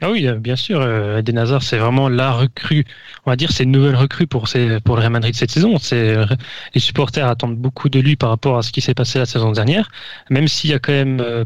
Ah 0.02 0.12
oui, 0.12 0.28
bien 0.40 0.56
sûr. 0.56 0.80
Euh, 0.80 1.18
Eden 1.18 1.40
Hazard, 1.40 1.64
c'est 1.64 1.78
vraiment 1.78 2.08
la 2.08 2.32
recrue. 2.32 2.86
On 3.26 3.32
va 3.32 3.36
dire, 3.36 3.52
c'est 3.52 3.64
une 3.64 3.72
nouvelle 3.72 3.96
recrue 3.96 4.28
pour, 4.28 4.48
pour 4.86 4.96
le 4.96 5.02
Real 5.02 5.12
Madrid 5.12 5.36
cette 5.36 5.50
saison. 5.50 5.76
Les 5.92 6.80
supporters 6.80 7.28
attendent 7.28 7.58
beaucoup 7.58 7.90
de 7.90 8.00
lui 8.00 8.16
par 8.16 8.30
rapport 8.30 8.58
à 8.58 8.62
ce 8.62 8.72
qui 8.72 8.82
s'est 8.82 8.94
passé 8.94 9.18
la 9.18 9.26
saison 9.26 9.52
dernière. 9.52 9.90
Même 10.30 10.48
s'il 10.48 10.70
y 10.70 10.74
a 10.74 10.80
quand 10.80 10.94
même 10.94 11.46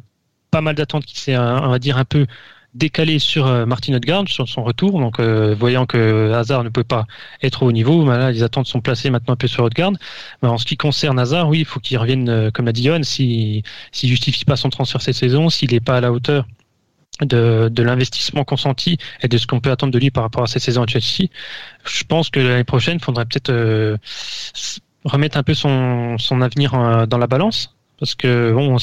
pas 0.52 0.62
mal 0.62 0.76
d'attentes 0.76 1.06
qui 1.06 1.18
s'est, 1.18 1.38
on 1.38 1.70
va 1.70 1.80
dire, 1.80 1.98
un 1.98 2.04
peu 2.06 2.28
décalé 2.73 3.19
sur 3.19 3.47
euh, 3.47 3.65
Martin 3.65 3.93
Odegaard 3.93 4.27
sur 4.27 4.47
son 4.47 4.63
retour. 4.63 4.99
Donc, 4.99 5.19
euh, 5.19 5.55
voyant 5.57 5.86
que 5.86 6.31
Hazard 6.34 6.63
ne 6.63 6.69
peut 6.69 6.84
pas 6.84 7.05
être 7.41 7.63
au 7.63 7.71
niveau, 7.71 8.05
ben 8.05 8.17
là, 8.17 8.31
les 8.31 8.43
attentes 8.43 8.67
sont 8.67 8.81
placées 8.81 9.10
maintenant 9.10 9.34
un 9.34 9.38
peu 9.38 9.47
sur 9.47 9.63
Odegaard. 9.63 9.93
Mais 10.41 10.49
en 10.49 10.57
ce 10.57 10.65
qui 10.65 10.77
concerne 10.77 11.19
Hazard, 11.19 11.49
oui, 11.49 11.60
il 11.60 11.65
faut 11.65 11.79
qu'il 11.79 11.97
revienne, 11.97 12.29
euh, 12.29 12.51
comme 12.51 12.65
l'a 12.65 12.71
dit 12.71 12.84
Johan, 12.84 13.03
s'il 13.03 13.63
si, 13.91 14.07
justifie 14.07 14.45
pas 14.45 14.55
son 14.55 14.69
transfert 14.69 15.01
cette 15.01 15.15
saison, 15.15 15.49
s'il 15.49 15.71
n'est 15.71 15.79
pas 15.79 15.97
à 15.97 16.01
la 16.01 16.12
hauteur 16.12 16.47
de, 17.21 17.69
de 17.69 17.84
l'investissement 17.84 18.43
consenti 18.43 18.97
et 19.21 19.27
de 19.27 19.38
ce 19.38 19.45
qu'on 19.45 19.60
peut 19.60 19.71
attendre 19.71 19.93
de 19.93 19.99
lui 19.99 20.10
par 20.10 20.23
rapport 20.23 20.43
à 20.43 20.47
cette 20.47 20.62
saison 20.62 20.84
à 20.84 20.88
Chelsea, 20.88 21.29
je 21.86 22.03
pense 22.03 22.29
que 22.29 22.39
l'année 22.39 22.63
prochaine, 22.63 22.97
il 22.97 23.03
faudrait 23.03 23.25
peut-être 23.25 23.97
remettre 25.03 25.38
un 25.38 25.43
peu 25.43 25.53
son, 25.53 26.17
son 26.17 26.41
avenir 26.41 27.07
dans 27.07 27.17
la 27.17 27.27
balance. 27.27 27.75
Parce 27.99 28.15
que 28.15 28.51
bon, 28.51 28.79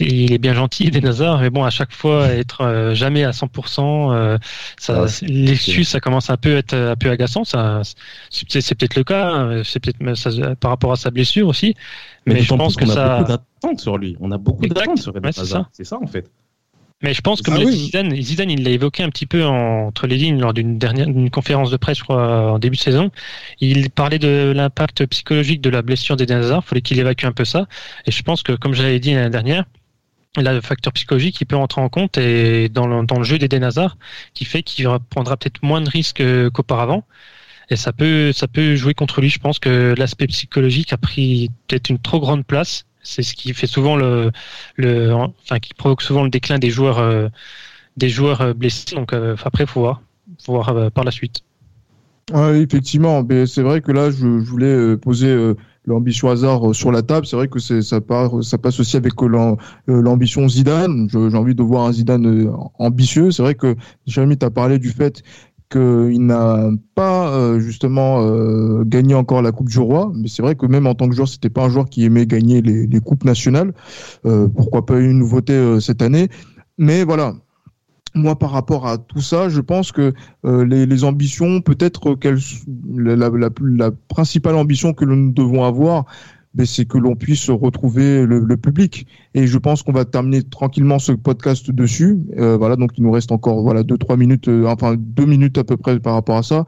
il 0.00 0.32
est 0.32 0.38
bien 0.38 0.54
gentil, 0.54 0.90
des 0.90 1.06
Hazard, 1.06 1.40
mais 1.40 1.50
bon, 1.50 1.64
à 1.64 1.70
chaque 1.70 1.92
fois, 1.92 2.28
être 2.28 2.62
euh, 2.62 2.94
jamais 2.94 3.24
à 3.24 3.30
100%, 3.30 4.12
euh, 4.12 4.38
ça, 4.78 5.04
ah, 5.06 5.24
l'excuse, 5.26 5.88
ça 5.88 6.00
commence 6.00 6.30
un 6.30 6.36
peu 6.36 6.56
à 6.56 6.58
être 6.58 6.74
un 6.74 6.96
peu 6.96 7.10
agaçant. 7.10 7.44
Ça, 7.44 7.82
c'est, 8.30 8.74
peut-être 8.74 8.96
le 8.96 9.04
cas, 9.04 9.28
hein, 9.28 9.62
c'est 9.64 9.80
peut-être 9.80 10.54
par 10.60 10.70
rapport 10.70 10.92
à 10.92 10.96
sa 10.96 11.10
blessure 11.10 11.48
aussi. 11.48 11.74
Mais, 12.26 12.42
je 12.42 12.54
pense 12.54 12.76
que 12.76 12.86
ça. 12.86 12.92
On 12.92 12.98
a 12.98 13.18
beaucoup 13.18 13.28
d'attentes 13.28 13.80
sur 13.80 13.98
lui. 13.98 14.16
On 14.20 14.30
a 14.30 14.38
beaucoup 14.38 14.66
d'attentes 14.66 14.98
sur 14.98 15.16
Eden 15.16 15.26
Hazard. 15.26 15.68
C'est 15.72 15.84
ça. 15.84 15.98
en 16.00 16.06
fait. 16.06 16.30
Mais 17.00 17.14
je 17.14 17.20
pense, 17.20 17.42
comme 17.42 17.54
ah, 17.54 17.64
Zidane, 17.64 18.20
Zidane, 18.20 18.50
il 18.50 18.64
l'a 18.64 18.70
évoqué 18.70 19.04
un 19.04 19.08
petit 19.08 19.26
peu 19.26 19.44
entre 19.44 20.08
les 20.08 20.16
lignes 20.16 20.40
lors 20.40 20.52
d'une 20.52 20.78
dernière 20.78 21.06
d'une 21.06 21.30
conférence 21.30 21.70
de 21.70 21.76
presse, 21.76 21.98
je 21.98 22.02
crois, 22.02 22.52
en 22.52 22.58
début 22.58 22.76
de 22.76 22.80
saison. 22.80 23.12
Il 23.60 23.88
parlait 23.90 24.18
de 24.18 24.52
l'impact 24.54 25.06
psychologique 25.06 25.60
de 25.60 25.70
la 25.70 25.82
blessure 25.82 26.16
d'Eden 26.16 26.38
Hazard. 26.38 26.62
Il 26.64 26.68
fallait 26.68 26.80
qu'il 26.80 26.98
évacue 26.98 27.26
un 27.26 27.32
peu 27.32 27.44
ça. 27.44 27.68
Et 28.06 28.10
je 28.10 28.20
pense 28.24 28.42
que, 28.42 28.52
comme 28.52 28.74
je 28.74 28.82
l'avais 28.82 28.98
dit 28.98 29.14
l'année 29.14 29.30
dernière, 29.30 29.64
le 30.36 30.60
facteur 30.60 30.92
psychologique 30.92 31.36
qui 31.36 31.44
peut 31.44 31.56
entrer 31.56 31.80
en 31.80 31.88
compte 31.88 32.18
et 32.18 32.68
dans 32.68 32.86
le, 32.86 33.22
jeu 33.24 33.38
d'Eden 33.38 33.64
Hazard 33.64 33.96
qui 34.34 34.44
fait 34.44 34.62
qu'il 34.62 34.86
prendra 35.10 35.36
peut-être 35.36 35.62
moins 35.62 35.80
de 35.80 35.90
risques 35.90 36.22
qu'auparavant. 36.52 37.04
Et 37.70 37.76
ça 37.76 37.92
peut, 37.92 38.32
ça 38.32 38.48
peut 38.48 38.76
jouer 38.76 38.94
contre 38.94 39.20
lui. 39.20 39.28
Je 39.28 39.38
pense 39.38 39.58
que 39.58 39.94
l'aspect 39.96 40.26
psychologique 40.26 40.92
a 40.92 40.96
pris 40.96 41.50
peut-être 41.66 41.90
une 41.90 41.98
trop 41.98 42.20
grande 42.20 42.46
place. 42.46 42.86
C'est 43.02 43.22
ce 43.22 43.34
qui 43.34 43.52
fait 43.54 43.66
souvent 43.66 43.96
le, 43.96 44.32
le, 44.76 45.12
enfin, 45.14 45.58
qui 45.60 45.74
provoque 45.74 46.02
souvent 46.02 46.24
le 46.24 46.30
déclin 46.30 46.58
des 46.58 46.70
joueurs, 46.70 46.98
euh, 46.98 47.28
des 47.96 48.08
joueurs 48.08 48.40
euh, 48.40 48.54
blessés. 48.54 48.94
Donc, 48.94 49.12
euh, 49.12 49.36
après, 49.44 49.66
faut 49.66 49.80
voir, 49.80 50.02
faut 50.44 50.52
voir 50.52 50.90
par 50.92 51.04
la 51.04 51.10
suite. 51.10 51.42
Oui, 52.32 52.58
effectivement. 52.58 53.22
Mais 53.22 53.46
c'est 53.46 53.62
vrai 53.62 53.80
que 53.80 53.92
là, 53.92 54.10
je, 54.10 54.26
voulais 54.26 54.96
poser 54.96 55.54
l'ambition 55.88 56.28
hasard 56.28 56.70
euh, 56.70 56.72
sur 56.72 56.92
la 56.92 57.02
table. 57.02 57.26
C'est 57.26 57.36
vrai 57.36 57.48
que 57.48 57.58
c'est, 57.58 57.82
ça, 57.82 58.00
part, 58.00 58.44
ça 58.44 58.58
passe 58.58 58.78
aussi 58.78 58.96
avec 58.96 59.14
euh, 59.20 59.56
euh, 59.88 60.02
l'ambition 60.02 60.48
Zidane. 60.48 61.08
J'ai 61.10 61.36
envie 61.36 61.54
de 61.54 61.62
voir 61.62 61.86
un 61.86 61.92
Zidane 61.92 62.52
ambitieux. 62.78 63.32
C'est 63.32 63.42
vrai 63.42 63.54
que 63.54 63.74
Jérémy 64.06 64.36
t'a 64.36 64.50
parlé 64.50 64.78
du 64.78 64.90
fait 64.90 65.22
qu'il 65.70 66.24
n'a 66.24 66.70
pas 66.94 67.58
justement 67.58 68.22
gagné 68.84 69.14
encore 69.14 69.42
la 69.42 69.52
Coupe 69.52 69.68
du 69.68 69.78
Roi, 69.78 70.10
mais 70.14 70.26
c'est 70.26 70.40
vrai 70.40 70.54
que 70.54 70.64
même 70.64 70.86
en 70.86 70.94
tant 70.94 71.10
que 71.10 71.14
joueur, 71.14 71.28
c'était 71.28 71.50
pas 71.50 71.62
un 71.62 71.68
joueur 71.68 71.90
qui 71.90 72.06
aimait 72.06 72.24
gagner 72.24 72.62
les, 72.62 72.86
les 72.86 73.00
coupes 73.00 73.24
nationales. 73.24 73.74
pourquoi 74.56 74.86
pas 74.86 74.98
une 74.98 75.18
nouveauté 75.18 75.78
cette 75.82 76.00
année 76.00 76.28
Mais 76.78 77.04
voilà, 77.04 77.34
moi, 78.18 78.38
par 78.38 78.50
rapport 78.50 78.86
à 78.86 78.98
tout 78.98 79.20
ça, 79.20 79.48
je 79.48 79.60
pense 79.60 79.92
que 79.92 80.12
euh, 80.44 80.64
les, 80.64 81.04
ambitions, 81.04 81.60
peut-être 81.60 82.14
qu'elles, 82.14 82.38
la, 82.96 83.90
principale 84.08 84.56
ambition 84.56 84.92
que 84.92 85.04
nous 85.04 85.32
devons 85.32 85.64
avoir, 85.64 86.04
ben, 86.54 86.66
c'est 86.66 86.84
que 86.84 86.98
l'on 86.98 87.16
puisse 87.16 87.48
retrouver 87.50 88.26
le, 88.26 88.56
public. 88.56 89.06
Et 89.34 89.46
je 89.46 89.58
pense 89.58 89.82
qu'on 89.82 89.92
va 89.92 90.04
terminer 90.04 90.42
tranquillement 90.42 90.98
ce 90.98 91.12
podcast 91.12 91.70
dessus. 91.70 92.18
Euh, 92.38 92.56
voilà, 92.56 92.76
donc 92.76 92.92
il 92.96 93.04
nous 93.04 93.10
reste 93.10 93.32
encore 93.32 93.62
voilà 93.62 93.82
deux 93.82 93.98
trois 93.98 94.16
minutes, 94.16 94.48
euh, 94.48 94.66
enfin 94.66 94.96
deux 94.98 95.26
minutes 95.26 95.58
à 95.58 95.64
peu 95.64 95.76
près 95.76 95.98
par 96.00 96.14
rapport 96.14 96.36
à 96.36 96.42
ça. 96.42 96.66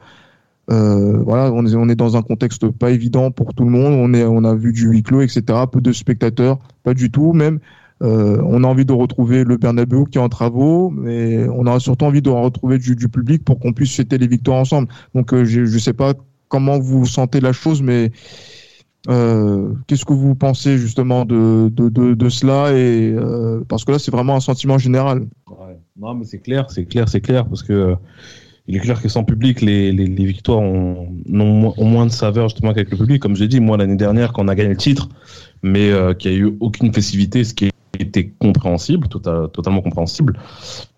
voilà, 0.67 1.51
on 1.53 1.65
est, 1.65 1.75
on 1.75 1.89
est 1.89 1.95
dans 1.95 2.15
un 2.15 2.21
contexte 2.21 2.69
pas 2.69 2.91
évident 2.91 3.31
pour 3.31 3.53
tout 3.53 3.65
le 3.65 3.71
monde. 3.71 3.93
On 3.93 4.13
est, 4.13 4.23
on 4.23 4.43
a 4.43 4.55
vu 4.55 4.71
du 4.71 4.87
huis 4.87 5.03
clos, 5.03 5.21
etc. 5.21 5.43
Peu 5.71 5.81
de 5.81 5.91
spectateurs, 5.91 6.59
pas 6.83 6.93
du 6.93 7.11
tout 7.11 7.33
même. 7.33 7.59
Euh, 8.01 8.41
on 8.45 8.63
a 8.63 8.67
envie 8.67 8.85
de 8.85 8.93
retrouver 8.93 9.43
le 9.43 9.57
Bernabeu 9.57 10.05
qui 10.05 10.17
est 10.17 10.21
en 10.21 10.29
travaux, 10.29 10.89
mais 10.89 11.47
on 11.49 11.67
a 11.67 11.79
surtout 11.79 12.05
envie 12.05 12.21
de 12.21 12.29
retrouver 12.29 12.79
du, 12.79 12.95
public 13.07 13.43
pour 13.43 13.59
qu'on 13.59 13.73
puisse 13.73 13.95
fêter 13.95 14.17
les 14.17 14.27
victoires 14.27 14.57
ensemble. 14.57 14.87
Donc 15.13 15.33
euh, 15.33 15.45
je 15.45 15.61
ne 15.61 15.79
sais 15.79 15.93
pas 15.93 16.13
comment 16.49 16.79
vous 16.79 17.05
sentez 17.05 17.39
la 17.39 17.53
chose, 17.53 17.81
mais 17.81 18.11
euh, 19.07 19.73
qu'est-ce 19.87 20.05
que 20.05 20.13
vous 20.13 20.33
pensez 20.33 20.77
justement 20.77 21.25
de, 21.25 21.69
de, 21.69 22.29
cela 22.29 22.71
et 22.73 23.15
parce 23.67 23.85
que 23.85 23.91
là 23.91 23.99
c'est 23.99 24.11
vraiment 24.11 24.35
un 24.35 24.39
sentiment 24.39 24.77
général. 24.77 25.27
Non 25.97 26.15
mais 26.15 26.25
c'est 26.25 26.39
clair, 26.39 26.71
c'est 26.71 26.85
clair, 26.85 27.07
c'est 27.07 27.21
clair 27.21 27.45
parce 27.45 27.61
que 27.61 27.95
il 28.67 28.75
est 28.75 28.79
clair 28.79 29.01
que 29.01 29.09
sans 29.09 29.23
public 29.23 29.61
les, 29.61 29.91
victoires 29.91 30.59
ont, 30.59 31.09
ont, 31.29 31.85
moins 31.85 32.05
de 32.05 32.11
saveur 32.11 32.49
justement 32.49 32.73
qu'avec 32.73 32.89
le 32.89 32.97
public. 32.97 33.21
Comme 33.21 33.35
j'ai 33.35 33.47
dit 33.47 33.59
moi 33.59 33.77
l'année 33.77 33.95
dernière 33.95 34.33
quand 34.33 34.43
on 34.43 34.47
a 34.47 34.55
gagné 34.55 34.69
le 34.69 34.77
titre, 34.77 35.09
mais 35.61 35.91
qu'il 36.17 36.31
n'y 36.31 36.37
a 36.37 36.39
eu 36.39 36.57
aucune 36.59 36.91
festivité, 36.93 37.43
ce 37.43 37.53
qui 37.53 37.70
était 38.01 38.31
compréhensible, 38.39 39.07
tota-, 39.07 39.47
totalement 39.49 39.81
compréhensible. 39.81 40.39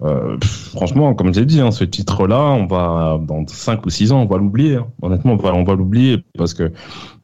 Euh, 0.01 0.37
franchement, 0.41 1.13
comme 1.13 1.33
j'ai 1.33 1.45
dit, 1.45 1.61
hein, 1.61 1.71
ce 1.71 1.83
titre-là, 1.83 2.41
on 2.41 2.65
va 2.65 3.19
dans 3.21 3.45
5 3.47 3.85
ou 3.85 3.89
6 3.89 4.11
ans, 4.11 4.21
on 4.21 4.25
va 4.25 4.37
l'oublier. 4.37 4.75
Hein. 4.75 4.87
Honnêtement, 5.01 5.33
on 5.33 5.37
va, 5.37 5.53
on 5.53 5.63
va 5.63 5.75
l'oublier 5.75 6.23
parce 6.37 6.53
que 6.53 6.71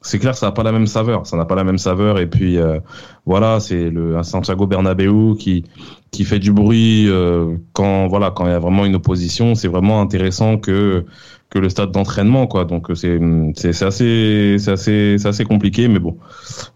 c'est 0.01 0.19
clair, 0.19 0.35
ça 0.35 0.45
n'a 0.45 0.51
pas 0.51 0.63
la 0.63 0.71
même 0.71 0.87
saveur. 0.87 1.27
Ça 1.27 1.35
n'a 1.35 1.45
pas 1.45 1.55
la 1.55 1.63
même 1.63 1.77
saveur. 1.77 2.19
Et 2.19 2.27
puis 2.27 2.57
euh, 2.57 2.79
voilà, 3.25 3.59
c'est 3.59 3.89
le 3.89 4.21
Santiago 4.23 4.65
Bernabéu 4.67 5.35
qui 5.37 5.65
qui 6.11 6.23
fait 6.23 6.39
du 6.39 6.51
bruit 6.51 7.07
euh, 7.07 7.57
quand 7.73 8.07
voilà 8.07 8.31
quand 8.31 8.45
il 8.45 8.51
y 8.51 8.53
a 8.53 8.59
vraiment 8.59 8.85
une 8.85 8.95
opposition. 8.95 9.55
C'est 9.55 9.67
vraiment 9.67 10.01
intéressant 10.01 10.57
que 10.57 11.05
que 11.49 11.57
le 11.57 11.69
stade 11.69 11.91
d'entraînement 11.91 12.47
quoi. 12.47 12.65
Donc 12.65 12.87
c'est 12.95 13.19
c'est 13.55 13.83
assez 13.83 14.57
c'est 14.59 14.71
assez 14.71 15.15
c'est 15.17 15.27
assez 15.27 15.45
compliqué 15.45 15.87
mais 15.87 15.99
bon. 15.99 16.17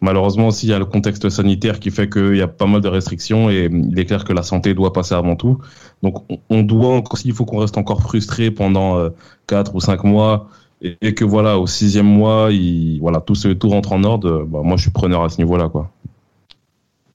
Malheureusement 0.01 0.47
aussi 0.47 0.67
il 0.67 0.69
y 0.69 0.73
a 0.73 0.79
le 0.79 0.85
contexte 0.85 1.29
sanitaire 1.29 1.79
qui 1.79 1.91
fait 1.91 2.09
qu'il 2.09 2.35
y 2.35 2.41
a 2.41 2.47
pas 2.47 2.65
mal 2.65 2.81
de 2.81 2.87
restrictions 2.87 3.49
et 3.49 3.69
il 3.71 3.99
est 3.99 4.05
clair 4.05 4.25
que 4.25 4.33
la 4.33 4.43
santé 4.43 4.73
doit 4.73 4.91
passer 4.91 5.15
avant 5.15 5.35
tout. 5.35 5.59
Donc 6.01 6.25
on 6.49 6.63
doit 6.63 7.03
s'il 7.15 7.33
faut 7.33 7.45
qu'on 7.45 7.59
reste 7.59 7.77
encore 7.77 8.01
frustré 8.01 8.51
pendant 8.51 8.97
euh, 8.97 9.09
quatre 9.47 9.75
ou 9.75 9.79
cinq 9.79 10.03
mois 10.03 10.49
et 10.81 11.13
que 11.13 11.23
voilà 11.23 11.59
au 11.59 11.67
sixième 11.67 12.07
mois 12.07 12.49
il 12.51 12.99
voilà 12.99 13.21
tout 13.21 13.35
ce 13.35 13.49
tout 13.49 13.69
rentre 13.69 13.93
en 13.93 14.03
ordre 14.03 14.43
bah, 14.43 14.61
moi 14.63 14.75
je 14.75 14.81
suis 14.81 14.91
preneur 14.91 15.23
à 15.23 15.29
ce 15.29 15.37
niveau 15.37 15.55
là 15.55 15.69
quoi. 15.69 15.91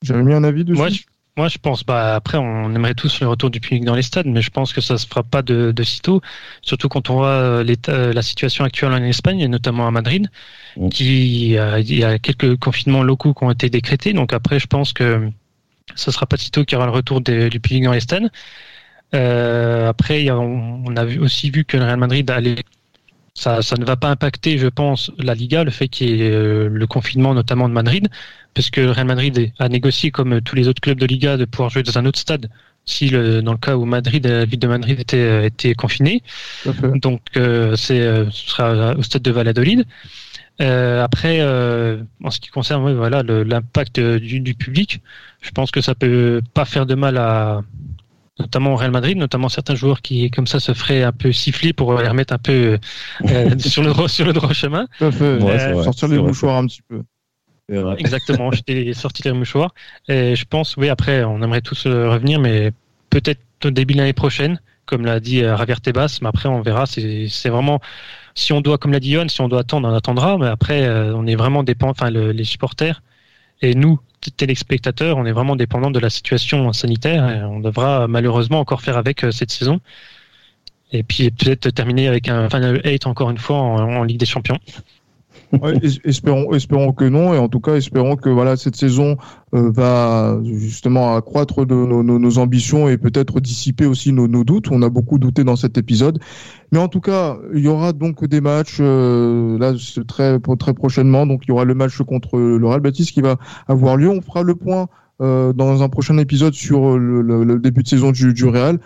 J'avais 0.03 0.23
mis 0.23 0.33
un 0.33 0.45
avis 0.45 0.65
dessus? 0.65 1.07
Moi, 1.39 1.47
je 1.47 1.59
pense, 1.59 1.85
bah, 1.85 2.17
après, 2.17 2.37
on 2.37 2.75
aimerait 2.75 2.95
tous 2.95 3.21
le 3.21 3.29
retour 3.29 3.49
du 3.49 3.61
public 3.61 3.85
dans 3.85 3.95
les 3.95 4.03
stades, 4.03 4.27
mais 4.27 4.43
je 4.43 4.51
pense 4.51 4.73
que 4.73 4.81
ça 4.81 4.99
se 4.99 5.07
fera 5.07 5.23
pas 5.23 5.41
de, 5.41 5.71
de 5.71 5.83
sitôt, 5.85 6.21
surtout 6.63 6.89
quand 6.89 7.11
on 7.11 7.15
voit 7.15 7.29
euh, 7.29 7.63
l'état, 7.63 8.13
la 8.13 8.23
situation 8.23 8.65
actuelle 8.65 8.93
en 8.93 9.03
Espagne, 9.05 9.39
et 9.39 9.47
notamment 9.47 9.87
à 9.87 9.93
Madrid, 9.93 10.29
mm. 10.77 10.89
qui, 10.89 11.57
euh, 11.57 11.79
il 11.79 11.97
y 11.97 12.03
a 12.03 12.19
quelques 12.19 12.57
confinements 12.57 13.05
locaux 13.05 13.35
qui 13.35 13.45
ont 13.45 13.53
été 13.53 13.71
décrétés. 13.71 14.13
Donc 14.13 14.33
après, 14.33 14.59
je 14.59 14.67
pense 14.67 14.93
que 14.93 15.31
ça 15.95 16.11
sera 16.11 16.27
pas 16.27 16.37
de 16.37 16.41
sitôt 16.41 16.65
qu'il 16.65 16.75
y 16.75 16.77
aura 16.77 16.87
le 16.87 16.93
retour 16.93 17.21
du 17.21 17.61
public 17.61 17.85
dans 17.85 17.93
les 17.93 18.01
stades. 18.01 18.31
Euh, 19.15 19.89
après, 19.89 20.29
on, 20.31 20.97
a 20.97 21.05
aussi 21.21 21.51
vu 21.51 21.65
que 21.65 21.77
le 21.77 21.85
Real 21.85 21.99
Madrid 21.99 22.29
allait 22.33 22.65
ça, 23.39 23.63
ça, 23.63 23.77
ne 23.77 23.85
va 23.85 23.97
pas 23.97 24.11
impacter, 24.11 24.59
je 24.59 24.69
pense, 24.69 25.11
la 25.19 25.35
Liga, 25.35 25.65
le 25.65 25.71
fait 25.71 25.89
qu'il 25.89 26.09
y 26.09 26.23
ait 26.23 26.69
le 26.69 26.87
confinement, 26.87 27.35
notamment 27.35 27.69
de 27.69 27.75
Madrid 27.75 28.09
parce 28.59 28.71
que 28.71 28.81
Real 28.81 29.07
Madrid 29.07 29.53
a 29.61 29.69
négocié, 29.69 30.11
comme 30.11 30.41
tous 30.41 30.57
les 30.57 30.67
autres 30.67 30.81
clubs 30.81 30.99
de 30.99 31.07
Liga, 31.07 31.37
de 31.37 31.45
pouvoir 31.45 31.71
jouer 31.71 31.85
dans 31.85 31.97
un 31.97 32.07
autre 32.07 32.19
stade 32.19 32.51
si 32.87 33.09
le, 33.09 33.41
dans 33.41 33.53
le 33.53 33.59
cas 33.59 33.77
où 33.77 33.85
Madrid, 33.85 34.27
la 34.27 34.45
ville 34.47 34.59
de 34.59 34.67
Madrid 34.67 34.99
était, 34.99 35.47
était 35.47 35.75
confinée. 35.75 36.23
Donc 36.97 37.21
euh, 37.37 37.77
c'est 37.77 38.01
euh, 38.01 38.29
ce 38.31 38.51
sera 38.51 38.97
au 38.97 39.03
stade 39.05 39.23
de 39.23 39.31
Valladolid. 39.31 39.85
Euh, 40.61 41.05
après, 41.05 41.39
euh, 41.41 42.03
en 42.25 42.31
ce 42.31 42.41
qui 42.41 42.49
concerne 42.49 42.93
voilà 42.95 43.23
l'impact 43.23 44.01
du, 44.01 44.41
du, 44.41 44.55
public, 44.55 45.03
je 45.41 45.51
pense 45.51 45.71
que 45.71 45.81
ça 45.81 45.95
peut 45.95 46.43
pas 46.53 46.65
faire 46.65 46.85
de 46.87 46.97
mal 46.97 47.17
à 47.17 47.63
notamment 48.39 48.73
au 48.73 48.77
Real 48.77 48.91
Madrid, 48.91 49.17
notamment 49.17 49.49
certains 49.49 49.75
joueurs 49.75 50.03
qui 50.03 50.31
comme 50.31 50.47
ça 50.47 50.61
se 50.61 50.73
feraient 50.73 51.03
un 51.03 51.13
peu 51.13 51.33
siffler 51.33 51.73
pour 51.73 51.95
les 51.99 52.09
remettre 52.09 52.33
un 52.33 52.39
peu 52.39 52.79
sur 53.59 53.83
le 53.83 54.09
sur 54.09 54.27
le 54.27 54.33
droit 54.33 54.53
chemin. 54.53 54.87
sortir 55.83 56.09
les 56.09 56.19
mouchoirs 56.19 56.57
un 56.57 56.67
petit 56.67 56.83
peu. 56.89 57.03
Exactement, 57.71 58.51
j'étais 58.53 58.93
sorti 58.95 59.23
les 59.23 59.33
mouchoirs. 59.33 59.75
Et 60.09 60.37
je 60.37 60.45
pense, 60.45 60.77
oui, 60.77 60.89
après, 60.89 61.25
on 61.25 61.43
aimerait 61.43 61.61
tous 61.61 61.87
euh, 61.87 62.09
revenir, 62.11 62.41
mais 62.41 62.73
peut-être 63.11 63.41
au 63.65 63.71
début 63.71 63.95
de 63.95 63.99
l'année 63.99 64.13
prochaine, 64.13 64.61
comme 64.87 65.05
l'a 65.05 65.21
dit 65.21 65.43
euh, 65.43 65.57
Javier 65.57 65.77
Tebas, 65.77 66.19
mais 66.23 66.29
après, 66.29 66.49
on 66.49 66.63
verra. 66.63 66.87
C'est 66.87 67.49
vraiment, 67.49 67.81
si 68.35 68.53
on 68.53 68.61
doit, 68.61 68.79
comme 68.79 68.93
l'a 68.93 69.01
dit 69.01 69.11
Yohan, 69.11 69.29
si 69.29 69.41
on 69.41 69.49
doit 69.49 69.61
attendre, 69.61 69.89
on 69.89 69.95
attendra, 69.95 70.39
mais 70.39 70.47
après, 70.47 70.87
euh, 70.87 71.15
on 71.15 71.27
est 71.27 71.37
vraiment 71.37 71.63
dépend, 71.63 71.91
enfin, 71.91 72.11
les 72.11 72.45
supporters 72.45 73.03
et 73.61 73.75
nous, 73.75 73.99
téléspectateurs, 74.37 75.17
on 75.17 75.27
est 75.27 75.33
vraiment 75.33 75.57
dépendant 75.57 75.91
de 75.91 75.99
la 75.99 76.11
situation 76.11 76.73
sanitaire 76.73 77.29
et 77.29 77.43
on 77.43 77.61
devra 77.61 78.09
malheureusement 78.09 78.61
encore 78.61 78.83
faire 78.83 78.97
avec 78.97 79.25
cette 79.31 79.51
saison. 79.51 79.81
Et 80.93 81.03
puis 81.03 81.31
peut-être 81.31 81.71
terminer 81.71 82.09
avec 82.09 82.29
un 82.29 82.49
Final 82.49 82.81
8 82.85 83.07
encore 83.07 83.31
une 83.31 83.39
fois 83.39 83.59
en 83.59 84.03
Ligue 84.05 84.19
des 84.19 84.27
Champions 84.27 84.59
espérons, 86.05 86.53
espérons 86.53 86.93
que 86.93 87.05
non, 87.05 87.35
et 87.35 87.39
en 87.39 87.49
tout 87.49 87.61
cas 87.61 87.77
espérons 87.77 88.17
que 88.17 88.29
voilà 88.29 88.57
cette 88.57 88.77
saison 88.77 89.17
euh, 89.55 89.71
va 89.71 90.39
justement 90.45 91.17
accroître 91.17 91.65
de, 91.65 91.75
nos, 91.75 92.03
nos, 92.03 92.39
ambitions 92.39 92.89
et 92.89 92.99
peut-être 92.99 93.41
dissiper 93.41 93.87
aussi 93.87 94.13
nos, 94.13 94.29
nos, 94.29 94.45
doutes. 94.45 94.71
On 94.71 94.83
a 94.83 94.89
beaucoup 94.89 95.19
douté 95.19 95.45
dans 95.45 95.57
cet 95.57 95.79
épisode, 95.79 96.19
mais 96.73 96.79
en 96.79 96.89
tout 96.89 97.01
cas 97.01 97.37
il 97.55 97.61
y 97.61 97.69
aura 97.69 97.93
donc 97.93 98.25
des 98.25 98.41
matchs 98.41 98.79
euh, 98.81 99.59
là 99.59 99.73
très 100.07 100.39
très 100.39 100.75
prochainement. 100.75 101.27
Donc 101.27 101.43
il 101.47 101.49
y 101.49 101.53
aura 101.53 101.65
le 101.65 101.75
match 101.75 101.99
contre 102.03 102.39
le 102.39 102.67
Real 102.67 102.81
Betis 102.81 103.07
qui 103.07 103.21
va 103.21 103.37
avoir 103.67 103.97
lieu. 103.97 104.11
On 104.11 104.21
fera 104.21 104.43
le 104.43 104.55
point 104.55 104.89
euh, 105.21 105.53
dans 105.53 105.83
un 105.83 105.89
prochain 105.89 106.17
épisode 106.19 106.55
sur 106.55 106.99
le, 106.99 107.23
le, 107.23 107.59
début 107.59 107.83
de 107.83 107.89
saison 107.89 108.13
du, 108.13 108.33
du 108.35 108.45
Real. 108.45 108.79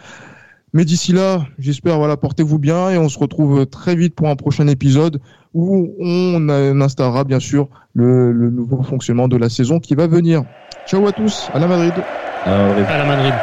Mais 0.72 0.86
d'ici 0.86 1.12
là, 1.12 1.46
j'espère, 1.58 1.98
voilà, 1.98 2.16
portez-vous 2.16 2.58
bien 2.58 2.90
et 2.90 2.96
on 2.96 3.10
se 3.10 3.18
retrouve 3.18 3.66
très 3.66 3.94
vite 3.94 4.14
pour 4.14 4.28
un 4.28 4.36
prochain 4.36 4.66
épisode 4.68 5.20
où 5.54 5.94
on 6.00 6.80
installera 6.80 7.24
bien 7.24 7.40
sûr 7.40 7.68
le, 7.94 8.32
le 8.32 8.50
nouveau 8.50 8.82
fonctionnement 8.82 9.28
de 9.28 9.36
la 9.36 9.48
saison 9.48 9.80
qui 9.80 9.94
va 9.94 10.06
venir. 10.06 10.42
Ciao 10.86 11.06
à 11.06 11.12
tous, 11.12 11.50
à 11.54 11.58
la 11.58 11.66
Madrid. 11.66 11.92
À 12.44 12.98
la 12.98 13.04
Madrid. 13.04 13.34